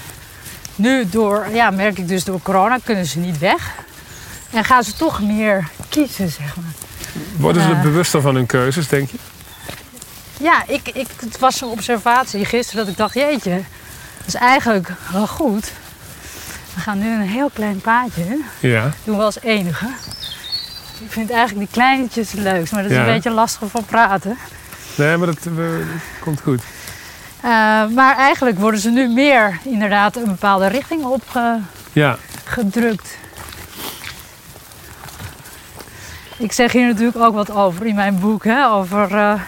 nu 0.76 1.08
door, 1.08 1.46
ja, 1.52 1.70
merk 1.70 1.98
ik 1.98 2.08
dus 2.08 2.24
door 2.24 2.40
corona 2.42 2.78
kunnen 2.84 3.06
ze 3.06 3.18
niet 3.18 3.38
weg. 3.38 3.74
En 4.50 4.64
gaan 4.64 4.84
ze 4.84 4.92
toch 4.92 5.22
meer 5.22 5.68
kiezen, 5.88 6.28
zeg 6.30 6.56
maar. 6.56 6.72
Worden 7.36 7.62
ze 7.62 7.70
Eh. 7.70 7.82
bewuster 7.82 8.20
van 8.20 8.34
hun 8.34 8.46
keuzes, 8.46 8.88
denk 8.88 9.10
je? 9.10 9.16
Ja, 10.40 10.62
ik, 10.66 10.88
ik, 10.88 11.06
het 11.20 11.38
was 11.38 11.60
een 11.60 11.68
observatie 11.68 12.44
gisteren 12.44 12.80
dat 12.84 12.92
ik 12.92 12.98
dacht, 12.98 13.14
jeetje, 13.14 13.54
dat 14.18 14.26
is 14.26 14.34
eigenlijk 14.34 14.92
wel 15.12 15.26
goed. 15.26 15.72
We 16.74 16.80
gaan 16.80 16.98
nu 16.98 17.12
een 17.14 17.28
heel 17.28 17.50
klein 17.54 17.80
paadje. 17.80 18.40
Ja. 18.60 18.90
doen 19.04 19.16
we 19.16 19.22
als 19.22 19.40
enige. 19.40 19.86
Ik 21.04 21.12
vind 21.12 21.30
eigenlijk 21.30 21.58
die 21.66 21.74
kleinetjes 21.82 22.32
het 22.32 22.40
leukst, 22.40 22.72
maar 22.72 22.82
dat 22.82 22.90
is 22.90 22.96
Ja. 22.96 23.06
een 23.06 23.12
beetje 23.14 23.30
lastig 23.30 23.70
van 23.70 23.84
praten. 23.84 24.36
Nee, 24.94 25.16
maar 25.16 25.26
dat, 25.26 25.36
eh, 25.46 25.54
dat 25.56 25.86
komt 26.20 26.40
goed. 26.40 26.62
Eh, 27.40 27.50
maar 27.94 28.16
eigenlijk 28.16 28.58
worden 28.58 28.80
ze 28.80 28.90
nu 28.90 29.08
meer 29.08 29.58
inderdaad 29.64 30.16
een 30.16 30.24
bepaalde 30.24 30.66
richting 30.66 31.02
Ja. 31.92 32.18
opgedrukt. 32.44 33.16
Ik 36.38 36.52
zeg 36.52 36.72
hier 36.72 36.86
natuurlijk 36.86 37.18
ook 37.18 37.34
wat 37.34 37.50
over 37.50 37.86
in 37.86 37.94
mijn 37.94 38.18
boek, 38.20 38.44
hè, 38.44 38.66
over 38.68 39.14
eh, 39.14 39.40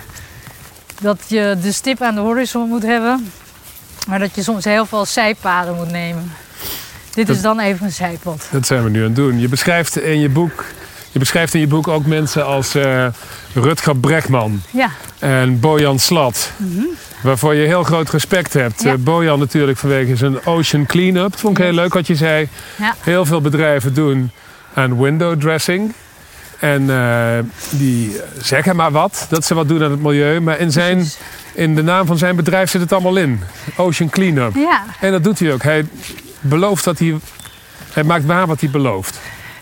dat 1.00 1.18
je 1.26 1.56
de 1.62 1.72
stip 1.72 2.02
aan 2.02 2.14
de 2.14 2.20
horizon 2.20 2.68
moet 2.68 2.82
hebben, 2.82 3.32
maar 4.08 4.18
dat 4.18 4.34
je 4.34 4.42
soms 4.42 4.64
heel 4.64 4.86
veel 4.86 5.04
zijpaden 5.06 5.74
moet 5.74 5.90
nemen. 5.90 6.32
Dit 7.14 7.28
is 7.28 7.40
dan 7.40 7.60
even 7.60 7.86
een 7.86 7.92
zijpad. 7.92 8.48
Dat 8.50 8.66
zijn 8.66 8.84
we 8.84 8.90
nu 8.90 8.98
aan 8.98 9.04
het 9.06 9.16
doen. 9.16 9.38
Je 9.38 9.48
beschrijft 9.48 9.98
in 9.98 10.20
je 10.20 10.28
boek 10.28 10.64
Je 11.12 11.18
beschrijft 11.18 11.54
in 11.54 11.60
je 11.60 11.66
boek 11.66 11.88
ook 11.88 12.06
mensen 12.06 12.46
als 12.46 12.76
uh, 12.76 13.06
Rutger 13.54 13.96
Bregman 13.96 14.62
ja. 14.70 14.90
en 15.18 15.60
Bojan 15.60 15.98
Slat. 15.98 16.52
Waarvoor 17.22 17.54
je 17.54 17.66
heel 17.66 17.82
groot 17.82 18.10
respect 18.10 18.52
hebt. 18.52 18.82
Ja. 18.82 18.92
Eh, 18.92 18.98
Bojan 18.98 19.38
natuurlijk 19.38 19.78
vanwege 19.78 20.16
zijn 20.16 20.46
ocean 20.46 20.86
cleanup. 20.86 21.30
Dat 21.30 21.40
vond 21.40 21.58
ik 21.58 21.64
heel 21.64 21.72
leuk 21.72 21.94
wat 21.94 22.06
je 22.06 22.14
zei. 22.14 22.48
Ja. 22.76 22.94
Heel 23.00 23.24
veel 23.24 23.40
bedrijven 23.40 23.94
doen 23.94 24.30
aan 24.74 25.02
window 25.02 25.40
dressing. 25.40 25.94
En 26.58 26.90
eh, 26.90 27.38
die 27.70 28.20
zeggen 28.40 28.76
maar 28.76 28.90
wat, 28.90 29.26
dat 29.28 29.44
ze 29.44 29.54
wat 29.54 29.68
doen 29.68 29.84
aan 29.84 29.90
het 29.90 30.02
milieu. 30.02 30.40
Maar 30.40 30.58
in, 30.58 30.72
zijn, 30.72 31.06
in 31.54 31.74
de 31.74 31.82
naam 31.82 32.06
van 32.06 32.18
zijn 32.18 32.36
bedrijf 32.36 32.70
zit 32.70 32.80
het 32.80 32.92
allemaal 32.92 33.16
in. 33.16 33.40
Ocean 33.76 34.10
Cleanup. 34.10 34.54
Ja. 34.54 34.84
En 35.00 35.12
dat 35.12 35.24
doet 35.24 35.38
hij 35.38 35.52
ook. 35.52 35.62
Hij 35.62 35.86
belooft 36.40 36.84
dat 36.84 36.98
hij... 36.98 37.16
Hij 37.92 38.04
maakt 38.04 38.24
waar 38.24 38.46
wat 38.46 38.60
hij 38.60 38.70
belooft. 38.70 39.20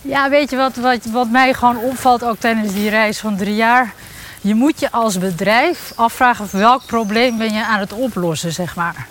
Ja, 0.08 0.28
weet 0.28 0.50
je 0.50 0.56
wat, 0.56 0.76
wat, 0.76 1.04
wat 1.04 1.28
mij 1.30 1.54
gewoon 1.54 1.76
opvalt 1.76 2.24
ook 2.24 2.38
tijdens 2.38 2.72
die 2.72 2.90
reis 2.90 3.18
van 3.18 3.36
drie 3.36 3.54
jaar? 3.54 3.92
Je 4.40 4.54
moet 4.54 4.80
je 4.80 4.90
als 4.90 5.18
bedrijf 5.18 5.92
afvragen 5.94 6.48
welk 6.50 6.86
probleem 6.86 7.38
ben 7.38 7.52
je 7.52 7.64
aan 7.64 7.80
het 7.80 7.92
oplossen, 7.92 8.52
zeg 8.52 8.76
maar. 8.76 9.06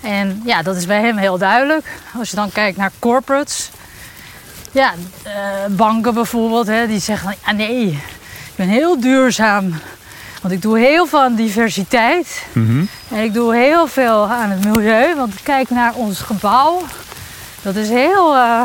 En 0.00 0.42
ja, 0.44 0.62
dat 0.62 0.76
is 0.76 0.86
bij 0.86 1.00
hem 1.00 1.16
heel 1.16 1.38
duidelijk. 1.38 1.86
Als 2.18 2.30
je 2.30 2.36
dan 2.36 2.52
kijkt 2.52 2.76
naar 2.76 2.90
corporates. 2.98 3.70
Ja, 4.72 4.92
eh, 5.22 5.32
banken 5.68 6.14
bijvoorbeeld, 6.14 6.66
hè, 6.66 6.86
die 6.86 7.00
zeggen 7.00 7.34
ja 7.46 7.52
nee, 7.52 7.86
ik 7.88 8.54
ben 8.56 8.68
heel 8.68 9.00
duurzaam. 9.00 9.74
Want 10.42 10.54
ik 10.54 10.62
doe 10.62 10.78
heel 10.78 11.06
veel 11.06 11.20
aan 11.20 11.34
diversiteit. 11.34 12.44
En 13.08 13.22
ik 13.24 13.34
doe 13.34 13.54
heel 13.56 13.86
veel 13.86 14.28
aan 14.28 14.50
het 14.50 14.64
milieu. 14.64 15.14
Want 15.14 15.42
kijk 15.42 15.70
naar 15.70 15.94
ons 15.94 16.20
gebouw. 16.20 16.82
Dat 17.62 17.74
is 17.76 17.88
heel... 17.88 18.34
eh, 18.34 18.60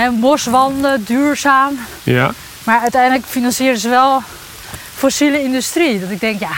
Hè, 0.00 0.10
boswanden, 0.10 1.04
duurzaam. 1.04 1.78
Ja. 2.02 2.32
Maar 2.64 2.80
uiteindelijk 2.80 3.24
financieren 3.26 3.78
ze 3.78 3.88
wel 3.88 4.22
fossiele 4.94 5.42
industrie. 5.42 6.00
Dat 6.00 6.10
ik 6.10 6.20
denk, 6.20 6.40
ja, 6.40 6.52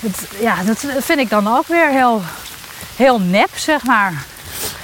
dat, 0.00 0.12
ja, 0.40 0.54
dat 0.64 0.84
vind 0.98 1.18
ik 1.18 1.30
dan 1.30 1.48
ook 1.56 1.66
weer 1.66 1.88
heel, 1.88 2.22
heel 2.96 3.20
nep, 3.20 3.48
zeg 3.54 3.84
maar. 3.84 4.12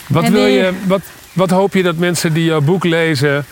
Wat, 0.07 0.25
En 0.25 0.33
wil 0.33 0.44
die- 0.44 0.53
je, 0.53 0.72
wat, 0.87 1.01
wat 1.33 1.51
hoop 1.51 1.75
je 1.75 1.83
dat 1.83 1.96
mensen 1.96 2.33
die 2.33 2.44
jouw 2.44 2.61
boek 2.61 2.85
lezen 2.85 3.46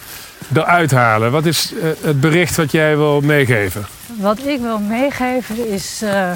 eruit 0.55 0.91
halen? 0.91 1.31
Wat 1.33 1.47
is 1.47 1.73
eh, 1.75 1.89
het 2.01 2.21
bericht 2.21 2.57
wat 2.57 2.73
jij 2.73 2.97
wil 2.97 3.21
meegeven? 3.21 3.87
Wat 4.07 4.39
ik 4.47 4.61
wil 4.61 4.79
meegeven 4.79 5.69
is 5.69 6.03
eh, 6.03 6.31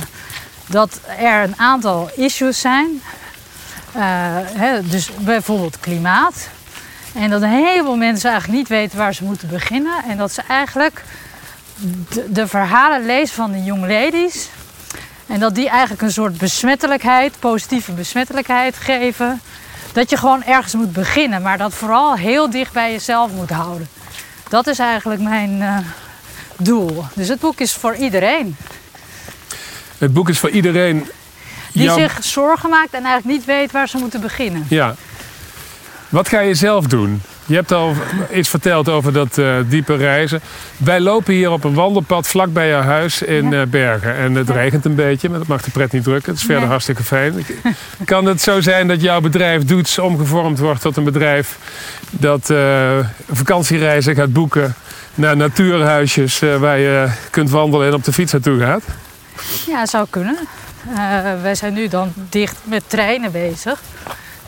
dat 0.66 1.00
er 1.18 1.42
een 1.42 1.54
aantal 1.58 2.10
issues 2.16 2.60
zijn. 2.60 3.02
Eh, 3.92 4.02
hè, 4.44 4.82
dus 4.88 5.10
bijvoorbeeld 5.18 5.80
klimaat. 5.80 6.48
En 7.18 7.30
dat 7.30 7.42
een 7.42 7.64
heleboel 7.64 7.96
mensen 7.96 8.30
eigenlijk 8.30 8.58
niet 8.58 8.68
weten 8.68 8.98
waar 8.98 9.14
ze 9.14 9.24
moeten 9.24 9.48
beginnen. 9.48 10.02
En 10.08 10.16
dat 10.16 10.32
ze 10.32 10.42
eigenlijk 10.48 11.04
de, 12.08 12.32
de 12.32 12.46
verhalen 12.46 13.06
lezen 13.06 13.34
van 13.34 13.52
de 13.52 13.64
young 13.64 13.80
ladies. 13.86 14.48
En 15.26 15.40
dat 15.40 15.54
die 15.54 15.68
eigenlijk 15.68 16.02
een 16.02 16.12
soort 16.12 16.38
besmettelijkheid, 16.38 17.38
positieve 17.38 17.92
besmettelijkheid 17.92 18.76
geven. 18.76 19.40
Dat 19.92 20.10
je 20.10 20.16
gewoon 20.16 20.44
ergens 20.44 20.74
moet 20.74 20.92
beginnen, 20.92 21.42
maar 21.42 21.58
dat 21.58 21.74
vooral 21.74 22.14
heel 22.16 22.50
dicht 22.50 22.72
bij 22.72 22.92
jezelf 22.92 23.30
moet 23.32 23.50
houden. 23.50 23.88
Dat 24.48 24.66
is 24.66 24.78
eigenlijk 24.78 25.20
mijn 25.20 25.62
eh, 25.62 25.76
doel. 26.56 27.04
Dus 27.14 27.28
het 27.28 27.40
boek 27.40 27.60
is 27.60 27.72
voor 27.72 27.94
iedereen 27.94 28.56
Het 29.98 30.12
boek 30.12 30.28
is 30.28 30.38
voor 30.38 30.50
iedereen. 30.50 31.08
die 31.72 31.82
jouw- 31.82 31.98
zich 31.98 32.24
zorgen 32.24 32.70
maakt 32.70 32.92
en 32.92 33.04
eigenlijk 33.04 33.38
niet 33.38 33.44
weet 33.46 33.72
waar 33.72 33.88
ze 33.88 33.96
moeten 33.98 34.20
beginnen. 34.20 34.66
Ja. 34.68 34.94
Wat 36.08 36.28
ga 36.28 36.40
je 36.40 36.54
zelf 36.54 36.86
doen? 36.86 37.22
Je 37.46 37.54
hebt 37.54 37.72
al 37.72 37.94
iets 38.32 38.48
verteld 38.48 38.88
over 38.88 39.12
dat 39.12 39.38
eh, 39.38 39.54
diepe 39.68 39.96
reizen. 39.96 40.40
Wij 40.76 41.00
lopen 41.00 41.34
hier 41.34 41.50
op 41.50 41.64
een 41.64 41.74
wandelpad 41.74 42.28
vlak 42.28 42.52
bij 42.52 42.68
jouw 42.68 42.80
huis 42.82 43.22
in 43.22 43.50
Ja. 43.50 43.60
eh, 43.60 43.66
Bergen. 43.66 44.14
En 44.14 44.34
het 44.34 44.48
Ja. 44.48 44.54
regent 44.54 44.84
een 44.84 44.94
beetje, 44.94 45.28
maar 45.28 45.38
dat 45.38 45.48
mag 45.48 45.62
de 45.62 45.70
pret 45.70 45.92
niet 45.92 46.02
drukken. 46.02 46.30
Het 46.30 46.36
is 46.40 46.44
verder 46.44 46.60
Nee. 46.62 46.70
hartstikke 46.70 47.02
fijn. 47.02 47.34
Kan 48.04 48.24
het 48.24 48.40
zo 48.42 48.60
zijn 48.60 48.88
dat 48.88 49.00
jouw 49.00 49.20
bedrijf 49.20 49.64
Doets 49.64 49.98
omgevormd 49.98 50.58
wordt 50.58 50.80
tot 50.80 50.96
een 50.96 51.04
bedrijf 51.04 51.58
dat 52.10 52.50
eh, 52.50 52.98
vakantiereizen 53.30 54.14
gaat 54.14 54.32
boeken 54.32 54.74
naar 55.14 55.36
natuurhuisjes 55.36 56.38
waar 56.58 56.78
je 56.78 57.08
kunt 57.30 57.50
wandelen 57.50 57.86
en 57.88 57.94
op 57.94 58.04
de 58.04 58.12
fiets 58.12 58.32
naartoe 58.32 58.60
gaat? 58.60 58.82
Ja, 59.66 59.86
zou 59.86 60.06
kunnen. 60.10 60.38
Wij 61.42 61.54
zijn 61.54 61.72
nu 61.74 61.88
dan 61.88 62.12
dicht 62.28 62.56
met 62.64 62.82
treinen 62.86 63.32
bezig. 63.32 63.80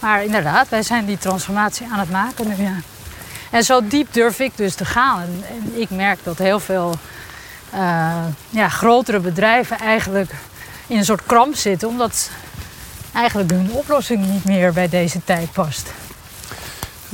Maar 0.01 0.25
inderdaad, 0.25 0.69
wij 0.69 0.83
zijn 0.83 1.05
die 1.05 1.19
transformatie 1.19 1.87
aan 1.93 1.99
het 1.99 2.11
maken 2.11 2.49
nu, 2.49 2.63
ja. 2.65 2.75
En 3.51 3.63
zo 3.65 3.81
diep 3.89 4.13
durf 4.13 4.39
ik 4.39 4.53
dus 4.57 4.75
te 4.75 4.85
gaan. 4.85 5.21
En, 5.21 5.45
en 5.51 5.81
ik 5.81 5.91
merk 5.91 6.19
dat 6.23 6.39
heel 6.39 6.61
veel 6.61 6.95
eh, 7.71 8.13
ja, 8.51 8.69
grotere 8.69 9.21
bedrijven 9.21 9.79
eigenlijk 9.79 10.31
in 10.87 10.97
een 10.99 11.05
soort 11.05 11.27
kramp 11.27 11.55
zitten. 11.55 11.89
Omdat 11.89 12.31
eigenlijk 13.13 13.51
hun 13.51 13.71
oplossing 13.71 14.27
niet 14.27 14.45
meer 14.45 14.73
bij 14.73 14.89
deze 14.89 15.21
tijd 15.25 15.53
past. 15.53 15.93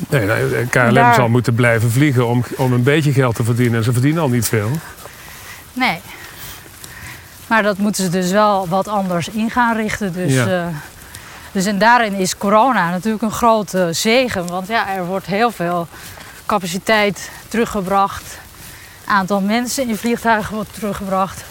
Nee, 0.09 0.27
nou, 0.27 0.67
KLM 0.67 0.95
Daar- 0.95 1.15
zal 1.15 1.29
moeten 1.29 1.55
blijven 1.55 1.91
vliegen 1.91 2.27
om, 2.27 2.45
om 2.57 2.73
een 2.73 2.83
beetje 2.83 3.13
geld 3.13 3.35
te 3.35 3.45
verdienen. 3.45 3.79
En 3.79 3.85
ze 3.85 3.93
verdienen 3.93 4.23
al 4.23 4.29
niet 4.29 4.47
veel. 4.49 4.71
Nee. 5.73 6.01
Maar 7.47 7.63
dat 7.63 7.79
moeten 7.79 8.05
ze 8.05 8.11
dus 8.11 8.31
wel 8.31 8.69
wat 8.69 8.89
anders 8.89 9.29
in 9.29 9.51
gaan 9.51 9.77
richten. 9.77 10.13
Dus, 10.13 10.33
Ja. 10.33 10.47
eh, 10.47 10.67
dus 11.57 11.67
en 11.67 11.79
daarin 11.79 12.15
is 12.15 12.37
corona 12.37 12.91
natuurlijk 12.91 13.23
een 13.23 13.31
grote 13.31 13.89
zegen. 13.93 14.47
Want 14.47 14.69
ja, 14.69 14.95
er 14.95 15.07
wordt 15.07 15.27
heel 15.27 15.51
veel 15.51 15.89
capaciteit 16.47 17.31
teruggebracht. 17.49 18.39
Aantal 19.05 19.41
mensen 19.41 19.89
in 19.89 19.97
vliegtuigen 19.97 20.55
wordt 20.55 20.75
teruggebracht. 20.75 21.45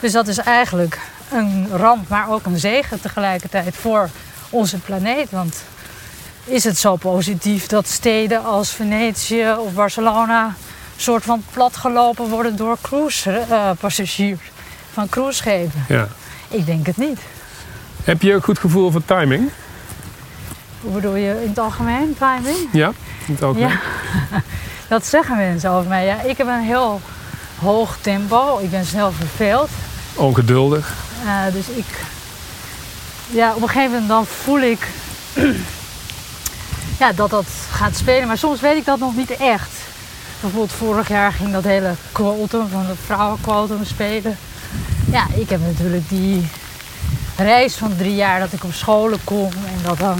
Dus 0.00 0.12
dat 0.12 0.28
is 0.28 0.38
eigenlijk 0.38 1.00
een 1.30 1.68
ramp, 1.72 2.08
maar 2.08 2.30
ook 2.30 2.46
een 2.46 2.58
zegen 2.58 3.00
tegelijkertijd 3.00 3.76
voor 3.76 4.08
onze 4.50 4.78
planeet. 4.78 5.30
Want 5.30 5.62
is 6.44 6.64
het 6.64 6.78
zo 6.78 6.96
positief 6.96 7.66
dat 7.66 7.88
steden 7.88 8.44
als 8.44 8.70
Venetië 8.70 9.54
of 9.58 9.72
Barcelona 9.72 10.44
een 10.46 10.54
soort 10.96 11.24
van 11.24 11.44
platgelopen 11.52 12.28
worden 12.28 12.56
door 12.56 12.76
cruisepassagiers 12.80 14.40
van 14.92 15.08
cruiseschepen? 15.08 15.84
Ja. 15.88 16.08
Ik 16.48 16.66
denk 16.66 16.86
het 16.86 16.96
niet. 16.96 17.18
Heb 18.04 18.22
je 18.22 18.32
een 18.32 18.42
goed 18.42 18.58
gevoel 18.58 18.90
voor 18.90 19.04
timing? 19.04 19.50
Hoe 20.80 20.92
bedoel 20.92 21.14
je 21.14 21.42
in 21.42 21.48
het 21.48 21.58
algemeen, 21.58 22.16
timing? 22.18 22.68
Ja, 22.72 22.92
in 23.26 23.34
het 23.34 23.42
algemeen. 23.42 23.68
Ja, 23.68 23.78
dat 24.88 25.06
zeggen 25.06 25.36
mensen 25.36 25.70
over 25.70 25.88
mij. 25.88 26.04
Ja, 26.06 26.20
ik 26.20 26.38
heb 26.38 26.46
een 26.46 26.62
heel 26.62 27.00
hoog 27.58 27.96
tempo. 28.00 28.58
Ik 28.58 28.70
ben 28.70 28.84
snel 28.86 29.12
verveeld. 29.12 29.68
Ongeduldig. 30.14 30.92
Eh, 31.26 31.52
dus 31.52 31.68
ik... 31.68 31.84
Ja, 33.30 33.54
op 33.54 33.62
een 33.62 33.68
gegeven 33.68 33.90
moment 33.90 34.08
dan 34.08 34.26
voel 34.26 34.60
ik... 34.60 34.88
ja, 37.00 37.12
dat 37.12 37.30
dat 37.30 37.46
gaat 37.70 37.96
spelen. 37.96 38.26
Maar 38.26 38.38
soms 38.38 38.60
weet 38.60 38.76
ik 38.76 38.84
dat 38.84 38.98
nog 38.98 39.16
niet 39.16 39.30
echt. 39.30 39.70
Bijvoorbeeld 40.40 40.72
vorig 40.72 41.08
jaar 41.08 41.32
ging 41.32 41.52
dat 41.52 41.64
hele 41.64 41.94
quotum 42.12 42.68
van 42.68 42.86
de 42.86 42.94
vrouwenquotum 43.04 43.84
spelen. 43.84 44.36
Ja, 45.10 45.26
ik 45.34 45.48
heb 45.48 45.60
natuurlijk 45.60 46.08
die 46.08 46.48
reis 47.36 47.74
van 47.74 47.92
drie 47.96 48.14
jaar 48.14 48.40
dat 48.40 48.52
ik 48.52 48.64
op 48.64 48.72
scholen 48.72 49.18
kom. 49.24 49.48
En 49.66 49.82
dat 49.82 49.98
dan 49.98 50.18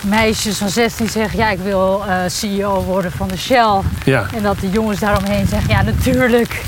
meisjes 0.00 0.56
van 0.58 0.68
16 0.68 1.08
zeggen... 1.08 1.38
Ja, 1.38 1.50
ik 1.50 1.58
wil 1.58 2.04
eh, 2.06 2.16
CEO 2.26 2.82
worden 2.82 3.12
van 3.12 3.28
de 3.28 3.36
Shell. 3.38 3.80
Ja. 4.04 4.26
En 4.34 4.42
dat 4.42 4.60
de 4.60 4.70
jongens 4.70 4.98
daaromheen 5.00 5.46
zeggen, 5.46 5.68
ja 5.70 5.82
natuurlijk, 5.82 6.62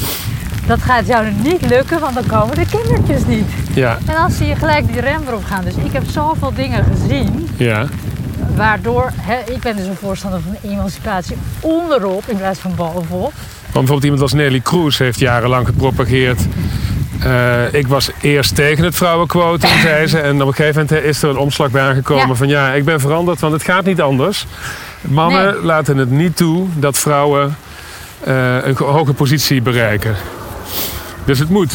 dat 0.67 0.83
gaat 0.83 1.07
jou 1.07 1.27
niet 1.43 1.69
lukken, 1.69 2.01
want 2.01 2.15
dan 2.15 2.27
komen 2.27 2.57
de 2.57 2.67
kindertjes 2.67 3.27
niet. 3.27 3.49
Ja. 3.75 3.99
En 4.07 4.15
dan 4.15 4.31
zie 4.31 4.47
je 4.47 4.57
gelijk 4.57 4.87
die 4.93 5.01
rem 5.01 5.23
erop 5.27 5.45
gaan. 5.45 5.65
Dus 5.65 5.75
ik 5.75 5.93
heb 5.93 6.03
zoveel 6.09 6.55
dingen 6.55 6.85
gezien, 6.85 7.49
Ja. 7.57 7.87
waardoor, 8.55 9.13
ik 9.47 9.61
ben 9.61 9.77
dus 9.77 9.87
een 9.87 9.97
voorstander 9.97 10.41
van 10.41 10.71
emancipatie 10.71 11.37
onderop 11.61 12.23
in 12.27 12.37
plaats 12.37 12.59
van 12.59 12.75
bovenop. 12.75 13.33
Want 13.63 13.87
bijvoorbeeld 13.87 14.03
iemand 14.05 14.23
als 14.23 14.33
Nelly 14.33 14.61
Kroes 14.61 14.99
heeft 14.99 15.19
jarenlang 15.19 15.67
gepropageerd. 15.67 16.41
Eh, 17.22 17.72
ik 17.74 17.87
was 17.87 18.11
eerst 18.20 18.55
tegen 18.55 18.85
het 18.85 18.94
vrouwenquotum, 18.94 19.68
zei 19.83 20.07
ze. 20.07 20.20
En 20.20 20.42
op 20.42 20.48
een 20.48 20.55
gegeven 20.55 20.87
moment 20.90 21.05
is 21.05 21.22
er 21.22 21.29
een 21.29 21.37
omslag 21.37 21.70
bij 21.70 21.83
aangekomen 21.83 22.29
Ja. 22.29 22.35
van 22.35 22.48
ja, 22.48 22.72
ik 22.72 22.85
ben 22.85 23.00
veranderd, 23.00 23.40
want 23.40 23.53
het 23.53 23.62
gaat 23.62 23.85
niet 23.85 24.00
anders. 24.00 24.46
Mannen 25.00 25.44
Nee. 25.55 25.62
laten 25.64 25.96
het 25.96 26.11
niet 26.11 26.37
toe 26.37 26.66
dat 26.74 26.98
vrouwen 26.98 27.57
eh, 28.24 28.57
een 28.64 28.77
hoge 28.77 29.12
positie 29.12 29.62
bereiken. 29.62 30.14
Dus 31.24 31.38
het 31.38 31.48
moet. 31.48 31.72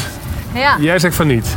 Ja, 0.53 0.75
Jij 0.79 0.99
zegt 0.99 1.15
van 1.15 1.27
niet. 1.27 1.47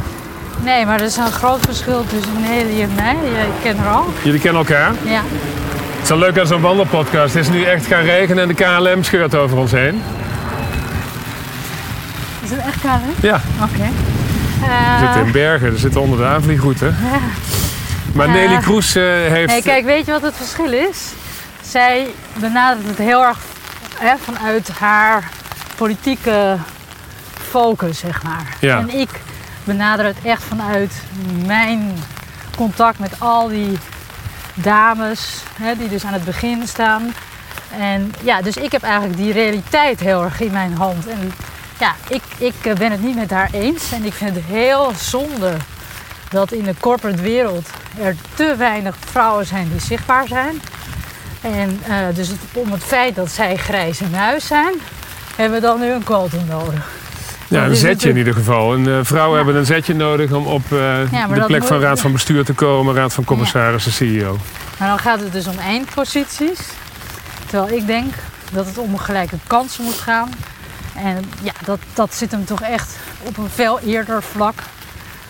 nee, 0.65 0.87
maar 0.87 1.01
er 1.01 1.07
is 1.07 1.17
een 1.17 1.33
groot 1.33 1.61
verschil 1.61 2.05
tussen 2.09 2.33
Nelly 2.41 2.83
en 2.83 2.91
mij. 2.97 3.17
Ja, 3.35 3.41
ik 3.41 3.53
ken 3.63 3.77
haar 3.77 3.99
ook. 3.99 4.09
Jullie 4.23 4.41
kennen 4.41 4.61
elkaar. 4.67 4.93
Ja. 5.05 5.21
Het 5.95 6.03
is 6.03 6.09
wel 6.09 6.19
leuk 6.19 6.39
aan 6.39 6.47
zo'n 6.47 6.61
wandelpodcast. 6.61 7.35
Het 7.35 7.43
is 7.43 7.51
nu 7.51 7.63
echt 7.65 7.87
gaan 7.87 8.03
regenen 8.05 8.43
en 8.43 8.49
de 8.49 8.55
KLM 8.55 9.03
scheurt 9.05 9.35
over 9.35 9.57
ons 9.57 9.71
heen. 9.73 10.03
Het 12.57 12.67
echt 12.67 12.83
hè? 12.83 13.29
Ja, 13.29 13.41
Oké. 13.63 13.89
we 14.61 14.67
Eh, 14.67 14.99
zitten 15.01 15.27
in 15.27 15.33
Bergen. 15.33 15.73
We 15.73 15.79
zitten 15.79 16.01
onder 16.01 16.19
de 16.19 16.25
aanvliegroute. 16.25 16.93
Maar 18.15 18.27
Eh, 18.27 18.33
Nelly 18.33 18.57
Kroes 18.61 18.95
eh, 18.95 19.03
heeft... 19.05 19.49
Nee, 19.53 19.63
kijk, 19.63 19.85
weet 19.85 20.07
je 20.07 20.13
wat 20.13 20.23
het 20.23 20.35
verschil 20.37 20.73
is? 20.73 21.13
Zij 21.63 22.07
benadert 22.35 22.87
het 22.87 22.99
heel 22.99 23.25
erg 23.25 23.39
hè, 23.99 24.15
vanuit 24.25 24.69
haar 24.79 25.29
politieke 25.77 26.57
focus, 27.51 27.99
zeg 27.99 28.23
maar. 28.23 28.57
Ja. 28.61 28.79
En 28.79 28.99
ik 29.01 29.09
benader 29.65 30.05
het 30.07 30.17
echt 30.25 30.43
vanuit 30.43 30.93
mijn 31.47 31.93
contact 32.57 32.99
met 32.99 33.13
al 33.19 33.49
die 33.49 33.79
dames 34.55 35.43
hè, 35.63 35.77
die 35.77 35.89
dus 35.89 36.05
aan 36.05 36.13
het 36.13 36.25
begin 36.25 36.69
staan. 36.69 37.15
En 37.79 38.13
ja, 38.23 38.43
dus 38.43 38.57
ik 38.57 38.73
heb 38.73 38.83
eigenlijk 38.83 39.17
die 39.17 39.33
realiteit 39.33 40.01
heel 40.01 40.23
erg 40.25 40.41
in 40.41 40.53
mijn 40.53 40.75
hand. 40.77 41.07
En 41.07 41.33
ja, 41.83 41.95
ik, 42.09 42.23
ik 42.39 42.55
eh, 42.63 42.75
ben 42.75 42.91
het 42.91 43.03
niet 43.03 43.17
met 43.17 43.31
haar 43.31 43.49
eens. 43.53 43.93
En 43.93 44.05
ik 44.05 44.13
vind 44.13 44.35
het 44.35 44.45
heel 44.45 44.93
zonde 44.99 45.53
dat 46.31 46.53
in 46.53 46.65
de 46.65 46.75
corporate 46.81 47.23
wereld 47.23 47.69
er 48.01 48.15
te 48.35 48.55
weinig 48.59 48.97
vrouwen 49.11 49.47
zijn 49.47 49.69
die 49.71 49.81
zichtbaar 49.81 50.27
zijn. 50.29 50.63
En 51.41 51.81
eh, 51.89 51.95
dus 52.15 52.29
het- 52.29 52.39
om 52.53 52.73
het 52.73 52.83
feit 52.85 53.15
dat 53.15 53.31
zij 53.31 53.57
grijze 53.57 54.05
muis 54.11 54.47
zijn, 54.47 54.73
hebben 55.37 55.61
we 55.61 55.67
dan 55.67 55.81
nu 55.81 55.91
een 55.91 56.05
quotum 56.05 56.45
nodig. 56.49 56.91
Ja, 57.49 57.65
een 57.65 57.77
zetje 57.77 58.09
in 58.09 58.17
ieder 58.17 58.35
geval. 58.35 58.75
En 58.75 58.87
eh, 58.99 58.99
vrouwen 59.03 59.39
Ja. 59.39 59.45
hebben 59.45 59.61
een 59.61 59.67
zetje 59.67 59.95
nodig 59.95 60.33
om 60.33 60.47
op 60.47 60.63
de 60.69 61.43
plek 61.47 61.65
van 61.65 61.81
raad 61.81 62.01
van 62.01 62.13
bestuur 62.13 62.45
te 62.45 62.53
komen, 62.53 62.95
raad 62.95 63.13
van 63.13 63.25
commissarissen, 63.25 63.93
CEO. 63.93 64.37
Maar 64.79 64.89
dan 64.89 64.99
gaat 64.99 65.21
het 65.21 65.33
dus 65.33 65.47
om 65.47 65.59
eindposities. 65.59 66.59
Terwijl 67.47 67.77
ik 67.79 67.87
denk 67.87 68.15
dat 68.53 68.67
het 68.67 68.79
om 68.79 68.99
gelijke 68.99 69.37
kansen 69.47 69.85
moet 69.85 69.99
gaan. 69.99 70.31
En 70.97 71.25
ja, 71.43 71.53
dat, 71.65 71.79
dat 71.95 72.15
zit 72.15 72.31
hem 72.31 72.45
toch 72.45 72.63
echt 72.63 72.97
op 73.23 73.37
een 73.37 73.51
veel 73.51 73.81
eerder 73.81 74.23
vlak 74.23 74.55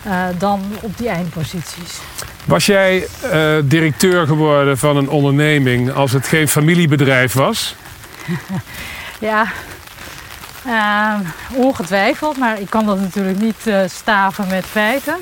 eh, 0.03 0.23
dan 0.37 0.61
op 0.81 0.97
die 0.97 1.09
eindposities. 1.09 1.99
Was 2.45 2.65
jij 2.65 3.07
eh, 3.21 3.55
directeur 3.63 4.27
geworden 4.27 4.77
van 4.77 4.97
een 4.97 5.09
onderneming 5.09 5.91
als 5.91 6.11
het 6.11 6.27
geen 6.27 6.47
familiebedrijf 6.47 7.33
was? 7.33 7.75
Ja, 9.19 9.45
ehm, 10.65 11.19
ongetwijfeld, 11.53 12.37
maar 12.37 12.59
ik 12.59 12.69
kan 12.69 12.85
dat 12.85 12.99
natuurlijk 12.99 13.39
niet 13.39 13.67
eh, 13.67 13.79
staven 13.87 14.47
met 14.47 14.65
feiten. 14.65 15.15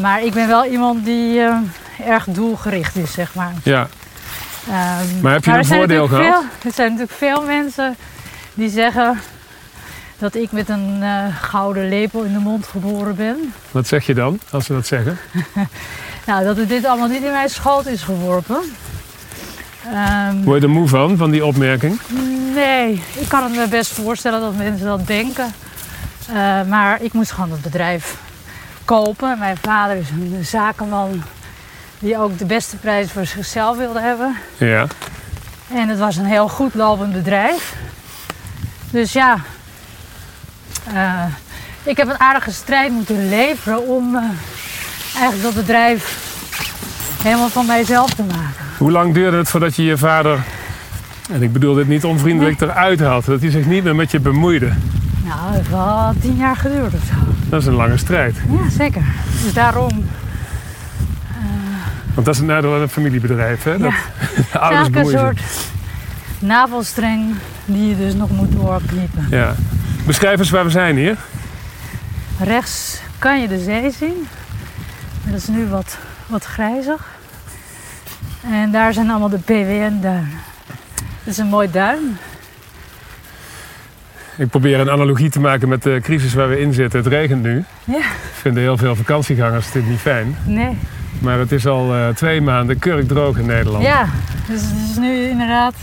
Maar 0.00 0.22
ik 0.22 0.32
ben 0.32 0.48
wel 0.48 0.64
iemand 0.64 1.04
die 1.04 1.40
erg 2.04 2.24
doelgericht 2.28 2.96
is, 2.96 3.12
zeg 3.12 3.34
maar. 3.34 3.52
Ja. 3.62 3.88
Ehm, 4.66 5.20
Maar 5.22 5.32
heb 5.32 5.44
je 5.44 5.50
een 5.50 5.64
zijn 5.64 5.78
voordeel 5.78 6.08
gehad? 6.08 6.24
Veel, 6.24 6.42
er 6.64 6.72
zijn 6.72 6.88
natuurlijk 6.88 7.18
veel 7.18 7.42
mensen 7.42 7.96
die 8.54 8.70
zeggen 8.70 9.18
dat 10.18 10.34
ik 10.34 10.52
met 10.52 10.68
een 10.68 10.98
eh, 11.02 11.24
gouden 11.40 11.88
lepel 11.88 12.22
in 12.22 12.32
de 12.32 12.38
mond 12.38 12.66
geboren 12.66 13.16
ben. 13.16 13.52
Wat 13.70 13.86
zeg 13.86 14.06
je 14.06 14.14
dan 14.14 14.40
als 14.50 14.64
ze 14.64 14.72
dat 14.72 14.86
zeggen? 14.86 15.18
Nou, 16.26 16.44
dat 16.44 16.56
het 16.56 16.68
dit 16.68 16.84
allemaal 16.84 17.08
niet 17.08 17.22
in 17.22 17.30
mijn 17.30 17.48
schoot 17.48 17.86
is 17.86 18.02
geworpen. 18.02 18.60
Ehm, 19.92 20.42
Word 20.42 20.60
je 20.60 20.66
er 20.66 20.72
moe 20.72 20.88
van, 20.88 21.16
van 21.16 21.30
die 21.30 21.44
opmerking? 21.44 22.00
nee, 22.54 23.02
ik 23.14 23.28
kan 23.28 23.42
het 23.42 23.52
me 23.56 23.68
best 23.68 23.92
voorstellen 23.92 24.40
dat 24.40 24.56
mensen 24.56 24.86
dat 24.86 25.06
denken. 25.06 25.52
Eh, 26.28 26.62
maar 26.62 27.02
ik 27.02 27.12
moest 27.12 27.30
gewoon 27.32 27.50
het 27.50 27.62
bedrijf 27.62 28.16
kopen. 28.84 29.38
Mijn 29.38 29.56
vader 29.56 29.96
is 29.96 30.10
een 30.10 30.44
zakenman 30.44 31.22
die 31.98 32.18
ook 32.18 32.38
de 32.38 32.46
beste 32.46 32.76
prijs 32.76 33.10
voor 33.12 33.26
zichzelf 33.26 33.76
wilde 33.76 34.00
hebben. 34.00 34.36
Ja. 34.56 34.86
En 35.72 35.88
het 35.88 35.98
was 35.98 36.16
een 36.16 36.24
heel 36.24 36.48
goed 36.48 36.74
lopend 36.74 37.12
bedrijf. 37.12 37.74
Dus 38.90 39.12
ja, 39.12 39.36
eh, 40.94 41.24
ik 41.82 41.96
heb 41.96 42.08
een 42.08 42.20
aardige 42.20 42.52
strijd 42.52 42.92
moeten 42.92 43.28
leveren 43.28 43.86
om 43.86 44.16
eh, 44.16 44.22
eigenlijk 45.12 45.42
dat 45.42 45.54
bedrijf 45.54 46.18
helemaal 47.22 47.48
van 47.48 47.66
mijzelf 47.66 48.14
te 48.14 48.22
maken. 48.22 48.64
Hoe 48.78 48.90
lang 48.90 49.14
duurde 49.14 49.36
het 49.36 49.48
voordat 49.48 49.76
je 49.76 49.84
je 49.84 49.96
vader, 49.96 50.38
en 51.30 51.42
ik 51.42 51.52
bedoel 51.52 51.74
dit 51.74 51.88
niet 51.88 52.04
onvriendelijk, 52.04 52.60
eruit 52.60 53.00
had? 53.00 53.24
Dat 53.24 53.40
hij 53.40 53.50
zich 53.50 53.66
niet 53.66 53.84
meer 53.84 53.94
met 53.94 54.10
je 54.10 54.20
bemoeide? 54.20 54.72
Nou, 55.24 55.46
het 55.46 55.54
heeft 55.54 55.68
wel 55.68 56.12
tien 56.20 56.36
jaar 56.36 56.56
geduurd 56.56 56.94
of 56.94 57.04
zo. 57.08 57.14
Dat 57.48 57.60
is 57.60 57.66
een 57.66 57.74
lange 57.74 57.96
strijd. 57.96 58.36
Ja, 58.48 58.70
zeker. 58.70 59.04
Dus 59.42 59.52
daarom 59.52 60.04
Want 62.14 62.26
dat 62.26 62.34
is 62.34 62.40
het 62.40 62.46
nadeel 62.50 62.82
een 62.82 62.88
familiebedrijf, 62.88 63.62
hè? 63.62 63.78
Dat 63.78 63.90
ja, 63.90 63.96
de 64.52 64.58
ouders 64.58 64.88
een 64.92 65.18
soort 65.18 65.40
navelstreng 66.40 67.34
die 67.64 67.88
je 67.88 67.96
dus 67.96 68.14
nog 68.14 68.30
moet 68.30 68.52
doorkniepen. 68.52 69.26
Ja. 69.30 69.54
Beschrijf 70.06 70.38
eens 70.38 70.50
waar 70.50 70.64
we 70.64 70.70
zijn 70.70 70.96
hier. 70.96 71.16
Rechts 72.38 73.00
kan 73.18 73.40
je 73.40 73.48
de 73.48 73.58
zee 73.58 73.90
zien. 73.90 74.28
Dat 75.24 75.40
is 75.40 75.46
nu 75.46 75.66
wat, 75.66 75.98
wat 76.26 76.44
grijzig. 76.44 77.08
En 78.50 78.70
daar 78.70 78.92
zijn 78.92 79.10
allemaal 79.10 79.28
de 79.28 79.38
PWN-duinen. 79.38 80.40
Het 81.18 81.26
is 81.32 81.38
een 81.38 81.46
mooi 81.46 81.70
duin. 81.70 82.18
Ik 84.36 84.48
probeer 84.48 84.80
een 84.80 84.90
analogie 84.90 85.30
te 85.30 85.40
maken 85.40 85.68
met 85.68 85.82
de 85.82 85.98
crisis 86.02 86.34
waar 86.34 86.48
we 86.48 86.60
in 86.60 86.72
zitten. 86.72 86.98
Het 86.98 87.08
regent 87.08 87.42
nu. 87.42 87.64
Ja. 87.84 88.00
Vinden 88.32 88.62
heel 88.62 88.76
veel 88.76 88.96
vakantiegangers 88.96 89.72
dit 89.72 89.88
niet 89.88 89.98
fijn. 89.98 90.36
Nee. 90.44 90.78
Maar 91.18 91.38
het 91.38 91.52
is 91.52 91.66
al 91.66 91.94
eh, 91.94 92.08
twee 92.08 92.40
maanden 92.40 92.78
kurkdroog 92.78 93.38
in 93.38 93.46
Nederland. 93.46 93.84
Ja, 93.84 94.06
dus 94.46 94.60
het 94.62 94.90
is 94.90 94.96
nu 94.96 95.28
inderdaad 95.28 95.74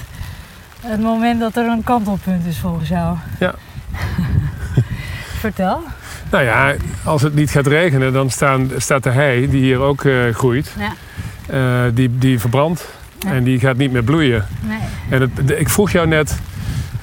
het 0.81 1.01
moment 1.01 1.39
dat 1.39 1.55
er 1.55 1.65
een 1.65 1.83
kantelpunt 1.83 2.45
is 2.45 2.57
volgens 2.59 2.89
jou. 2.89 3.17
Ja. 3.39 3.53
Vertel. 5.39 5.83
Nou 6.31 6.43
ja, 6.43 6.73
als 7.03 7.21
het 7.21 7.35
niet 7.35 7.49
gaat 7.51 7.67
regenen, 7.67 8.13
dan 8.13 8.29
staan, 8.29 8.69
staat 8.77 9.03
de 9.03 9.09
hei, 9.09 9.49
die 9.49 9.61
hier 9.61 9.79
ook 9.79 10.03
eh, 10.03 10.13
groeit, 10.33 10.73
Ja. 10.77 10.93
eh, 11.85 11.91
die, 11.93 12.17
die 12.17 12.39
verbrandt. 12.39 12.87
Ja. 13.19 13.31
En 13.31 13.43
die 13.43 13.59
gaat 13.59 13.77
niet 13.77 13.91
meer 13.91 14.03
bloeien. 14.03 14.45
Nee. 14.67 14.77
En 15.09 15.21
het, 15.21 15.47
de- 15.47 15.59
ik 15.59 15.69
vroeg 15.69 15.91
jou 15.91 16.07
net, 16.07 16.39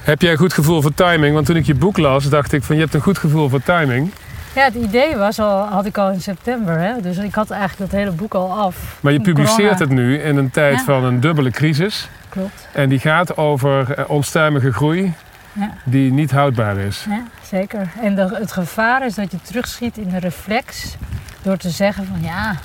heb 0.01 0.21
jij 0.21 0.31
een 0.31 0.37
goed 0.37 0.53
gevoel 0.53 0.81
voor 0.81 0.93
timing? 0.93 1.33
Want 1.33 1.45
toen 1.45 1.55
ik 1.55 1.65
je 1.65 1.75
boek 1.75 1.97
las, 1.97 2.29
dacht 2.29 2.53
ik 2.53 2.63
van 2.63 2.75
je 2.75 2.81
hebt 2.81 2.93
een 2.93 3.01
goed 3.01 3.17
gevoel 3.17 3.49
voor 3.49 3.63
timing. 3.63 4.11
Ja, 4.55 4.63
het 4.63 4.73
idee 4.75 5.15
was 5.15 5.39
al, 5.39 5.65
had 5.65 5.85
ik 5.85 5.97
al 5.97 6.11
in 6.11 6.21
september. 6.21 6.79
Hè? 6.79 7.01
Dus 7.01 7.17
ik 7.17 7.35
had 7.35 7.49
eigenlijk 7.49 7.91
dat 7.91 7.99
hele 7.99 8.11
boek 8.11 8.33
al 8.33 8.51
af. 8.51 8.97
Maar 9.01 9.13
je 9.13 9.21
publiceert 9.21 9.55
corona. 9.57 9.77
het 9.77 9.89
nu 9.89 10.17
in 10.19 10.37
een 10.37 10.49
tijd 10.51 10.77
Ja. 10.77 10.83
van 10.83 11.03
een 11.03 11.19
dubbele 11.19 11.51
crisis. 11.51 12.09
Klopt. 12.35 12.67
En 12.73 12.89
die 12.89 12.99
gaat 12.99 13.37
over 13.37 13.91
eh, 13.93 14.09
onstuimige 14.09 14.71
groei 14.73 15.13
Ja. 15.53 15.73
die 15.83 16.11
niet 16.13 16.31
houdbaar 16.31 16.77
is. 16.77 17.05
Ja, 17.09 17.23
zeker. 17.49 17.91
En 18.01 18.15
de, 18.15 18.35
het 18.39 18.51
gevaar 18.51 19.05
is 19.05 19.15
dat 19.15 19.31
je 19.31 19.41
terugschiet 19.41 19.97
in 19.97 20.09
de 20.09 20.17
reflex 20.19 20.95
door 21.41 21.57
te 21.57 21.69
zeggen 21.69 22.05
van 22.05 22.21
ja, 22.21 22.55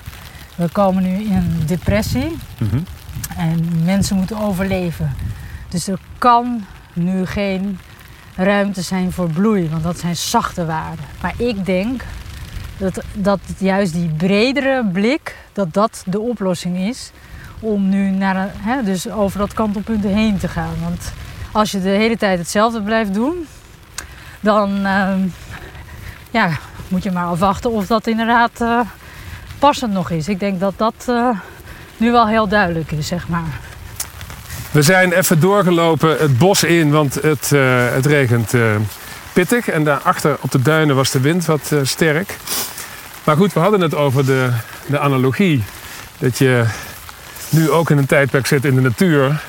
we 0.55 0.69
komen 0.73 1.03
nu 1.03 1.09
in 1.25 1.33
een 1.37 1.63
depressie 1.67 2.37
Mhm. 2.59 2.79
en 3.37 3.85
mensen 3.85 4.17
moeten 4.17 4.39
overleven. 4.41 5.15
Dus 5.69 5.89
er 5.89 5.99
kan 6.19 6.65
nu 6.93 7.27
geen 7.27 7.79
ruimte 8.37 8.83
zijn 8.83 9.13
voor 9.13 9.31
bloei, 9.31 9.69
want 9.69 9.83
dat 9.83 9.99
zijn 9.99 10.17
zachte 10.17 10.67
waarden. 10.67 11.05
Maar 11.23 11.35
ik 11.37 11.67
denk 11.67 12.03
dat, 12.77 13.03
dat 13.15 13.41
juist 13.59 13.93
die 13.93 14.09
bredere 14.17 14.85
blik, 14.93 15.37
dat 15.53 15.75
dat 15.75 16.03
de 16.07 16.21
oplossing 16.21 16.77
is 16.79 17.11
om 17.61 17.89
nu 17.89 18.11
naar 18.11 18.51
hè, 18.57 18.83
dus 18.83 19.11
over 19.11 19.39
dat 19.39 19.53
kantelpunt 19.53 20.05
heen 20.05 20.39
te 20.39 20.49
gaan. 20.49 20.75
Want 20.83 21.13
als 21.53 21.71
je 21.71 21.81
de 21.81 21.89
hele 21.89 22.17
tijd 22.17 22.39
hetzelfde 22.39 22.83
blijft 22.83 23.15
doen, 23.15 23.47
dan 24.41 24.87
ehm, 24.87 25.21
ja, 26.31 26.51
moet 26.89 27.03
je 27.03 27.11
maar 27.11 27.25
afwachten 27.25 27.71
of 27.71 27.87
dat 27.87 28.07
inderdaad 28.07 28.61
eh, 28.61 28.81
passend 29.59 29.93
nog 29.93 30.11
is. 30.11 30.29
Ik 30.29 30.41
denk 30.41 30.61
dat 30.61 30.75
dat 30.77 30.95
eh, 31.07 31.29
nu 31.97 32.13
wel 32.13 32.29
heel 32.29 32.49
duidelijk 32.49 32.93
is, 32.93 33.07
zeg 33.07 33.29
maar. 33.29 33.59
We 34.71 34.83
zijn 34.83 35.13
even 35.13 35.41
doorgelopen 35.41 36.17
het 36.19 36.39
bos 36.39 36.65
in, 36.65 36.91
want 36.91 37.15
het, 37.15 37.53
eh, 37.53 37.93
het 37.93 38.07
regent 38.07 38.53
pittig. 39.33 39.69
En 39.69 39.85
daarachter 39.85 40.37
op 40.41 40.51
de 40.51 40.63
duinen 40.63 40.97
was 40.97 41.11
de 41.11 41.21
wind 41.21 41.45
wat 41.45 41.73
sterk. 41.83 42.37
Maar 43.25 43.37
goed, 43.37 43.53
we 43.53 43.61
hadden 43.61 43.81
het 43.81 43.95
over 43.95 44.27
de, 44.27 44.51
de 44.87 44.99
analogie. 44.99 45.65
Dat 46.19 46.39
je 46.39 46.65
nu 47.51 47.71
ook 47.71 47.91
in 47.91 47.99
een 47.99 48.07
tijdperk 48.07 48.47
zit 48.47 48.65
in 48.65 48.75
de 48.75 48.81
natuur 48.81 49.43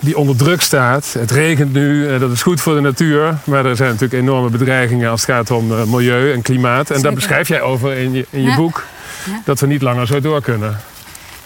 die 0.00 0.16
onder 0.16 0.36
druk 0.36 0.60
staat. 0.60 1.12
Het 1.18 1.30
regent 1.30 1.72
nu, 1.72 2.08
eh, 2.14 2.20
dat 2.20 2.30
is 2.30 2.42
goed 2.42 2.60
voor 2.60 2.74
de 2.74 2.80
natuur. 2.80 3.36
Maar 3.44 3.66
er 3.66 3.76
zijn 3.76 3.90
natuurlijk 3.90 4.22
enorme 4.22 4.50
bedreigingen 4.50 5.10
als 5.10 5.20
het 5.20 5.30
gaat 5.30 5.50
om 5.50 5.72
eh, 5.72 5.84
milieu 5.84 6.32
en 6.32 6.42
klimaat. 6.42 6.78
En 6.86 6.86
daar 6.86 6.96
Zeker. 6.98 7.14
beschrijf 7.14 7.48
jij 7.48 7.60
over 7.60 7.92
in 7.96 8.12
je, 8.12 8.26
in 8.30 8.42
je 8.42 8.48
Ja. 8.48 8.56
boek. 8.56 8.84
Ja. 9.24 9.40
Dat 9.44 9.60
we 9.60 9.66
niet 9.66 9.82
langer 9.82 10.06
zo 10.06 10.20
door 10.20 10.42
kunnen. 10.42 10.80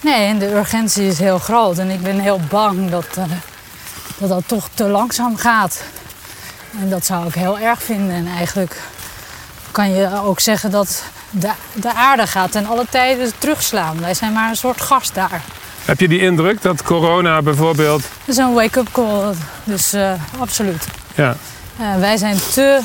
Nee, 0.01 0.27
en 0.27 0.39
de 0.39 0.55
urgentie 0.55 1.07
is 1.07 1.19
heel 1.19 1.39
groot. 1.39 1.79
En 1.79 1.91
ik 1.91 2.03
ben 2.03 2.19
heel 2.19 2.41
bang 2.49 2.91
dat 2.91 3.07
eh, 3.17 3.25
dat, 4.19 4.29
dat 4.29 4.43
toch 4.47 4.69
te 4.75 4.85
langzaam 4.89 5.37
gaat. 5.37 5.83
En 6.81 6.91
dat 6.91 7.07
zou 7.07 7.27
ik 7.27 7.35
heel 7.35 7.59
erg 7.59 7.83
vinden. 7.83 8.15
En 8.15 8.27
eigenlijk 8.27 8.77
kan 9.71 9.91
je 9.91 10.23
ook 10.25 10.41
zeggen 10.41 10.71
dat 10.71 11.03
de, 11.31 11.51
de 11.73 11.95
aarde 11.95 12.27
gaat 12.27 12.53
ten 12.53 12.67
alle 12.67 12.85
tijden 12.91 13.33
terugslaan. 13.39 14.01
Wij 14.01 14.15
zijn 14.15 14.33
maar 14.33 14.49
een 14.49 14.57
soort 14.57 14.81
gast 14.81 15.15
daar. 15.15 15.41
Heb 15.85 16.01
je 16.01 16.09
die 16.09 16.21
indruk 16.21 16.63
dat 16.63 16.83
corona 16.83 17.43
bijvoorbeeld... 17.43 18.03
Het 18.03 18.29
is 18.29 18.37
een 18.37 18.53
wake-up 18.53 18.89
call. 18.93 19.35
Dus 19.65 19.93
eh, 19.93 20.13
absoluut. 20.39 20.85
Ja, 21.15 21.37
Eh, 21.79 21.97
wij 21.99 22.17
zijn 22.17 22.37
te 22.53 22.81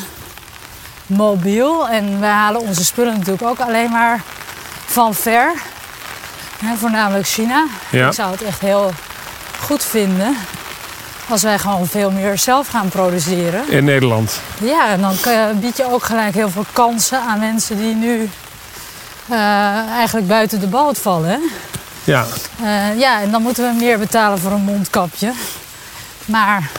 mobiel 1.08 1.88
en 1.89 2.19
wij 2.19 2.30
halen 2.30 2.62
onze 2.62 2.86
spullen 2.86 3.13
natuurlijk 3.13 3.43
ook 3.48 3.60
alleen 3.60 3.91
maar 3.91 4.21
van 4.86 5.13
ver. 5.13 5.54
Hè, 6.65 6.76
voornamelijk 6.76 7.28
China. 7.28 7.65
Ja. 7.89 8.08
Ik 8.08 8.13
zou 8.13 8.32
het 8.32 8.43
echt 8.43 8.60
heel 8.60 8.91
goed 9.60 9.84
vinden 9.84 10.38
Als 11.27 11.41
wij 11.41 11.59
gewoon 11.59 11.88
veel 11.88 12.11
meer 12.11 12.38
zelf 12.38 12.67
gaan 12.67 12.89
produceren. 12.89 13.69
In 13.69 13.83
Nederland. 13.83 14.39
Ja, 14.61 14.89
en 14.89 15.01
dan 15.01 15.15
eh, 15.23 15.45
bied 15.53 15.77
je 15.77 15.91
ook 15.91 16.03
gelijk 16.03 16.33
heel 16.33 16.49
veel 16.49 16.65
kansen 16.73 17.19
aan 17.21 17.39
mensen 17.39 17.77
die 17.77 17.95
nu 17.95 18.29
eh, 19.29 19.38
eigenlijk 19.89 20.27
buiten 20.27 20.59
de 20.59 20.67
boot 20.67 20.97
vallen. 20.97 21.29
Hè? 21.29 21.38
Ja. 22.03 22.25
Eh, 22.63 22.99
ja, 22.99 23.21
en 23.21 23.31
dan 23.31 23.41
moeten 23.41 23.63
we 23.69 23.83
meer 23.83 23.99
betalen 23.99 24.39
voor 24.39 24.51
een 24.51 24.63
mondkapje. 24.63 25.31
Maar 26.25 26.69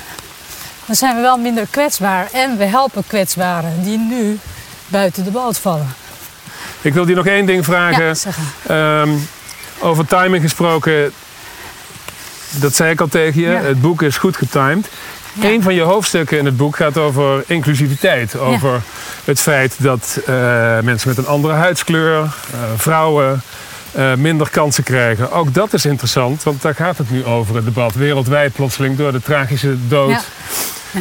dan 0.84 0.96
zijn 0.96 1.16
we 1.16 1.20
wel 1.20 1.38
minder 1.38 1.66
kwetsbaar. 1.70 2.28
En 2.32 2.56
we 2.56 2.64
helpen 2.64 3.04
kwetsbaren 3.06 3.82
die 3.82 3.98
nu 3.98 4.38
buiten 4.86 5.24
de 5.24 5.30
boot 5.30 5.58
vallen. 5.58 5.94
Ik 6.80 6.94
wil 6.94 7.04
die 7.04 7.14
nog 7.14 7.26
één 7.26 7.46
ding 7.46 7.64
vragen. 7.64 8.04
Ja, 8.04 9.00
Ehm, 9.02 9.10
over 9.78 10.06
timing 10.06 10.42
gesproken. 10.42 11.12
Dat 12.50 12.74
zei 12.74 12.90
ik 12.90 13.00
al 13.00 13.08
tegen 13.08 13.40
je. 13.40 13.48
Ja. 13.48 13.60
Het 13.60 13.80
boek 13.80 14.02
is 14.02 14.16
goed 14.16 14.36
getimed. 14.36 14.88
Ja. 15.40 15.48
Een 15.48 15.62
van 15.62 15.74
je 15.74 15.80
hoofdstukken 15.80 16.38
in 16.38 16.44
het 16.44 16.56
boek 16.56 16.76
gaat 16.76 16.98
over 16.98 17.44
inclusiviteit. 17.46 18.38
Over 18.38 18.80
het 19.24 19.40
feit 19.40 19.74
dat 19.78 20.20
eh, 20.26 20.34
mensen 20.80 21.08
met 21.08 21.18
een 21.18 21.26
andere 21.26 21.54
huidskleur, 21.54 22.22
eh, 22.22 22.28
vrouwen, 22.76 23.42
eh, 23.92 24.14
minder 24.14 24.50
kansen 24.50 24.84
krijgen. 24.84 25.32
Ook 25.32 25.54
dat 25.54 25.72
is 25.72 25.84
interessant, 25.84 26.42
want 26.42 26.62
daar 26.62 26.74
gaat 26.74 26.98
het 26.98 27.10
nu 27.10 27.24
over, 27.24 27.54
het 27.56 27.64
debat. 27.64 27.94
Wereldwijd 27.94 28.52
plotseling 28.52 28.96
door 28.96 29.12
de 29.12 29.22
tragische 29.22 29.88
dood 29.88 30.10
Ja. 30.10 30.20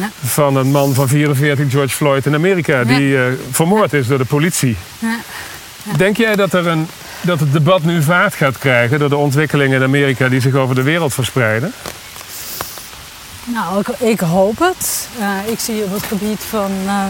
Ja. 0.00 0.10
van 0.24 0.56
een 0.56 0.70
man 0.70 0.94
van 0.94 1.08
44, 1.08 1.70
George 1.70 1.94
Floyd 1.94 2.26
in 2.26 2.34
Amerika, 2.34 2.84
die 2.84 3.18
vermoord 3.50 3.92
is 3.92 4.06
door 4.06 4.18
de 4.18 4.24
politie. 4.24 4.76
Ja. 4.98 5.16
Denk 5.96 6.16
jij 6.16 6.36
dat, 6.36 6.52
er 6.52 6.66
een, 6.66 6.88
dat 7.20 7.40
het 7.40 7.52
debat 7.52 7.82
nu 7.82 8.02
vaart 8.02 8.34
gaat 8.34 8.58
krijgen 8.58 8.98
door 8.98 9.08
de 9.08 9.16
ontwikkelingen 9.16 9.76
in 9.76 9.82
Amerika 9.82 10.28
die 10.28 10.40
zich 10.40 10.54
over 10.54 10.74
de 10.74 10.82
wereld 10.82 11.14
verspreiden? 11.14 11.72
Nou, 13.44 13.80
ik, 13.80 13.88
ik 13.88 14.20
hoop 14.20 14.58
het. 14.58 15.08
Eh, 15.18 15.52
ik 15.52 15.60
zie 15.60 15.82
op 15.84 15.92
het 15.92 16.02
gebied 16.02 16.40
van. 16.48 16.70
eh, 16.86 17.04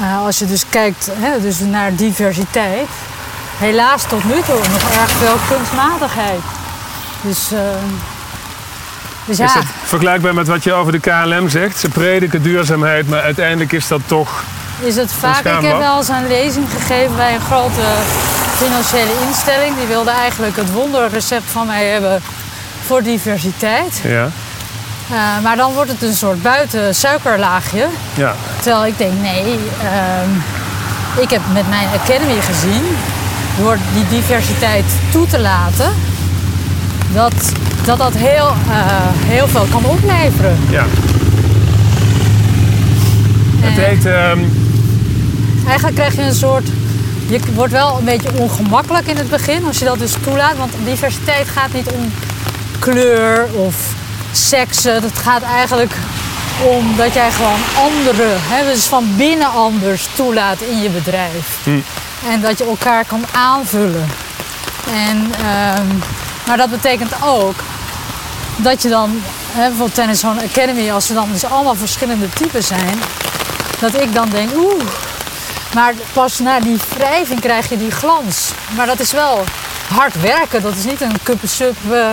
eh, 0.00 0.24
als 0.24 0.38
je 0.38 0.46
dus 0.46 0.64
kijkt 0.68 1.08
hè, 1.12 1.40
dus 1.40 1.58
naar 1.58 1.94
diversiteit. 1.94 2.88
Helaas 3.58 4.02
tot 4.08 4.24
nu 4.24 4.34
toe 4.46 4.58
nog 4.72 4.90
erg 5.00 5.10
veel 5.10 5.56
kunstmatigheid. 5.56 6.40
Dus. 7.20 7.48
dus 9.24 9.36
ja, 9.36 9.44
Is 9.44 9.52
dat 9.52 9.64
vergelijkbaar 9.84 10.34
met 10.34 10.48
wat 10.48 10.64
je 10.64 10.72
over 10.72 10.92
de 10.92 11.00
KLM 11.00 11.48
zegt? 11.48 11.78
Ze 11.78 11.88
prediken 11.88 12.42
duurzaamheid, 12.42 13.08
maar 13.08 13.22
uiteindelijk 13.22 13.72
is 13.72 13.88
dat 13.88 14.00
toch. 14.06 14.42
is 14.80 14.96
het 14.96 15.12
vaak. 15.12 15.38
Ik 15.38 15.44
heb 15.44 15.78
wel 15.78 15.96
eens 15.96 16.08
een 16.08 16.26
lezing 16.26 16.66
gegeven 16.70 17.16
bij 17.16 17.34
een 17.34 17.40
grote 17.40 17.82
financiële 18.56 19.12
instelling. 19.28 19.76
Die 19.76 19.86
wilde 19.86 20.10
eigenlijk 20.10 20.56
het 20.56 20.72
wonderrecept 20.72 21.50
van 21.50 21.66
mij 21.66 21.84
hebben 21.86 22.20
voor 22.86 23.02
diversiteit. 23.02 24.00
Ja, 24.04 24.28
Eh, 25.10 25.42
maar 25.42 25.56
dan 25.56 25.72
wordt 25.72 25.90
het 25.90 26.02
een 26.02 26.14
soort 26.14 26.42
buiten 26.42 26.94
suikerlaagje. 26.94 27.86
ja. 28.14 28.34
Terwijl 28.60 28.86
ik 28.86 28.98
denk, 28.98 29.12
nee, 29.22 29.58
ehm, 29.82 30.30
ik 31.22 31.30
heb 31.30 31.40
met 31.52 31.68
mijn 31.68 31.88
academy 32.02 32.40
gezien, 32.40 32.82
door 33.58 33.78
die 33.94 34.08
diversiteit 34.08 34.84
toe 35.12 35.26
te 35.26 35.40
laten, 35.40 35.92
dat 37.12 37.32
dat, 37.84 37.98
dat 37.98 38.12
heel, 38.16 38.46
eh, 38.70 38.86
heel 39.26 39.48
veel 39.48 39.66
kan 39.70 39.84
opleveren. 39.84 40.58
ja. 40.70 40.84
Het 43.60 43.84
heet. 43.84 44.06
ehm, 44.06 44.38
Eigenlijk 45.66 45.96
krijg 45.96 46.14
je 46.14 46.22
een 46.22 46.34
soort, 46.34 46.68
je 47.28 47.40
wordt 47.54 47.72
wel 47.72 47.98
een 47.98 48.04
beetje 48.04 48.38
ongemakkelijk 48.38 49.06
in 49.06 49.16
het 49.16 49.30
begin 49.30 49.64
als 49.66 49.78
je 49.78 49.84
dat 49.84 49.98
dus 49.98 50.14
toelaat, 50.22 50.56
want 50.56 50.72
diversiteit 50.84 51.48
gaat 51.48 51.72
niet 51.72 51.92
om 51.92 52.12
kleur 52.78 53.48
of 53.52 53.76
seksen. 54.32 55.02
Het 55.02 55.18
gaat 55.18 55.42
eigenlijk 55.42 55.92
om 56.62 56.96
dat 56.96 57.14
jij 57.14 57.30
gewoon 57.30 57.60
anderen, 57.76 58.36
hè, 58.40 58.72
dus 58.72 58.84
van 58.84 59.16
binnen 59.16 59.50
anders 59.50 60.08
toelaat 60.14 60.60
in 60.60 60.82
je 60.82 60.88
bedrijf. 60.88 61.66
En 62.28 62.40
dat 62.40 62.58
je 62.58 62.64
elkaar 62.64 63.04
kan 63.04 63.24
aanvullen. 63.32 64.06
En, 65.08 65.30
ehm, 65.32 65.86
maar 66.46 66.56
dat 66.56 66.70
betekent 66.70 67.12
ook 67.22 67.54
dat 68.56 68.82
je 68.82 68.88
dan, 68.88 69.20
hè, 69.52 69.60
bijvoorbeeld 69.60 69.94
tijdens 69.94 70.20
zo'n 70.20 70.40
academy, 70.40 70.90
als 70.90 71.08
er 71.08 71.14
dan 71.14 71.28
dus 71.32 71.44
allemaal 71.44 71.74
verschillende 71.74 72.28
types 72.28 72.66
zijn, 72.66 72.98
dat 73.80 73.94
ik 74.00 74.14
dan 74.14 74.28
denk, 74.30 74.50
oeh, 74.56 74.82
maar 75.74 75.94
pas 76.12 76.38
na 76.38 76.60
die 76.60 76.78
wrijving 76.96 77.40
krijg 77.40 77.68
je 77.68 77.76
die 77.78 77.90
glans. 77.90 78.50
Maar 78.76 78.86
dat 78.86 79.00
is 79.00 79.12
wel 79.12 79.44
hard 79.94 80.20
werken. 80.20 80.62
Dat 80.62 80.76
is 80.76 80.84
niet 80.84 81.00
een 81.00 81.16
kuppensoep, 81.22 81.76
eh 81.92 82.08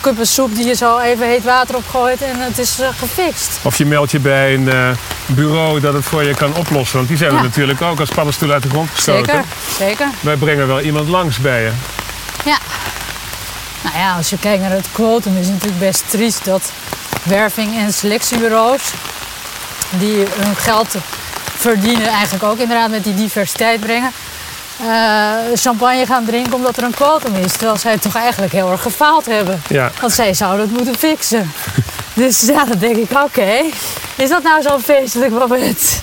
kuppensoep 0.00 0.54
die 0.54 0.66
je 0.66 0.74
zo 0.74 0.98
even 0.98 1.26
heet 1.26 1.44
water 1.44 1.76
opgooit 1.76 2.22
en 2.22 2.40
het 2.40 2.58
is 2.58 2.80
eh, 2.80 2.88
gefixt. 2.98 3.50
of 3.62 3.76
je 3.76 3.86
meldt 3.86 4.10
je 4.10 4.18
bij 4.20 4.54
een 4.54 4.72
eh, 4.72 4.88
bureau 5.26 5.80
dat 5.80 5.94
het 5.94 6.04
voor 6.04 6.24
je 6.24 6.34
kan 6.34 6.54
oplossen. 6.54 6.96
Want 6.96 7.08
die 7.08 7.16
zijn 7.16 7.30
er 7.30 7.36
Ja. 7.36 7.42
natuurlijk 7.42 7.82
ook 7.82 8.00
als 8.00 8.10
paddenstoel 8.10 8.50
uit 8.50 8.62
de 8.62 8.68
grond 8.68 8.90
gestoten. 8.90 9.24
Zeker, 9.34 9.44
zeker. 9.78 10.08
Wij 10.20 10.36
brengen 10.36 10.66
wel 10.66 10.80
iemand 10.80 11.08
langs 11.08 11.38
bij 11.38 11.62
je. 11.62 11.70
Ja. 12.44 12.58
Nou 13.82 13.96
ja, 13.96 14.16
als 14.16 14.30
je 14.30 14.38
kijkt 14.38 14.62
naar 14.62 14.70
het 14.70 14.86
quotum 14.92 15.36
is 15.36 15.44
het 15.46 15.54
natuurlijk 15.54 15.80
best 15.80 16.04
triest 16.10 16.44
dat 16.44 16.72
werving- 17.22 17.76
en 17.78 17.92
selectiebureaus 17.92 18.82
die 19.90 20.16
hun 20.36 20.56
geld 20.56 20.94
verdienen 21.70 22.06
eigenlijk 22.06 22.44
ook 22.44 22.58
inderdaad 22.58 22.90
met 22.90 23.04
die 23.04 23.14
diversiteit 23.14 23.80
brengen. 23.80 24.10
eh, 24.80 25.32
champagne 25.54 26.06
gaan 26.06 26.24
drinken 26.24 26.52
omdat 26.52 26.76
er 26.76 26.82
een 26.82 26.94
quotum 26.94 27.34
is. 27.34 27.52
Terwijl 27.52 27.76
zij 27.78 27.98
toch 27.98 28.16
eigenlijk 28.16 28.52
heel 28.52 28.70
erg 28.70 28.82
gefaald 28.82 29.26
hebben. 29.26 29.62
Ja. 29.68 29.90
Want 30.00 30.12
zij 30.12 30.34
zouden 30.34 30.66
het 30.66 30.76
moeten 30.76 30.98
fixen. 30.98 31.52
dus 32.22 32.40
ja, 32.40 32.64
dan 32.64 32.78
denk 32.78 32.96
ik, 32.96 33.10
oké. 33.24 33.62
Is 34.16 34.28
dat 34.28 34.42
nou 34.42 34.62
zo'n 34.62 34.80
feestelijk 34.80 35.32
moment? 35.32 36.00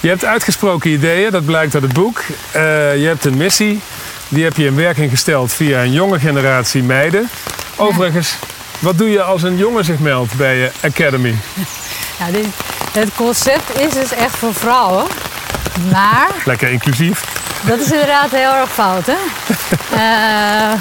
Je 0.00 0.08
hebt 0.08 0.24
uitgesproken 0.24 0.90
ideeën, 0.90 1.30
dat 1.30 1.44
blijkt 1.44 1.74
uit 1.74 1.82
het 1.82 1.92
boek. 1.92 2.22
Eh, 2.50 2.62
je 2.96 3.06
hebt 3.06 3.24
een 3.24 3.36
missie, 3.36 3.80
die 4.28 4.44
heb 4.44 4.56
je 4.56 4.64
in 4.64 4.76
werking 4.76 5.10
gesteld 5.10 5.52
via 5.52 5.82
een 5.82 5.92
jonge 5.92 6.18
generatie 6.18 6.82
meiden. 6.82 7.28
Overigens, 7.76 8.34
wat 8.78 8.98
doe 8.98 9.10
je 9.10 9.22
als 9.22 9.42
een 9.42 9.56
jongen 9.56 9.84
zich 9.84 9.98
meldt 9.98 10.34
bij 10.34 10.56
je 10.56 10.70
academy? 10.80 11.34
Dit, 12.32 12.46
het 12.92 13.14
concept 13.16 13.80
is 13.80 13.92
dus 13.92 14.12
echt 14.12 14.36
voor 14.36 14.54
vrouwen. 14.54 15.06
Maar 15.92 16.28
Lekker 16.44 16.70
inclusief. 16.70 17.24
Dat 17.62 17.78
is 17.78 17.90
inderdaad 17.90 18.30
heel 18.30 18.52
erg 18.52 18.72
fout, 18.72 19.06
hè? 19.06 19.16
Eh, 19.90 20.80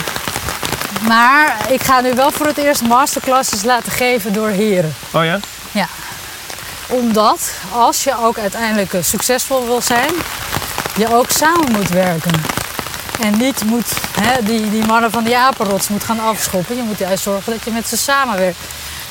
maar 1.08 1.58
ik 1.70 1.84
ga 1.84 2.02
nu 2.02 2.14
wel 2.14 2.32
voor 2.32 2.46
het 2.46 2.58
eerst 2.58 2.82
masterclasses 2.82 3.64
laten 3.64 3.92
geven 3.92 4.34
door 4.34 4.50
heren. 4.50 4.96
Oh 5.12 5.26
ja? 5.26 5.40
Ja. 5.72 5.88
Omdat 6.88 7.52
als 7.72 8.04
je 8.04 8.14
ook 8.24 8.38
uiteindelijk 8.38 8.94
eh, 8.94 9.04
succesvol 9.04 9.66
wil 9.66 9.82
zijn, 9.82 10.12
je 10.96 11.16
ook 11.16 11.30
samen 11.30 11.72
moet 11.72 11.90
werken. 11.90 12.42
En 13.22 13.38
niet 13.38 13.64
moet 13.66 13.92
hè, 14.22 14.44
die, 14.44 14.70
die 14.70 14.86
mannen 14.86 15.12
van 15.12 15.24
die 15.24 15.38
apenrots 15.38 15.88
moet 15.88 16.04
gaan 16.04 16.20
afschoppen. 16.20 16.76
Je 16.76 16.84
moet 16.84 16.98
juist 16.98 17.24
zorgen 17.24 17.54
dat 17.54 17.64
je 17.64 17.72
met 17.72 17.88
ze 17.88 17.98
samenwerkt. 17.98 18.58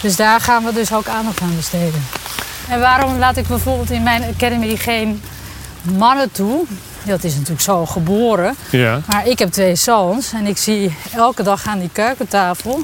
Dus 0.00 0.16
daar 0.16 0.40
gaan 0.40 0.64
we 0.64 0.72
dus 0.72 0.92
ook 0.92 1.06
aandacht 1.06 1.40
aan 1.40 1.56
besteden. 1.56 2.04
En 2.68 2.80
waarom 2.80 3.18
laat 3.18 3.36
ik 3.36 3.46
bijvoorbeeld 3.46 3.90
in 3.90 4.02
mijn 4.02 4.22
academy 4.34 4.76
geen 4.76 5.22
mannen 5.82 6.32
toe? 6.32 6.64
Dat 7.04 7.24
is 7.24 7.32
natuurlijk 7.32 7.60
zo 7.60 7.86
geboren. 7.86 8.54
Ja. 8.70 9.00
Maar 9.06 9.26
ik 9.26 9.38
heb 9.38 9.50
twee 9.50 9.74
zoons 9.74 10.32
en 10.32 10.46
ik 10.46 10.58
zie 10.58 10.96
elke 11.14 11.42
dag 11.42 11.66
aan 11.66 11.78
die 11.78 11.90
keukentafel, 11.92 12.82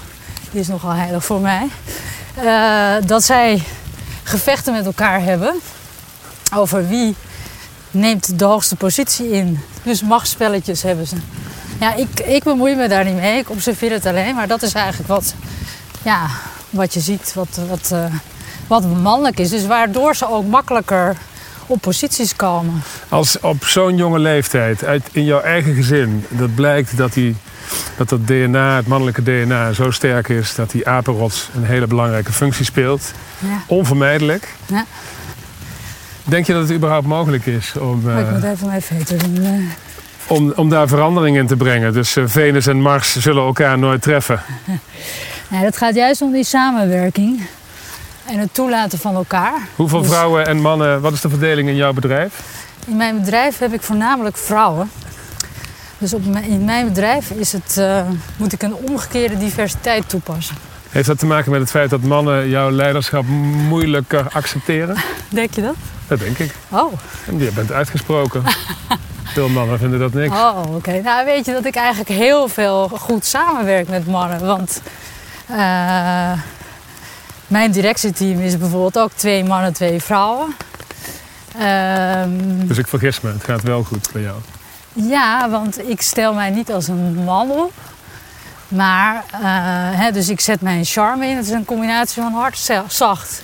die 0.50 0.60
is 0.60 0.68
nogal 0.68 0.90
heilig 0.90 1.24
voor 1.24 1.40
mij, 1.40 1.68
eh, 2.34 3.06
dat 3.06 3.24
zij 3.24 3.62
gevechten 4.22 4.72
met 4.72 4.86
elkaar 4.86 5.22
hebben 5.22 5.54
over 6.54 6.88
wie 6.88 7.14
neemt 7.90 8.38
de 8.38 8.44
hoogste 8.44 8.76
positie 8.76 9.30
in. 9.30 9.60
Dus 9.82 10.02
machtsspelletjes 10.02 10.82
hebben 10.82 11.06
ze. 11.06 11.16
Ja, 11.80 11.94
ik, 11.94 12.20
ik 12.20 12.42
bemoei 12.42 12.74
me 12.74 12.88
daar 12.88 13.04
niet 13.04 13.16
mee, 13.16 13.38
ik 13.38 13.50
observeer 13.50 13.90
het 13.90 14.06
alleen, 14.06 14.34
maar 14.34 14.48
dat 14.48 14.62
is 14.62 14.72
eigenlijk 14.72 15.08
wat, 15.08 15.34
ja, 16.02 16.26
wat 16.74 16.94
je 16.94 17.00
ziet, 17.00 17.32
wat, 17.34 17.60
wat, 17.68 17.90
eh, 17.92 18.04
wat 18.66 18.84
mannelijk 19.02 19.38
is. 19.38 19.50
Dus 19.50 19.66
waardoor 19.66 20.16
ze 20.16 20.28
ook 20.30 20.46
makkelijker 20.46 21.16
op 21.66 21.80
posities 21.80 22.36
komen. 22.36 22.82
Als 23.08 23.40
op 23.40 23.64
zo'n 23.64 23.96
jonge 23.96 24.18
leeftijd, 24.18 24.84
uit, 24.84 25.02
in 25.12 25.24
jouw 25.24 25.40
eigen 25.40 25.74
gezin, 25.74 26.24
dat 26.28 26.54
blijkt 26.54 26.96
dat, 26.96 27.12
die, 27.12 27.36
dat 27.96 28.08
dat 28.08 28.26
DNA, 28.26 28.76
het 28.76 28.86
mannelijke 28.86 29.22
DNA, 29.22 29.72
zo 29.72 29.90
sterk 29.90 30.28
is 30.28 30.54
dat 30.54 30.70
die 30.70 30.88
apenrots 30.88 31.48
een 31.54 31.64
hele 31.64 31.86
belangrijke 31.86 32.32
functie 32.32 32.64
speelt. 32.64 33.12
Ja. 33.38 33.62
Onvermijdelijk. 33.66 34.54
Ja. 34.66 34.84
Denk 36.24 36.46
je 36.46 36.52
dat 36.52 36.62
het 36.62 36.72
überhaupt 36.72 37.06
mogelijk 37.06 37.46
is 37.46 37.72
om, 37.80 38.00
Maar 38.04 38.20
ik 38.20 38.26
eh, 38.26 38.32
moet 38.32 38.42
even 38.44 38.66
mijn 38.66 38.82
veter 38.82 39.18
doen. 39.18 39.44
eh. 39.44 39.50
om, 40.26 40.52
om 40.56 40.68
daar 40.68 40.88
verandering 40.88 41.36
in 41.36 41.46
te 41.46 41.56
brengen? 41.56 41.92
Dus 41.92 42.16
Venus 42.24 42.66
en 42.66 42.80
Mars 42.80 43.16
zullen 43.16 43.44
elkaar 43.44 43.78
nooit 43.78 44.02
treffen. 44.02 44.40
Nee, 45.54 45.64
het 45.64 45.76
gaat 45.76 45.94
juist 45.94 46.22
om 46.22 46.32
die 46.32 46.44
samenwerking 46.44 47.46
en 48.26 48.38
het 48.38 48.54
toelaten 48.54 48.98
van 48.98 49.14
elkaar. 49.14 49.68
Hoeveel 49.76 50.00
Dus 50.00 50.08
vrouwen 50.10 50.46
en 50.46 50.60
mannen, 50.60 51.00
wat 51.00 51.12
is 51.12 51.20
de 51.20 51.28
verdeling 51.28 51.68
in 51.68 51.76
jouw 51.76 51.92
bedrijf? 51.92 52.40
In 52.86 52.96
mijn 52.96 53.20
bedrijf 53.20 53.58
heb 53.58 53.72
ik 53.72 53.82
voornamelijk 53.82 54.36
vrouwen. 54.36 54.90
Dus 55.98 56.14
op 56.14 56.26
mijn, 56.26 56.44
in 56.44 56.64
mijn 56.64 56.88
bedrijf 56.88 57.30
is 57.30 57.52
het, 57.52 57.76
eh, 57.76 58.02
moet 58.36 58.52
ik 58.52 58.62
een 58.62 58.74
omgekeerde 58.74 59.38
diversiteit 59.38 60.08
toepassen. 60.08 60.56
Heeft 60.90 61.06
dat 61.06 61.18
te 61.18 61.26
maken 61.26 61.50
met 61.50 61.60
het 61.60 61.70
feit 61.70 61.90
dat 61.90 62.02
mannen 62.02 62.48
jouw 62.48 62.70
leiderschap 62.70 63.24
moeilijker 63.68 64.26
accepteren? 64.32 64.96
Denk 65.28 65.54
je 65.54 65.62
dat? 65.62 65.74
Dat 66.06 66.18
denk 66.18 66.38
ik. 66.38 66.54
Oh. 66.68 66.92
En 67.26 67.38
je 67.38 67.50
bent 67.54 67.72
uitgesproken. 67.72 68.42
Veel 69.34 69.48
mannen 69.48 69.78
vinden 69.78 69.98
dat 69.98 70.12
niks. 70.12 70.34
Oh, 70.34 70.60
oké. 70.74 71.00
Nou, 71.00 71.24
weet 71.24 71.46
je 71.46 71.52
dat 71.52 71.64
ik 71.64 71.74
eigenlijk 71.74 72.08
heel 72.08 72.48
veel 72.48 72.88
goed 72.88 73.24
samenwerk 73.24 73.88
met 73.88 74.06
mannen. 74.06 74.46
Want 74.46 74.80
uh, 75.54 76.32
mijn 77.46 77.70
directieteam 77.70 78.40
is 78.40 78.58
bijvoorbeeld 78.58 78.98
ook 78.98 79.12
twee 79.12 79.44
mannen, 79.44 79.72
twee 79.72 80.02
vrouwen. 80.02 80.54
Um, 81.60 82.66
dus 82.66 82.78
ik 82.78 82.86
vergis 82.86 83.20
me, 83.20 83.32
het 83.32 83.44
gaat 83.44 83.62
wel 83.62 83.84
goed 83.84 84.08
bij 84.12 84.22
jou. 84.22 84.36
Ja, 84.92 85.50
want 85.50 85.88
ik 85.88 86.02
stel 86.02 86.34
mij 86.34 86.50
niet 86.50 86.72
als 86.72 86.88
een 86.88 87.24
man 87.24 87.50
op. 87.50 87.72
Maar, 88.68 89.24
uh, 89.34 89.40
hè, 90.00 90.12
dus 90.12 90.28
ik 90.28 90.40
zet 90.40 90.60
mijn 90.60 90.84
charme 90.84 91.26
in. 91.26 91.36
Het 91.36 91.44
is 91.44 91.50
een 91.50 91.64
combinatie 91.64 92.22
van 92.22 92.32
hard 92.32 92.70
zacht. 92.88 93.42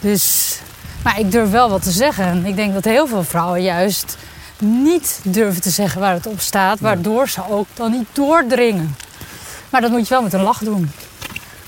Dus, 0.00 0.56
maar 1.02 1.18
ik 1.18 1.32
durf 1.32 1.50
wel 1.50 1.70
wat 1.70 1.82
te 1.82 1.90
zeggen. 1.90 2.46
Ik 2.46 2.56
denk 2.56 2.74
dat 2.74 2.84
heel 2.84 3.06
veel 3.06 3.24
vrouwen 3.24 3.62
juist 3.62 4.16
niet 4.58 5.20
durven 5.22 5.62
te 5.62 5.70
zeggen 5.70 6.00
waar 6.00 6.14
het 6.14 6.26
op 6.26 6.40
staat. 6.40 6.80
Waardoor 6.80 7.28
ze 7.28 7.48
ook 7.48 7.66
dan 7.74 7.90
niet 7.90 8.08
doordringen. 8.12 8.96
Maar 9.70 9.80
dat 9.80 9.90
moet 9.90 10.08
je 10.08 10.14
wel 10.14 10.22
met 10.22 10.32
een 10.32 10.42
lach 10.42 10.58
doen. 10.58 10.90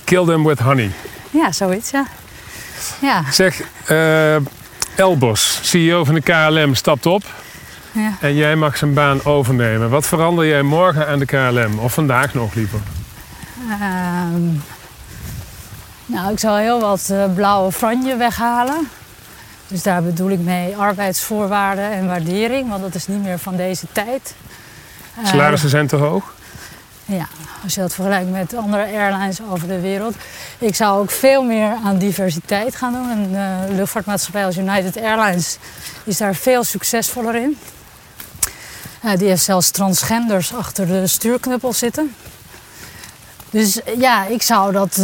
Kill 0.07 0.25
them 0.25 0.45
with 0.45 0.59
honey. 0.59 0.91
Ja, 1.31 1.53
zoiets, 1.53 1.91
ja. 1.91 2.07
ja. 3.01 3.23
Zeg, 3.31 3.63
uh, 3.91 4.37
Elbos, 4.97 5.59
CEO 5.63 6.05
van 6.05 6.15
de 6.15 6.21
KLM, 6.21 6.75
stapt 6.75 7.07
op. 7.07 7.23
Ja. 7.93 8.13
En 8.21 8.35
jij 8.35 8.57
mag 8.57 8.77
zijn 8.77 8.95
baan 8.95 9.25
overnemen. 9.25 9.91
Wat 9.91 10.07
verander 10.07 10.47
jij 10.47 10.63
morgen 10.63 11.07
aan 11.07 11.19
de 11.19 11.25
KLM? 11.25 11.79
Of 11.79 11.93
vandaag 11.93 12.35
nog 12.35 12.55
liever? 12.55 12.79
Ehm, 13.71 14.43
nou, 16.07 16.33
ik 16.33 16.39
zal 16.39 16.57
heel 16.57 16.81
wat 16.81 17.09
uh, 17.13 17.25
blauwe 17.35 17.73
franje 17.73 18.17
weghalen. 18.17 18.89
Dus 19.69 19.83
daar 19.83 20.03
bedoel 20.03 20.31
ik 20.31 20.41
mee 20.41 20.77
arbeidsvoorwaarden 20.77 21.91
en 21.91 22.07
waardering. 22.07 22.69
Want 22.69 22.83
dat 22.83 22.95
is 22.95 23.07
niet 23.07 23.23
meer 23.23 23.39
van 23.39 23.57
deze 23.57 23.87
tijd. 23.93 24.35
Salarissen 25.25 25.71
zijn 25.71 25.87
te 25.87 25.97
hoog? 25.97 26.35
Ja, 27.09 27.29
als 27.63 27.75
je 27.75 27.81
dat 27.81 27.95
vergelijkt 27.95 28.31
met 28.31 28.55
andere 28.55 28.83
airlines 28.83 29.39
over 29.51 29.69
de 29.69 29.81
wereld. 29.81 30.15
Ik 30.59 30.75
zou 30.75 31.01
ook 31.01 31.11
veel 31.11 31.43
meer 31.43 31.77
aan 31.85 31.99
diversiteit 31.99 32.77
gaan 32.77 32.93
doen. 32.93 33.11
Een 33.11 33.31
uh, 33.31 33.77
luchtvaartmaatschappij 33.77 34.45
als 34.45 34.57
United 34.57 34.97
Airlines 34.97 35.59
is 36.05 36.17
daar 36.17 36.35
veel 36.35 36.65
succesvoller 36.65 37.35
in. 37.35 37.59
Uh, 39.05 39.17
die 39.17 39.29
heeft 39.29 39.43
zelfs 39.43 39.71
transgenders 39.71 40.55
achter 40.55 40.87
de 40.87 41.07
stuurknuppel 41.07 41.73
zitten. 41.73 42.15
Dus 43.51 43.81
ja, 43.99 44.25
ik 44.25 44.43
zou 44.43 44.73
dat. 44.73 44.99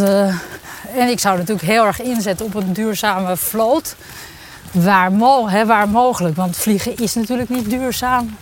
En 0.95 1.07
ik 1.07 1.19
zou 1.19 1.37
natuurlijk 1.37 1.67
heel 1.67 1.85
erg 1.85 2.01
inzetten 2.01 2.45
op 2.45 2.55
een 2.55 2.73
duurzame 2.73 3.37
vloot. 3.37 3.95
Waar, 4.71 5.11
hè, 5.47 5.65
waar 5.65 5.89
mogelijk. 5.89 6.35
Want 6.35 6.57
vliegen 6.57 6.97
is 6.97 7.13
natuurlijk 7.13 7.49
niet 7.49 7.69
duurzaam 7.69 8.37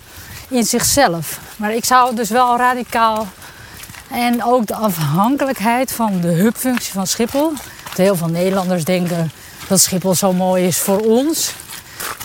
in 0.47 0.64
zichzelf. 0.64 1.39
Maar 1.55 1.74
ik 1.74 1.86
zou 1.86 2.16
dus 2.16 2.30
wel 2.30 2.57
radicaal 2.57 3.28
en 4.12 4.43
ook 4.43 4.68
de 4.68 4.76
afhankelijkheid 4.76 5.91
van 5.91 6.22
de 6.22 6.28
hubfunctie 6.28 6.93
van 6.93 7.07
Schiphol. 7.07 7.53
heel 7.95 8.16
veel 8.16 8.28
Nederlanders 8.28 8.84
denken 8.84 9.32
dat 9.68 9.80
Schiphol 9.80 10.16
zo 10.16 10.34
mooi 10.34 10.66
is 10.66 10.78
voor 10.78 10.99
ons. 10.99 11.53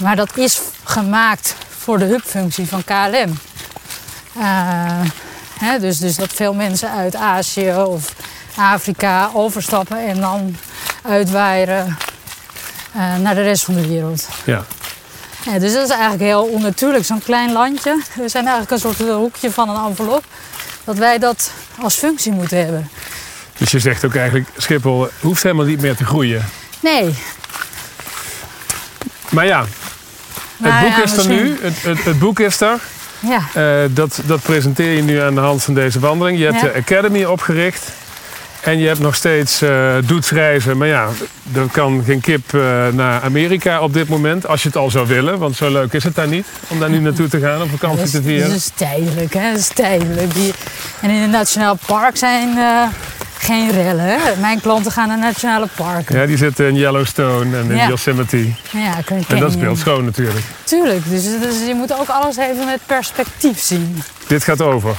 Maar 0.01 0.17
dat 0.17 0.37
is 0.37 0.61
gemaakt 0.85 1.55
voor 1.79 1.99
de 1.99 2.05
hubfunctie 2.05 2.69
van 2.69 2.85
KLM. 2.85 3.39
Uh, 4.39 5.01
hè, 5.59 5.79
dus, 5.79 5.99
dus 5.99 6.17
dat 6.17 6.33
veel 6.33 6.55
mensen 6.55 6.91
uit 6.91 7.17
Azië 7.17 7.75
of 7.75 8.15
Afrika 8.57 9.31
overstappen 9.33 9.99
en 10.09 10.21
dan 10.21 10.57
uitwaaien 11.03 11.97
uh, 12.97 13.17
naar 13.17 13.35
de 13.35 13.43
rest 13.43 13.65
van 13.65 13.75
de 13.75 13.87
wereld. 13.87 14.29
Ja. 14.45 14.65
ja. 15.45 15.59
Dus 15.59 15.73
dat 15.73 15.83
is 15.83 15.91
eigenlijk 15.91 16.23
heel 16.23 16.43
onnatuurlijk, 16.43 17.05
zo'n 17.05 17.23
klein 17.23 17.53
landje. 17.53 18.03
We 18.15 18.29
zijn 18.29 18.47
eigenlijk 18.47 18.71
een 18.71 18.95
soort 18.95 19.11
hoekje 19.11 19.51
van 19.51 19.69
een 19.69 19.85
envelop 19.85 20.25
dat 20.87 20.97
wij 20.97 21.19
dat 21.19 21.51
als 21.81 21.95
functie 21.95 22.33
moeten 22.33 22.59
hebben. 22.59 22.91
Dus 23.57 23.71
je 23.71 23.79
zegt 23.79 24.05
ook 24.05 24.15
eigenlijk, 24.15 24.49
Schiphol 24.57 25.09
hoeft 25.21 25.43
helemaal 25.43 25.65
niet 25.65 25.81
meer 25.81 25.97
te 25.97 26.05
groeien. 26.05 26.45
Nee. 26.81 27.15
Maar 29.29 29.47
ja, 29.47 29.65
het 30.63 30.81
boek 30.81 31.05
is 31.05 31.17
er 31.17 31.27
nu. 31.27 31.59
Het, 31.61 31.83
het, 31.83 32.05
het, 32.05 32.19
boek 32.19 32.41
is 32.41 32.61
er. 32.61 32.81
Ja. 33.19 33.41
Uh, 33.57 33.91
dat, 33.91 34.21
dat 34.27 34.43
presenteer 34.43 34.93
je 34.93 35.03
nu 35.03 35.21
aan 35.21 35.35
de 35.35 35.41
hand 35.41 35.63
van 35.63 35.75
deze 35.75 36.01
wandeling. 36.01 36.39
Je 36.39 36.45
hebt 36.45 36.61
de 36.61 36.75
Academy 36.75 37.25
opgericht. 37.25 37.93
En 38.67 38.79
je 38.79 38.87
hebt 38.87 38.99
nog 38.99 39.15
steeds 39.15 39.63
uh, 39.63 39.95
doetsreizen. 40.05 40.77
Maar 40.77 40.89
ja, 40.89 41.09
er 41.55 41.67
kan 41.73 42.03
geen 42.05 42.21
kip 42.21 42.53
uh, 42.53 42.89
naar 42.93 43.23
Amerika 43.23 43.81
op 43.81 43.93
dit 43.93 44.09
moment. 44.09 44.47
Als 44.47 44.63
je 44.63 44.69
het 44.69 44.77
al 44.77 44.91
zou 44.91 45.07
willen. 45.07 45.39
Want 45.39 45.57
zo 45.57 45.71
leuk 45.71 45.93
is 45.93 46.05
het 46.05 46.15
daar 46.15 46.29
niet. 46.29 46.47
Om 46.69 46.79
daar 46.79 46.91
nu 46.91 46.99
naartoe 46.99 47.29
te 47.29 47.41
gaan, 47.41 47.63
om 47.63 47.69
vakantie 47.69 48.11
te 48.11 48.23
vieren. 48.23 48.49
Dat 48.49 48.57
is 48.57 48.71
tijdelijk, 48.75 49.35
hè. 49.35 49.51
Dat 49.51 49.59
is 49.59 49.69
tijdelijk. 49.69 50.35
Die... 50.35 50.53
En 51.01 51.11
in 51.11 51.21
het 51.23 51.31
Nationaal 51.31 51.79
Park 51.87 52.17
zijn 52.17 52.57
uh, 52.57 52.83
geen 53.39 53.71
rellen, 53.71 54.05
hè. 54.05 54.19
Mijn 54.41 54.61
klanten 54.61 54.93
gaan 54.93 55.09
naar 55.09 55.19
nationale 55.19 55.69
parken. 55.77 56.21
Ja, 56.21 56.27
die 56.27 56.37
zitten 56.37 56.67
in 56.69 56.75
Yellowstone 56.75 57.57
en 57.57 57.71
in 57.71 57.77
ja. 57.77 57.89
Yosemite. 57.89 58.53
Ja, 58.71 59.01
kan 59.05 59.25
En 59.29 59.41
dat 59.41 59.53
speelt 59.53 59.79
schoon 59.79 60.05
natuurlijk. 60.05 60.45
Tuurlijk. 60.65 61.09
Dus, 61.09 61.23
dus 61.23 61.67
je 61.67 61.75
moet 61.75 61.93
ook 61.93 62.09
alles 62.09 62.37
even 62.37 62.65
met 62.65 62.81
perspectief 62.87 63.61
zien. 63.61 64.03
Dit 64.27 64.45
gaat 64.45 64.63
over. 64.63 64.97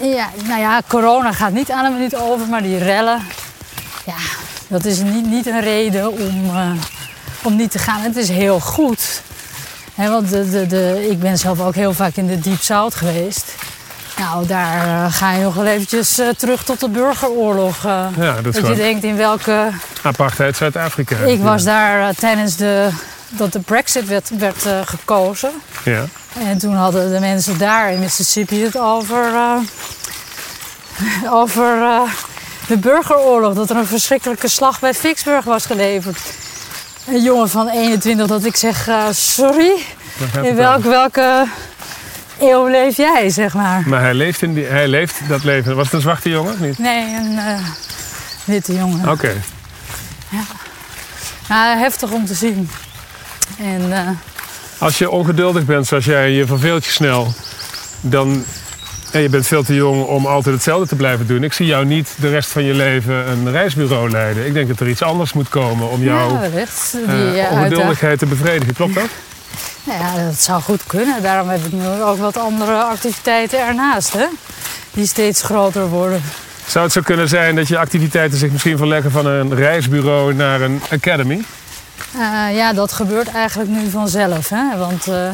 Ja, 0.00 0.28
nou 0.46 0.60
ja, 0.60 0.80
corona 0.86 1.32
gaat 1.32 1.52
niet 1.52 1.70
aan 1.70 1.84
een 1.84 1.92
minuut 1.92 2.16
over, 2.16 2.46
maar 2.46 2.62
die 2.62 2.78
rellen, 2.78 3.22
ja, 4.06 4.14
dat 4.68 4.84
is 4.84 4.98
niet, 4.98 5.26
niet 5.26 5.46
een 5.46 5.60
reden 5.60 6.12
om, 6.12 6.44
uh, 6.44 6.70
om 7.42 7.56
niet 7.56 7.70
te 7.70 7.78
gaan. 7.78 8.00
Het 8.00 8.16
is 8.16 8.28
heel 8.28 8.60
goed. 8.60 9.22
He, 9.94 10.10
want 10.10 10.28
de, 10.28 10.50
de, 10.50 10.66
de, 10.66 11.06
ik 11.10 11.20
ben 11.20 11.38
zelf 11.38 11.60
ook 11.60 11.74
heel 11.74 11.92
vaak 11.92 12.16
in 12.16 12.26
de 12.26 12.38
Deep 12.38 12.60
South 12.60 12.94
geweest. 12.94 13.54
Nou, 14.18 14.46
daar 14.46 14.86
uh, 14.86 15.12
ga 15.12 15.32
je 15.32 15.42
nog 15.42 15.54
wel 15.54 15.66
eventjes 15.66 16.18
uh, 16.18 16.28
terug 16.28 16.64
tot 16.64 16.80
de 16.80 16.88
burgeroorlog. 16.88 17.82
ja, 17.82 18.40
dat, 18.42 18.54
is 18.54 18.60
dat 18.60 18.66
je 18.66 18.74
denkt 18.74 19.04
in 19.04 19.16
welke... 19.16 19.68
Apartheid 20.02 20.56
Zuid-Afrika. 20.56 21.16
Ik 21.16 21.40
was 21.40 21.64
daar 21.64 22.14
tijdens 22.14 22.56
de, 22.56 22.88
dat 23.28 23.52
de 23.52 23.60
Brexit 23.60 24.06
werd, 24.06 24.30
werd 24.38 24.66
gekozen. 24.84 25.50
Ja. 25.84 26.04
En 26.38 26.58
toen 26.58 26.74
hadden 26.74 27.12
de 27.12 27.20
mensen 27.20 27.58
daar 27.58 27.92
in 27.92 27.98
Mississippi 27.98 28.62
het 28.62 28.78
over, 28.78 29.32
uh, 29.32 29.56
over 31.32 31.76
uh, 31.76 32.00
de 32.66 32.76
burgeroorlog. 32.76 33.54
Dat 33.54 33.70
er 33.70 33.76
een 33.76 33.86
verschrikkelijke 33.86 34.48
slag 34.48 34.80
bij 34.80 34.94
Vicksburg 34.94 35.44
was 35.44 35.66
geleverd. 35.66 36.18
Een 37.06 37.22
jongen 37.22 37.48
van 37.48 37.68
21 37.68 38.26
dat 38.26 38.44
ik 38.44 38.56
zeg, 38.56 38.88
uh, 38.88 39.04
sorry, 39.10 39.72
in 40.42 40.54
welk, 40.54 40.82
welke 40.82 41.46
eeuw 42.38 42.66
leef 42.66 42.96
jij, 42.96 43.30
zeg 43.30 43.54
maar. 43.54 43.82
Maar 43.86 44.00
hij 44.00 44.14
leeft, 44.14 44.42
in 44.42 44.54
die, 44.54 44.64
hij 44.64 44.88
leeft 44.88 45.14
dat 45.28 45.44
leven. 45.44 45.76
Was 45.76 45.84
het 45.84 45.94
een 45.94 46.00
zwarte 46.00 46.28
jongen 46.28 46.52
of 46.52 46.60
niet? 46.60 46.78
Nee, 46.78 47.14
een 47.14 47.38
witte 48.44 48.74
jongen. 48.74 49.00
Oké. 49.00 49.10
Okay. 49.10 49.40
Ja. 50.28 50.42
Nou, 51.48 51.78
heftig 51.78 52.10
om 52.10 52.26
te 52.26 52.34
zien. 52.34 52.70
En 53.58 54.18
als 54.82 54.98
je 54.98 55.10
ongeduldig 55.10 55.64
bent 55.64 55.86
zoals 55.86 56.04
jij, 56.04 56.30
je 56.30 56.46
verveelt 56.46 56.84
je 56.84 56.90
snel, 56.90 57.34
dan. 58.00 58.44
En 59.12 59.20
je 59.20 59.28
bent 59.28 59.46
veel 59.46 59.62
te 59.62 59.74
jong 59.74 60.04
om 60.04 60.26
altijd 60.26 60.54
hetzelfde 60.54 60.86
te 60.86 60.96
blijven 60.96 61.26
doen. 61.26 61.44
Ik 61.44 61.52
zie 61.52 61.66
jou 61.66 61.84
niet 61.84 62.14
de 62.20 62.28
rest 62.28 62.50
van 62.50 62.64
je 62.64 62.74
leven 62.74 63.30
een 63.30 63.50
reisbureau 63.50 64.10
leiden. 64.10 64.46
Ik 64.46 64.52
denk 64.52 64.68
dat 64.68 64.80
er 64.80 64.88
iets 64.88 65.02
anders 65.02 65.32
moet 65.32 65.48
komen 65.48 65.90
om 65.90 66.02
jouw 66.02 66.40
ja, 66.42 66.48
die, 67.06 67.42
uh, 67.42 67.50
ongeduldigheid 67.50 68.18
te 68.18 68.26
bevredigen. 68.26 68.74
Klopt 68.74 68.94
dat? 68.94 69.08
Nou 69.84 70.00
ja, 70.00 70.24
dat 70.24 70.40
zou 70.40 70.62
goed 70.62 70.82
kunnen. 70.86 71.22
Daarom 71.22 71.48
heb 71.48 71.64
ik 71.64 71.72
nu 71.72 71.86
ook 72.02 72.18
wat 72.18 72.36
andere 72.36 72.82
activiteiten 72.82 73.66
ernaast, 73.66 74.12
hè? 74.12 74.26
die 74.90 75.06
steeds 75.06 75.42
groter 75.42 75.88
worden. 75.88 76.22
Zou 76.66 76.84
het 76.84 76.92
zo 76.92 77.00
kunnen 77.00 77.28
zijn 77.28 77.54
dat 77.54 77.68
je 77.68 77.78
activiteiten 77.78 78.38
zich 78.38 78.50
misschien 78.50 78.76
verleggen 78.76 79.10
van 79.10 79.26
een 79.26 79.54
reisbureau 79.54 80.34
naar 80.34 80.60
een 80.60 80.80
academy? 80.90 81.40
Uh, 82.16 82.56
ja, 82.56 82.72
dat 82.72 82.92
gebeurt 82.92 83.28
eigenlijk 83.28 83.70
nu 83.70 83.90
vanzelf. 83.90 84.48
Hè? 84.48 84.76
Want 84.78 85.08
uh, 85.08 85.30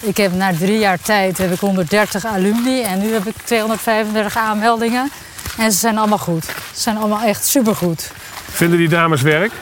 ik 0.00 0.16
heb 0.16 0.32
na 0.32 0.52
drie 0.58 0.78
jaar 0.78 1.00
tijd 1.00 1.38
heb 1.38 1.52
ik 1.52 1.60
130 1.60 2.24
alumni 2.24 2.82
en 2.82 2.98
nu 2.98 3.12
heb 3.12 3.26
ik 3.26 3.34
235 3.44 4.36
aanmeldingen. 4.36 5.10
En 5.58 5.72
ze 5.72 5.78
zijn 5.78 5.98
allemaal 5.98 6.18
goed. 6.18 6.44
Ze 6.44 6.80
zijn 6.80 6.96
allemaal 6.96 7.22
echt 7.22 7.46
supergoed. 7.46 8.10
Vinden 8.50 8.78
die 8.78 8.88
dames 8.88 9.22
werk? 9.22 9.52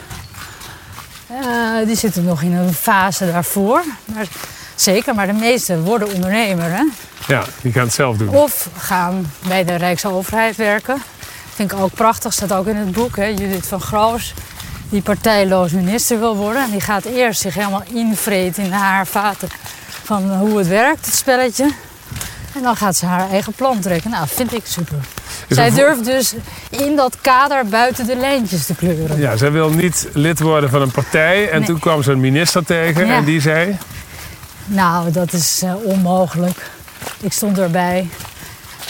Uh, 1.31 1.85
die 1.85 1.95
zitten 1.95 2.23
nog 2.23 2.41
in 2.41 2.53
een 2.53 2.73
fase 2.73 3.31
daarvoor. 3.31 3.83
Maar, 4.05 4.25
zeker, 4.75 5.15
maar 5.15 5.27
de 5.27 5.33
meeste 5.33 5.81
worden 5.81 6.13
ondernemer. 6.13 6.71
Hè? 6.71 6.83
Ja, 7.27 7.43
die 7.61 7.71
gaan 7.71 7.83
het 7.83 7.93
zelf 7.93 8.17
doen. 8.17 8.29
Of 8.29 8.69
gaan 8.77 9.31
bij 9.47 9.63
de 9.65 9.75
Rijksoverheid 9.75 10.55
werken. 10.55 11.01
Vind 11.53 11.71
ik 11.71 11.79
ook 11.79 11.93
prachtig, 11.93 12.33
staat 12.33 12.53
ook 12.53 12.67
in 12.67 12.75
het 12.75 12.91
boek. 12.91 13.15
Hè? 13.15 13.25
Judith 13.25 13.67
van 13.67 13.81
Groos 13.81 14.33
die 14.89 15.01
partijloos 15.01 15.71
minister 15.71 16.19
wil 16.19 16.35
worden. 16.35 16.63
En 16.63 16.71
die 16.71 16.81
gaat 16.81 17.05
eerst 17.05 17.41
zich 17.41 17.53
helemaal 17.53 17.83
invreten 17.93 18.63
in 18.63 18.71
haar 18.71 19.07
vaten 19.07 19.47
van 20.03 20.33
hoe 20.37 20.57
het 20.57 20.67
werkt, 20.67 21.05
het 21.05 21.15
spelletje. 21.15 21.71
En 22.55 22.61
dan 22.63 22.75
gaat 22.75 22.95
ze 22.95 23.05
haar 23.05 23.29
eigen 23.29 23.53
plan 23.53 23.79
trekken. 23.79 24.09
Nou, 24.09 24.27
vind 24.27 24.53
ik 24.53 24.65
super. 24.65 24.97
Zij 25.49 25.71
durft 25.71 26.05
dus 26.05 26.33
in 26.69 26.95
dat 26.95 27.17
kader 27.21 27.65
buiten 27.65 28.05
de 28.05 28.15
lijntjes 28.15 28.65
te 28.65 28.75
kleuren. 28.75 29.19
Ja, 29.19 29.37
zij 29.37 29.51
wil 29.51 29.69
niet 29.69 30.07
lid 30.13 30.39
worden 30.39 30.69
van 30.69 30.81
een 30.81 30.91
partij. 30.91 31.49
En 31.49 31.63
toen 31.63 31.79
kwam 31.79 32.03
ze 32.03 32.11
een 32.11 32.19
minister 32.19 32.65
tegen 32.65 33.09
en 33.09 33.25
die 33.25 33.41
zei... 33.41 33.77
Nou, 34.65 35.11
dat 35.11 35.33
is 35.33 35.61
uh, 35.63 35.73
onmogelijk. 35.83 36.69
Ik 37.19 37.33
stond 37.33 37.57
erbij. 37.57 38.09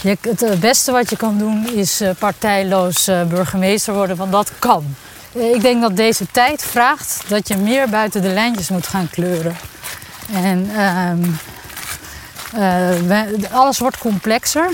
Je, 0.02 0.18
het, 0.22 0.40
het, 0.40 0.60
beste 0.60 0.92
wat 0.92 1.10
je 1.10 1.18
kan 1.18 1.38
doen 1.38 1.68
is 1.76 2.02
uh, 2.02 2.10
partijloos 2.20 3.08
uh, 3.08 3.24
burgemeester 3.24 3.94
worden, 3.94 4.16
want 4.16 4.32
dat 4.32 4.52
kan. 4.60 4.96
Ik 5.38 5.62
denk 5.62 5.82
dat 5.82 5.96
deze 5.96 6.26
tijd 6.32 6.64
vraagt 6.64 7.24
dat 7.28 7.48
je 7.48 7.58
meer 7.58 7.90
buiten 7.90 8.22
de 8.22 8.28
lijntjes 8.28 8.70
moet 8.70 8.88
gaan 8.88 9.10
kleuren. 9.10 9.56
En 10.34 10.70
um, 10.80 11.40
alles 13.52 13.80
wordt 13.80 13.98
complexer. 13.98 14.70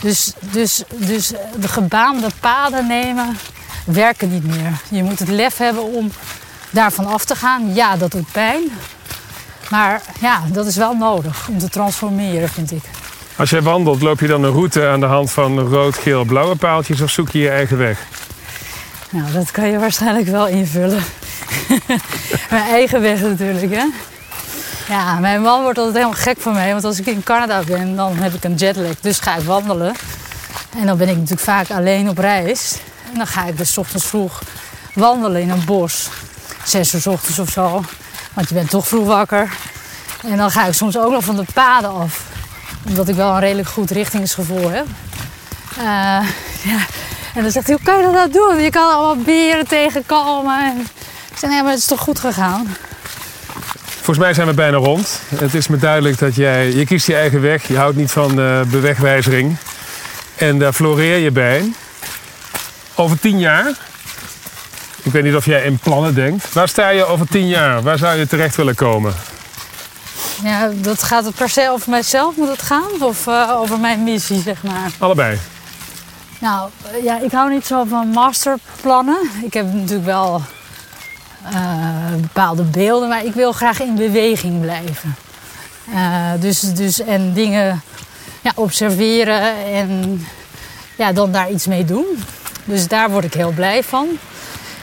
Dus, 0.00 0.32
dus, 0.40 0.82
dus 0.94 1.32
de 1.56 1.68
gebaande 1.68 2.26
paden 2.40 2.86
nemen 2.86 3.36
werken 3.84 4.30
niet 4.30 4.46
meer. 4.46 4.72
Je 4.88 5.02
moet 5.02 5.18
het 5.18 5.28
lef 5.28 5.56
hebben 5.56 5.82
om 5.82 6.12
daarvan 6.70 7.06
af 7.06 7.24
te 7.24 7.36
gaan. 7.36 7.74
Ja, 7.74 7.96
dat 7.96 8.10
doet 8.10 8.32
pijn. 8.32 8.62
Maar 9.70 10.02
ja, 10.20 10.42
dat 10.52 10.66
is 10.66 10.76
wel 10.76 10.94
nodig 10.94 11.48
om 11.48 11.58
te 11.58 11.68
transformeren, 11.68 12.48
vind 12.48 12.72
ik. 12.72 12.82
Als 13.36 13.50
jij 13.50 13.62
wandelt, 13.62 14.02
loop 14.02 14.20
je 14.20 14.26
dan 14.26 14.44
een 14.44 14.52
route 14.52 14.86
aan 14.86 15.00
de 15.00 15.06
hand 15.06 15.30
van 15.30 15.58
rood, 15.58 15.98
geel, 15.98 16.24
blauwe 16.24 16.56
paaltjes 16.56 17.00
of 17.00 17.10
zoek 17.10 17.30
je 17.30 17.38
je 17.38 17.50
eigen 17.50 17.78
weg? 17.78 18.06
Nou, 19.14 19.32
dat 19.32 19.50
kan 19.50 19.68
je 19.68 19.78
waarschijnlijk 19.78 20.26
wel 20.26 20.46
invullen. 20.46 21.02
Mijn 22.50 22.68
eigen 22.68 23.00
weg 23.00 23.20
natuurlijk, 23.20 23.74
hè. 23.74 23.84
Ja, 24.88 25.18
mijn 25.18 25.42
man 25.42 25.62
wordt 25.62 25.78
altijd 25.78 25.96
helemaal 25.96 26.20
gek 26.22 26.40
van 26.40 26.52
mij. 26.52 26.72
Want 26.72 26.84
als 26.84 26.98
ik 26.98 27.06
in 27.06 27.22
Canada 27.22 27.62
ben, 27.62 27.96
dan 27.96 28.16
heb 28.16 28.34
ik 28.34 28.44
een 28.44 28.54
jetlag. 28.54 29.00
Dus 29.00 29.18
ga 29.18 29.36
ik 29.36 29.44
wandelen. 29.44 29.94
En 30.78 30.86
dan 30.86 30.96
ben 30.96 31.08
ik 31.08 31.14
natuurlijk 31.14 31.40
vaak 31.40 31.70
alleen 31.70 32.08
op 32.08 32.18
reis. 32.18 32.76
En 33.12 33.18
dan 33.18 33.26
ga 33.26 33.44
ik 33.44 33.56
dus 33.58 33.78
ochtends 33.78 34.04
vroeg 34.04 34.42
wandelen 34.94 35.40
in 35.40 35.50
een 35.50 35.64
bos. 35.64 36.08
Zes 36.64 36.94
uur 36.94 37.08
ochtends 37.08 37.38
of 37.38 37.50
zo. 37.50 37.84
Want 38.32 38.48
je 38.48 38.54
bent 38.54 38.70
toch 38.70 38.88
vroeg 38.88 39.06
wakker. 39.06 39.52
En 40.26 40.36
dan 40.36 40.50
ga 40.50 40.66
ik 40.66 40.74
soms 40.74 40.98
ook 40.98 41.12
nog 41.12 41.24
van 41.24 41.36
de 41.36 41.44
paden 41.54 41.90
af. 41.90 42.22
Omdat 42.86 43.08
ik 43.08 43.14
wel 43.14 43.34
een 43.34 43.40
redelijk 43.40 43.68
goed 43.68 43.90
richtingsgevoel 43.90 44.70
heb. 44.70 44.86
Uh, 45.78 45.84
ja. 46.72 46.78
En 47.34 47.42
dan 47.42 47.50
zegt 47.50 47.66
hij, 47.66 47.74
hoe 47.74 47.84
kan 47.84 47.96
je 47.96 48.02
dat 48.02 48.12
nou 48.12 48.30
doen? 48.30 48.62
Je 48.62 48.70
kan 48.70 48.92
allemaal 48.92 49.24
beren 49.24 49.66
tegenkomen. 49.66 50.58
En 50.60 50.80
ik 51.30 51.38
zeg, 51.38 51.50
nee, 51.50 51.62
maar 51.62 51.70
het 51.70 51.80
is 51.80 51.86
toch 51.86 52.00
goed 52.00 52.18
gegaan? 52.18 52.76
Volgens 53.84 54.18
mij 54.18 54.34
zijn 54.34 54.46
we 54.46 54.54
bijna 54.54 54.76
rond. 54.76 55.20
Het 55.34 55.54
is 55.54 55.68
me 55.68 55.76
duidelijk 55.76 56.18
dat 56.18 56.34
jij... 56.34 56.72
Je 56.72 56.84
kiest 56.84 57.06
je 57.06 57.16
eigen 57.16 57.40
weg. 57.40 57.68
Je 57.68 57.76
houdt 57.76 57.96
niet 57.96 58.10
van 58.10 58.40
uh, 58.40 58.60
bewegwijzering. 58.60 59.56
En 60.36 60.58
daar 60.58 60.72
floreer 60.72 61.18
je 61.18 61.30
bij. 61.30 61.72
Over 62.94 63.20
tien 63.20 63.38
jaar... 63.38 63.72
Ik 65.02 65.12
weet 65.12 65.22
niet 65.22 65.34
of 65.34 65.44
jij 65.44 65.62
in 65.62 65.78
plannen 65.78 66.14
denkt. 66.14 66.52
Waar 66.52 66.68
sta 66.68 66.88
je 66.88 67.04
over 67.04 67.26
tien 67.26 67.48
jaar? 67.48 67.82
Waar 67.82 67.98
zou 67.98 68.18
je 68.18 68.26
terecht 68.26 68.56
willen 68.56 68.74
komen? 68.74 69.14
Ja, 70.42 70.70
dat 70.74 71.02
gaat 71.02 71.24
het 71.24 71.34
per 71.34 71.48
se 71.48 71.70
over 71.70 71.90
mijzelf 71.90 72.36
moet 72.36 72.48
het 72.48 72.62
gaan? 72.62 72.90
Of 73.00 73.26
uh, 73.26 73.50
over 73.60 73.78
mijn 73.80 74.04
missie, 74.04 74.42
zeg 74.42 74.62
maar? 74.62 74.90
Allebei. 74.98 75.38
Nou, 76.38 76.70
ja, 77.02 77.20
ik 77.20 77.32
hou 77.32 77.50
niet 77.50 77.66
zo 77.66 77.84
van 77.84 78.08
masterplannen. 78.08 79.18
Ik 79.42 79.54
heb 79.54 79.72
natuurlijk 79.72 80.04
wel 80.04 80.42
uh, 81.52 82.20
bepaalde 82.20 82.62
beelden, 82.62 83.08
maar 83.08 83.24
ik 83.24 83.34
wil 83.34 83.52
graag 83.52 83.80
in 83.80 83.94
beweging 83.94 84.60
blijven. 84.60 85.14
Uh, 85.90 86.30
dus, 86.40 86.60
dus, 86.60 87.00
en 87.00 87.32
dingen 87.32 87.82
ja, 88.40 88.52
observeren 88.54 89.64
en 89.72 90.20
ja, 90.96 91.12
dan 91.12 91.32
daar 91.32 91.50
iets 91.50 91.66
mee 91.66 91.84
doen. 91.84 92.06
Dus 92.64 92.88
daar 92.88 93.10
word 93.10 93.24
ik 93.24 93.34
heel 93.34 93.52
blij 93.52 93.82
van. 93.82 94.08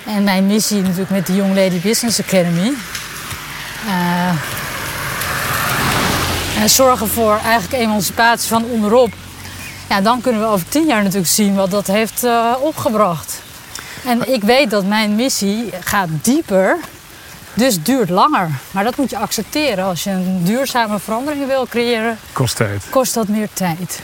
En 0.06 0.24
mijn 0.24 0.48
missie 0.48 0.82
natuurlijk 0.82 1.10
met 1.10 1.28
de 1.28 1.36
Young 1.36 1.56
Lady 1.56 1.80
Business 1.80 2.20
Academy. 2.20 2.74
Uh, 3.88 4.30
en 6.62 6.70
zorgen 6.70 7.08
voor 7.08 7.40
eigenlijk 7.44 7.84
emancipatie 7.84 8.50
van 8.50 8.64
onderop. 8.64 9.14
Ja, 9.92 10.02
dan 10.02 10.22
kunnen 10.22 10.42
we 10.42 10.48
over 10.48 10.70
tien 10.70 10.86
jaar 10.86 11.02
natuurlijk 11.04 11.32
zien 11.32 11.56
wat 11.56 11.72
dat 11.72 11.88
heeft 11.88 12.24
uh, 12.24 12.56
opgebracht. 12.60 13.42
En 14.06 14.34
ik 14.34 14.44
weet 14.44 14.70
dat 14.70 14.86
mijn 14.86 15.16
missie 15.16 15.70
gaat 15.84 16.08
dieper, 16.22 16.78
dus 17.54 17.84
duurt 17.84 18.10
langer. 18.10 18.50
Maar 18.72 18.84
dat 18.84 18.96
moet 18.96 19.10
je 19.10 19.18
accepteren. 19.18 19.84
Als 19.84 20.04
je 20.04 20.10
een 20.10 20.44
duurzame 20.44 21.00
verandering 21.00 21.48
wil 21.48 21.68
creëren, 21.70 22.18
kost 22.32 22.56
tijd. 22.56 22.84
Kost 22.90 23.14
dat 23.14 23.28
meer 23.28 23.50
tijd. 23.54 24.02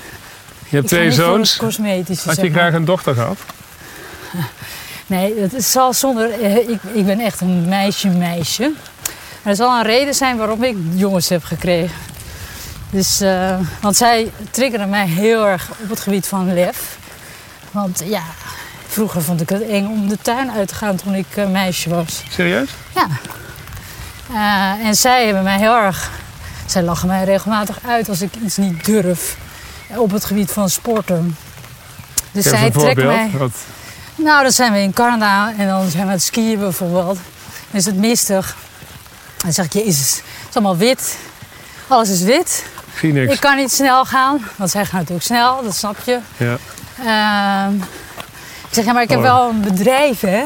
Je 0.70 0.76
hebt 0.76 0.88
twee 0.88 1.12
zoons. 1.12 1.58
Had 2.26 2.36
je 2.36 2.52
graag 2.52 2.74
een 2.74 2.86
dochter 2.86 3.14
gehad? 3.14 3.38
Nee, 5.06 5.40
het 5.40 5.64
zal 5.64 5.94
zonder. 5.94 6.32
Eh, 6.32 6.56
ik, 6.58 6.80
ik 6.94 7.06
ben 7.06 7.20
echt 7.20 7.42
een 7.42 7.68
meisje-meisje. 7.68 8.72
Er 9.44 9.56
zal 9.56 9.78
een 9.78 9.84
reden 9.84 10.14
zijn 10.14 10.38
waarom 10.38 10.64
ik 10.64 10.78
jongens 10.94 11.30
heb 11.30 11.44
gekregen. 11.44 11.96
Dus, 12.90 13.22
uh, 13.22 13.60
want 13.82 13.96
zij 13.96 14.32
triggeren 14.52 14.90
mij 14.90 15.08
heel 15.08 15.48
erg 15.48 15.70
op 15.84 15.90
het 15.90 16.00
gebied 16.00 16.28
van 16.28 16.54
lef. 16.54 16.98
Want 17.72 18.02
ja, 18.06 18.24
Vroeger 18.98 19.24
vond 19.24 19.42
ik 19.42 19.50
het 19.50 19.62
eng 19.62 19.88
om 19.88 20.08
de 20.08 20.18
tuin 20.22 20.52
uit 20.52 20.68
te 20.68 20.76
gaan 20.76 20.96
toen 20.96 21.14
ik 21.14 21.38
uh, 21.38 21.48
meisje 21.48 21.90
was. 21.90 22.24
Serieus? 22.30 22.70
Ja. 22.96 23.08
Uh, 24.32 24.86
en 24.86 24.96
zij 24.96 25.26
hebben 25.26 25.44
mij 25.44 25.58
heel 25.58 25.76
erg... 25.76 26.12
Zij 26.66 26.84
lachen 26.84 27.08
mij 27.08 27.24
regelmatig 27.24 27.80
uit 27.88 28.10
als 28.10 28.22
ik 28.22 28.36
iets 28.36 28.58
niet 28.58 28.86
durf 28.86 29.38
op 29.88 30.12
het 30.12 30.26
gebied 30.26 30.52
van 30.52 30.70
sporten. 30.70 31.38
Dus 32.32 32.48
Geef 32.48 32.60
zij 32.60 32.72
trekken 32.72 33.06
mij... 33.06 33.30
Wat? 33.34 33.52
Nou, 34.16 34.44
dan 34.44 34.52
zijn 34.52 34.74
we 34.74 34.80
in 34.80 34.94
Canada 34.94 35.54
en 35.58 35.68
dan 35.68 35.90
zijn 35.90 36.06
we 36.06 36.12
het 36.12 36.24
skiën 36.24 36.60
bijvoorbeeld. 36.60 37.16
Dan 37.70 37.80
is 37.80 37.86
het 37.86 37.96
mistig. 37.96 38.56
Dan 39.38 39.54
zeg 39.54 39.66
ik, 39.66 39.74
jezus, 39.74 40.16
het 40.16 40.50
is 40.50 40.56
allemaal 40.56 40.78
wit. 40.78 41.18
Alles 41.88 42.10
is 42.10 42.22
wit. 42.22 42.64
Zie 43.00 43.14
niks. 43.14 43.34
Ik 43.34 43.40
kan 43.40 43.56
niet 43.58 43.72
snel 43.72 44.06
gaan, 44.06 44.48
want 44.56 44.70
zij 44.70 44.86
gaan 44.86 45.00
natuurlijk 45.00 45.26
snel, 45.26 45.64
dat 45.64 45.76
snap 45.76 45.98
je. 46.06 46.20
Ja. 46.38 46.58
Uh, 47.70 47.74
ik 48.68 48.74
zeg, 48.74 48.86
ja, 48.86 48.94
maar 48.94 49.02
ik 49.02 49.10
heb 49.10 49.20
oh. 49.20 49.24
wel 49.24 49.50
een 49.50 49.62
bedrijf, 49.62 50.20
hè. 50.20 50.44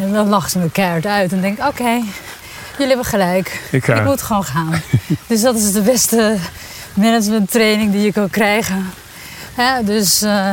En 0.00 0.12
dan 0.12 0.28
lacht 0.28 0.50
ze 0.50 0.58
me 0.58 0.70
keihard 0.70 1.06
uit 1.06 1.32
en 1.32 1.40
denk 1.40 1.58
oké, 1.58 2.02
jullie 2.72 2.86
hebben 2.86 3.04
gelijk. 3.04 3.62
Ik, 3.70 3.86
ik, 3.86 4.04
moet 4.04 4.22
gewoon 4.22 4.44
gaan. 4.44 4.82
dus 5.26 5.40
dat 5.40 5.56
is 5.56 5.72
de 5.72 5.82
beste 5.82 6.36
management 6.94 7.50
training 7.50 7.92
die 7.92 8.02
je 8.02 8.12
kan 8.12 8.30
krijgen. 8.30 8.90
Ja, 9.56 9.82
dus 9.82 10.22
uh, 10.22 10.52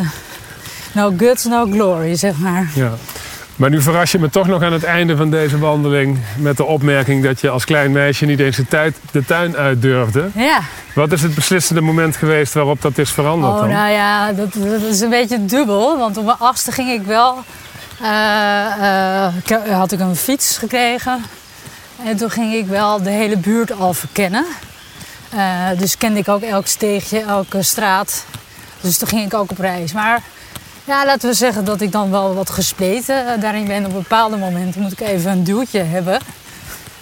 no 0.91 1.13
guts, 1.17 1.43
no 1.43 1.65
glory, 1.65 2.15
zeg 2.15 2.37
maar. 2.37 2.69
Ja. 2.75 2.91
Maar 3.55 3.69
nu 3.69 3.81
verras 3.81 4.11
je 4.11 4.19
me 4.19 4.29
toch 4.29 4.47
nog 4.47 4.61
aan 4.61 4.73
het 4.73 4.83
einde 4.83 5.15
van 5.15 5.29
deze 5.29 5.59
wandeling 5.59 6.19
met 6.37 6.57
de 6.57 6.63
opmerking 6.63 7.23
dat 7.23 7.41
je 7.41 7.49
als 7.49 7.65
klein 7.65 7.91
meisje 7.91 8.25
niet 8.25 8.39
eens 8.39 8.55
de, 8.55 8.67
tijd, 8.67 8.97
de 9.11 9.25
tuin 9.25 9.57
uit 9.57 9.81
durfde. 9.81 10.29
Ja. 10.35 10.59
Wat 10.95 11.11
is 11.11 11.21
het 11.21 11.35
beslissende 11.35 11.81
moment 11.81 12.15
geweest 12.15 12.53
waarop 12.53 12.81
dat 12.81 12.97
is 12.97 13.11
veranderd? 13.11 13.53
Oh, 13.53 13.59
dan? 13.59 13.69
nou 13.69 13.91
ja, 13.91 14.31
dat, 14.31 14.53
dat, 14.53 14.81
is 14.81 14.99
een 14.99 15.09
beetje 15.09 15.45
dubbel. 15.45 15.97
Want 15.97 16.17
op 16.17 16.25
mijn 16.25 16.37
achtste 16.39 16.71
ging 16.71 16.89
ik 16.89 17.01
wel. 17.01 17.43
Uh, 18.01 18.07
uh, 19.49 19.77
had 19.77 19.91
ik 19.91 19.99
een 19.99 20.15
fiets 20.15 20.57
gekregen. 20.57 21.23
En 22.05 22.17
toen 22.17 22.29
ging 22.29 22.53
ik 22.53 22.67
wel 22.67 23.03
de 23.03 23.09
hele 23.09 23.37
buurt 23.37 23.79
al 23.79 23.93
verkennen. 23.93 24.45
Uh, 25.35 25.67
dus 25.77 25.97
kende 25.97 26.19
ik 26.19 26.27
ook 26.27 26.41
elk 26.41 26.67
steegje, 26.67 27.19
elke 27.19 27.61
straat. 27.61 28.25
Dus 28.81 28.97
toen 28.97 29.07
ging 29.07 29.25
ik 29.25 29.33
ook 29.33 29.51
op 29.51 29.59
reis. 29.59 29.93
Maar 29.93 30.21
ja, 30.85 31.05
laten 31.05 31.29
we 31.29 31.35
zeggen 31.35 31.65
dat 31.65 31.81
ik 31.81 31.91
dan 31.91 32.11
wel 32.11 32.33
wat 32.35 32.49
gespleten 32.49 33.27
eh, 33.27 33.41
daarin 33.41 33.67
ben. 33.67 33.85
Op 33.85 33.93
bepaalde 33.93 34.37
momenten 34.37 34.81
moet 34.81 34.91
ik 34.91 34.99
even 34.99 35.31
een 35.31 35.43
duwtje 35.43 35.83
hebben. 35.83 36.19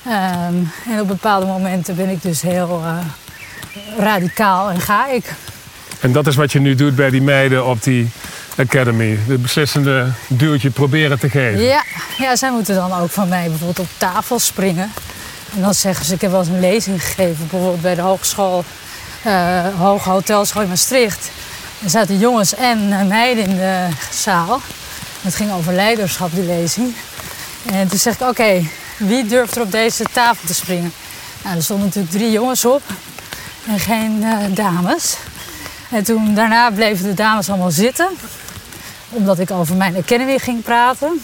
Um, 0.07 0.71
en 0.89 0.99
op 0.99 1.07
bepaalde 1.07 1.45
momenten 1.45 1.95
ben 1.95 2.09
ik 2.09 2.21
dus 2.21 2.41
heel 2.41 2.81
uh, 2.83 2.97
radicaal 3.97 4.69
en 4.69 4.79
ga 4.79 5.09
ik. 5.09 5.33
En 5.99 6.11
dat 6.11 6.27
is 6.27 6.35
wat 6.35 6.51
je 6.51 6.59
nu 6.59 6.75
doet 6.75 6.95
bij 6.95 7.09
die 7.09 7.21
meiden 7.21 7.65
op 7.65 7.83
die 7.83 8.09
Academy. 8.57 9.19
De 9.27 9.37
beslissende 9.37 10.07
duwtje 10.27 10.69
proberen 10.69 11.19
te 11.19 11.29
geven. 11.29 11.61
Ja, 11.61 11.83
ja, 12.17 12.35
zij 12.35 12.51
moeten 12.51 12.75
dan 12.75 12.93
ook 12.93 13.09
van 13.09 13.27
mij 13.27 13.47
bijvoorbeeld 13.47 13.79
op 13.79 13.89
tafel 13.97 14.39
springen. 14.39 14.91
En 15.55 15.61
dan 15.61 15.73
zeggen 15.73 16.05
ze, 16.05 16.13
ik 16.13 16.21
heb 16.21 16.31
wel 16.31 16.39
eens 16.39 16.49
een 16.49 16.59
lezing 16.59 17.03
gegeven. 17.03 17.47
Bijvoorbeeld 17.49 17.81
bij 17.81 17.95
de 17.95 18.01
hogeschool, 18.01 18.63
uh, 19.27 19.65
Hoge 19.77 20.09
Hotelschool 20.09 20.61
in 20.61 20.69
Maastricht. 20.69 21.29
Er 21.83 21.89
zaten 21.89 22.17
jongens 22.17 22.55
en 22.55 23.07
meiden 23.07 23.43
in 23.43 23.55
de 23.55 23.87
zaal. 24.11 24.61
Het 25.21 25.35
ging 25.35 25.51
over 25.51 25.73
leiderschap, 25.73 26.31
die 26.33 26.43
lezing. 26.43 26.95
En 27.71 27.87
toen 27.87 27.99
zeg 27.99 28.13
ik, 28.13 28.27
oké, 28.27 28.67
wie 28.97 29.25
durft 29.25 29.55
er 29.55 29.61
op 29.61 29.71
deze 29.71 30.03
tafel 30.13 30.47
te 30.47 30.53
springen? 30.53 30.93
Nou, 31.43 31.55
er 31.55 31.63
stonden 31.63 31.85
natuurlijk 31.85 32.13
drie 32.13 32.31
jongens 32.31 32.65
op 32.65 32.81
en 33.67 33.79
geen 33.79 34.21
uh, 34.21 34.37
dames. 34.49 35.15
En 35.89 36.03
toen 36.03 36.35
daarna 36.35 36.71
bleven 36.71 37.05
de 37.05 37.13
dames 37.13 37.49
allemaal 37.49 37.71
zitten, 37.71 38.09
omdat 39.09 39.39
ik 39.39 39.51
over 39.51 39.75
mijn 39.75 39.95
academy 39.95 40.37
ging 40.37 40.63
praten. 40.63 41.23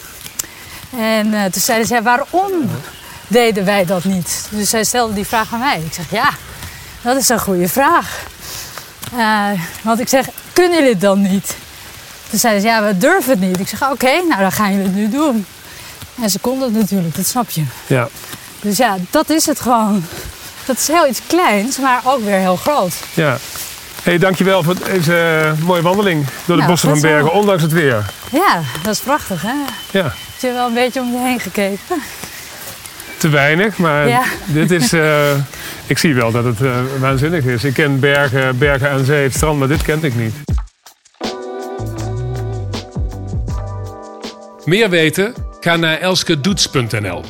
En 0.97 1.27
uh, 1.27 1.43
toen 1.43 1.61
zeiden 1.61 1.87
zij, 1.87 2.03
waarom 2.03 2.69
deden 3.27 3.65
wij 3.65 3.85
dat 3.85 4.03
niet? 4.03 4.47
Dus 4.49 4.69
zij 4.69 4.83
stelden 4.83 5.15
die 5.15 5.27
vraag 5.27 5.53
aan 5.53 5.59
mij. 5.59 5.81
Ik 5.85 5.93
zeg, 5.93 6.11
ja, 6.11 6.29
dat 7.01 7.17
is 7.17 7.29
een 7.29 7.39
goede 7.39 7.69
vraag. 7.69 8.25
Eh, 9.15 9.49
want 9.81 9.99
ik 9.99 10.07
zeg, 10.07 10.25
kunnen 10.57 10.77
jullie 10.77 10.91
het 10.93 11.01
dan 11.01 11.21
niet? 11.21 11.55
Toen 12.29 12.39
zeiden 12.39 12.61
ze, 12.61 12.67
ja, 12.67 12.83
we 12.83 12.97
durven 12.97 13.31
het 13.31 13.39
niet. 13.39 13.59
Ik 13.59 13.67
zeg, 13.67 13.89
oké, 13.91 14.11
nou 14.27 14.41
dan 14.41 14.51
gaan 14.51 14.71
jullie 14.71 14.85
het 14.85 14.95
nu 14.95 15.09
doen. 15.09 15.45
En 16.21 16.29
ze 16.29 16.39
konden 16.39 16.67
het 16.73 16.77
natuurlijk, 16.81 17.15
dat 17.15 17.25
snap 17.25 17.49
je. 17.49 17.63
Ja. 17.87 18.07
Dus 18.61 18.77
ja, 18.77 18.95
dat 19.09 19.29
is 19.29 19.45
het 19.45 19.59
gewoon. 19.59 20.05
Dat 20.65 20.77
is 20.77 20.87
heel 20.87 21.07
iets 21.07 21.21
kleins, 21.27 21.77
maar 21.77 22.01
ook 22.03 22.23
weer 22.23 22.37
heel 22.39 22.55
groot. 22.55 22.93
Ja. 23.13 23.37
Hey, 24.03 24.17
dankjewel 24.17 24.63
voor 24.63 24.75
deze 24.83 25.53
mooie 25.63 25.81
wandeling 25.81 26.25
door 26.25 26.55
de 26.55 26.61
Nou, 26.61 26.67
bossen 26.67 26.89
van. 26.89 27.01
Bergen, 27.01 27.31
ondanks 27.31 27.61
het 27.61 27.71
weer. 27.71 28.05
Ja, 28.31 28.61
dat 28.83 28.93
is 28.93 28.99
prachtig, 28.99 29.41
hè? 29.41 29.53
Ja, 29.91 30.03
Heb 30.03 30.39
je 30.39 30.51
wel 30.53 30.67
een 30.67 30.73
beetje 30.73 30.99
om 30.99 31.11
je 31.11 31.17
heen 31.19 31.39
gekeken? 31.39 32.01
Te 33.17 33.29
weinig, 33.29 33.77
maar 33.77 34.07
Ja. 34.07 34.23
dit 34.45 34.71
is... 34.71 34.93
eh, 34.93 35.31
ik 35.87 35.97
zie 35.97 36.13
wel 36.13 36.31
dat 36.31 36.43
het 36.43 36.61
eh, 36.61 36.71
waanzinnig 36.99 37.43
is. 37.43 37.63
Ik 37.63 37.73
ken 37.73 37.99
bergen, 37.99 38.57
bergen 38.57 38.89
aan 38.89 39.05
zee, 39.05 39.23
het 39.23 39.33
strand, 39.33 39.59
maar 39.59 39.67
dit 39.67 39.81
kent 39.81 40.03
ik 40.03 40.15
niet. 40.15 40.33
Meer 44.65 44.89
weten? 44.89 45.33
Ga 45.59 45.75
naar 45.75 45.97
elskedoets.nl. 45.99 47.23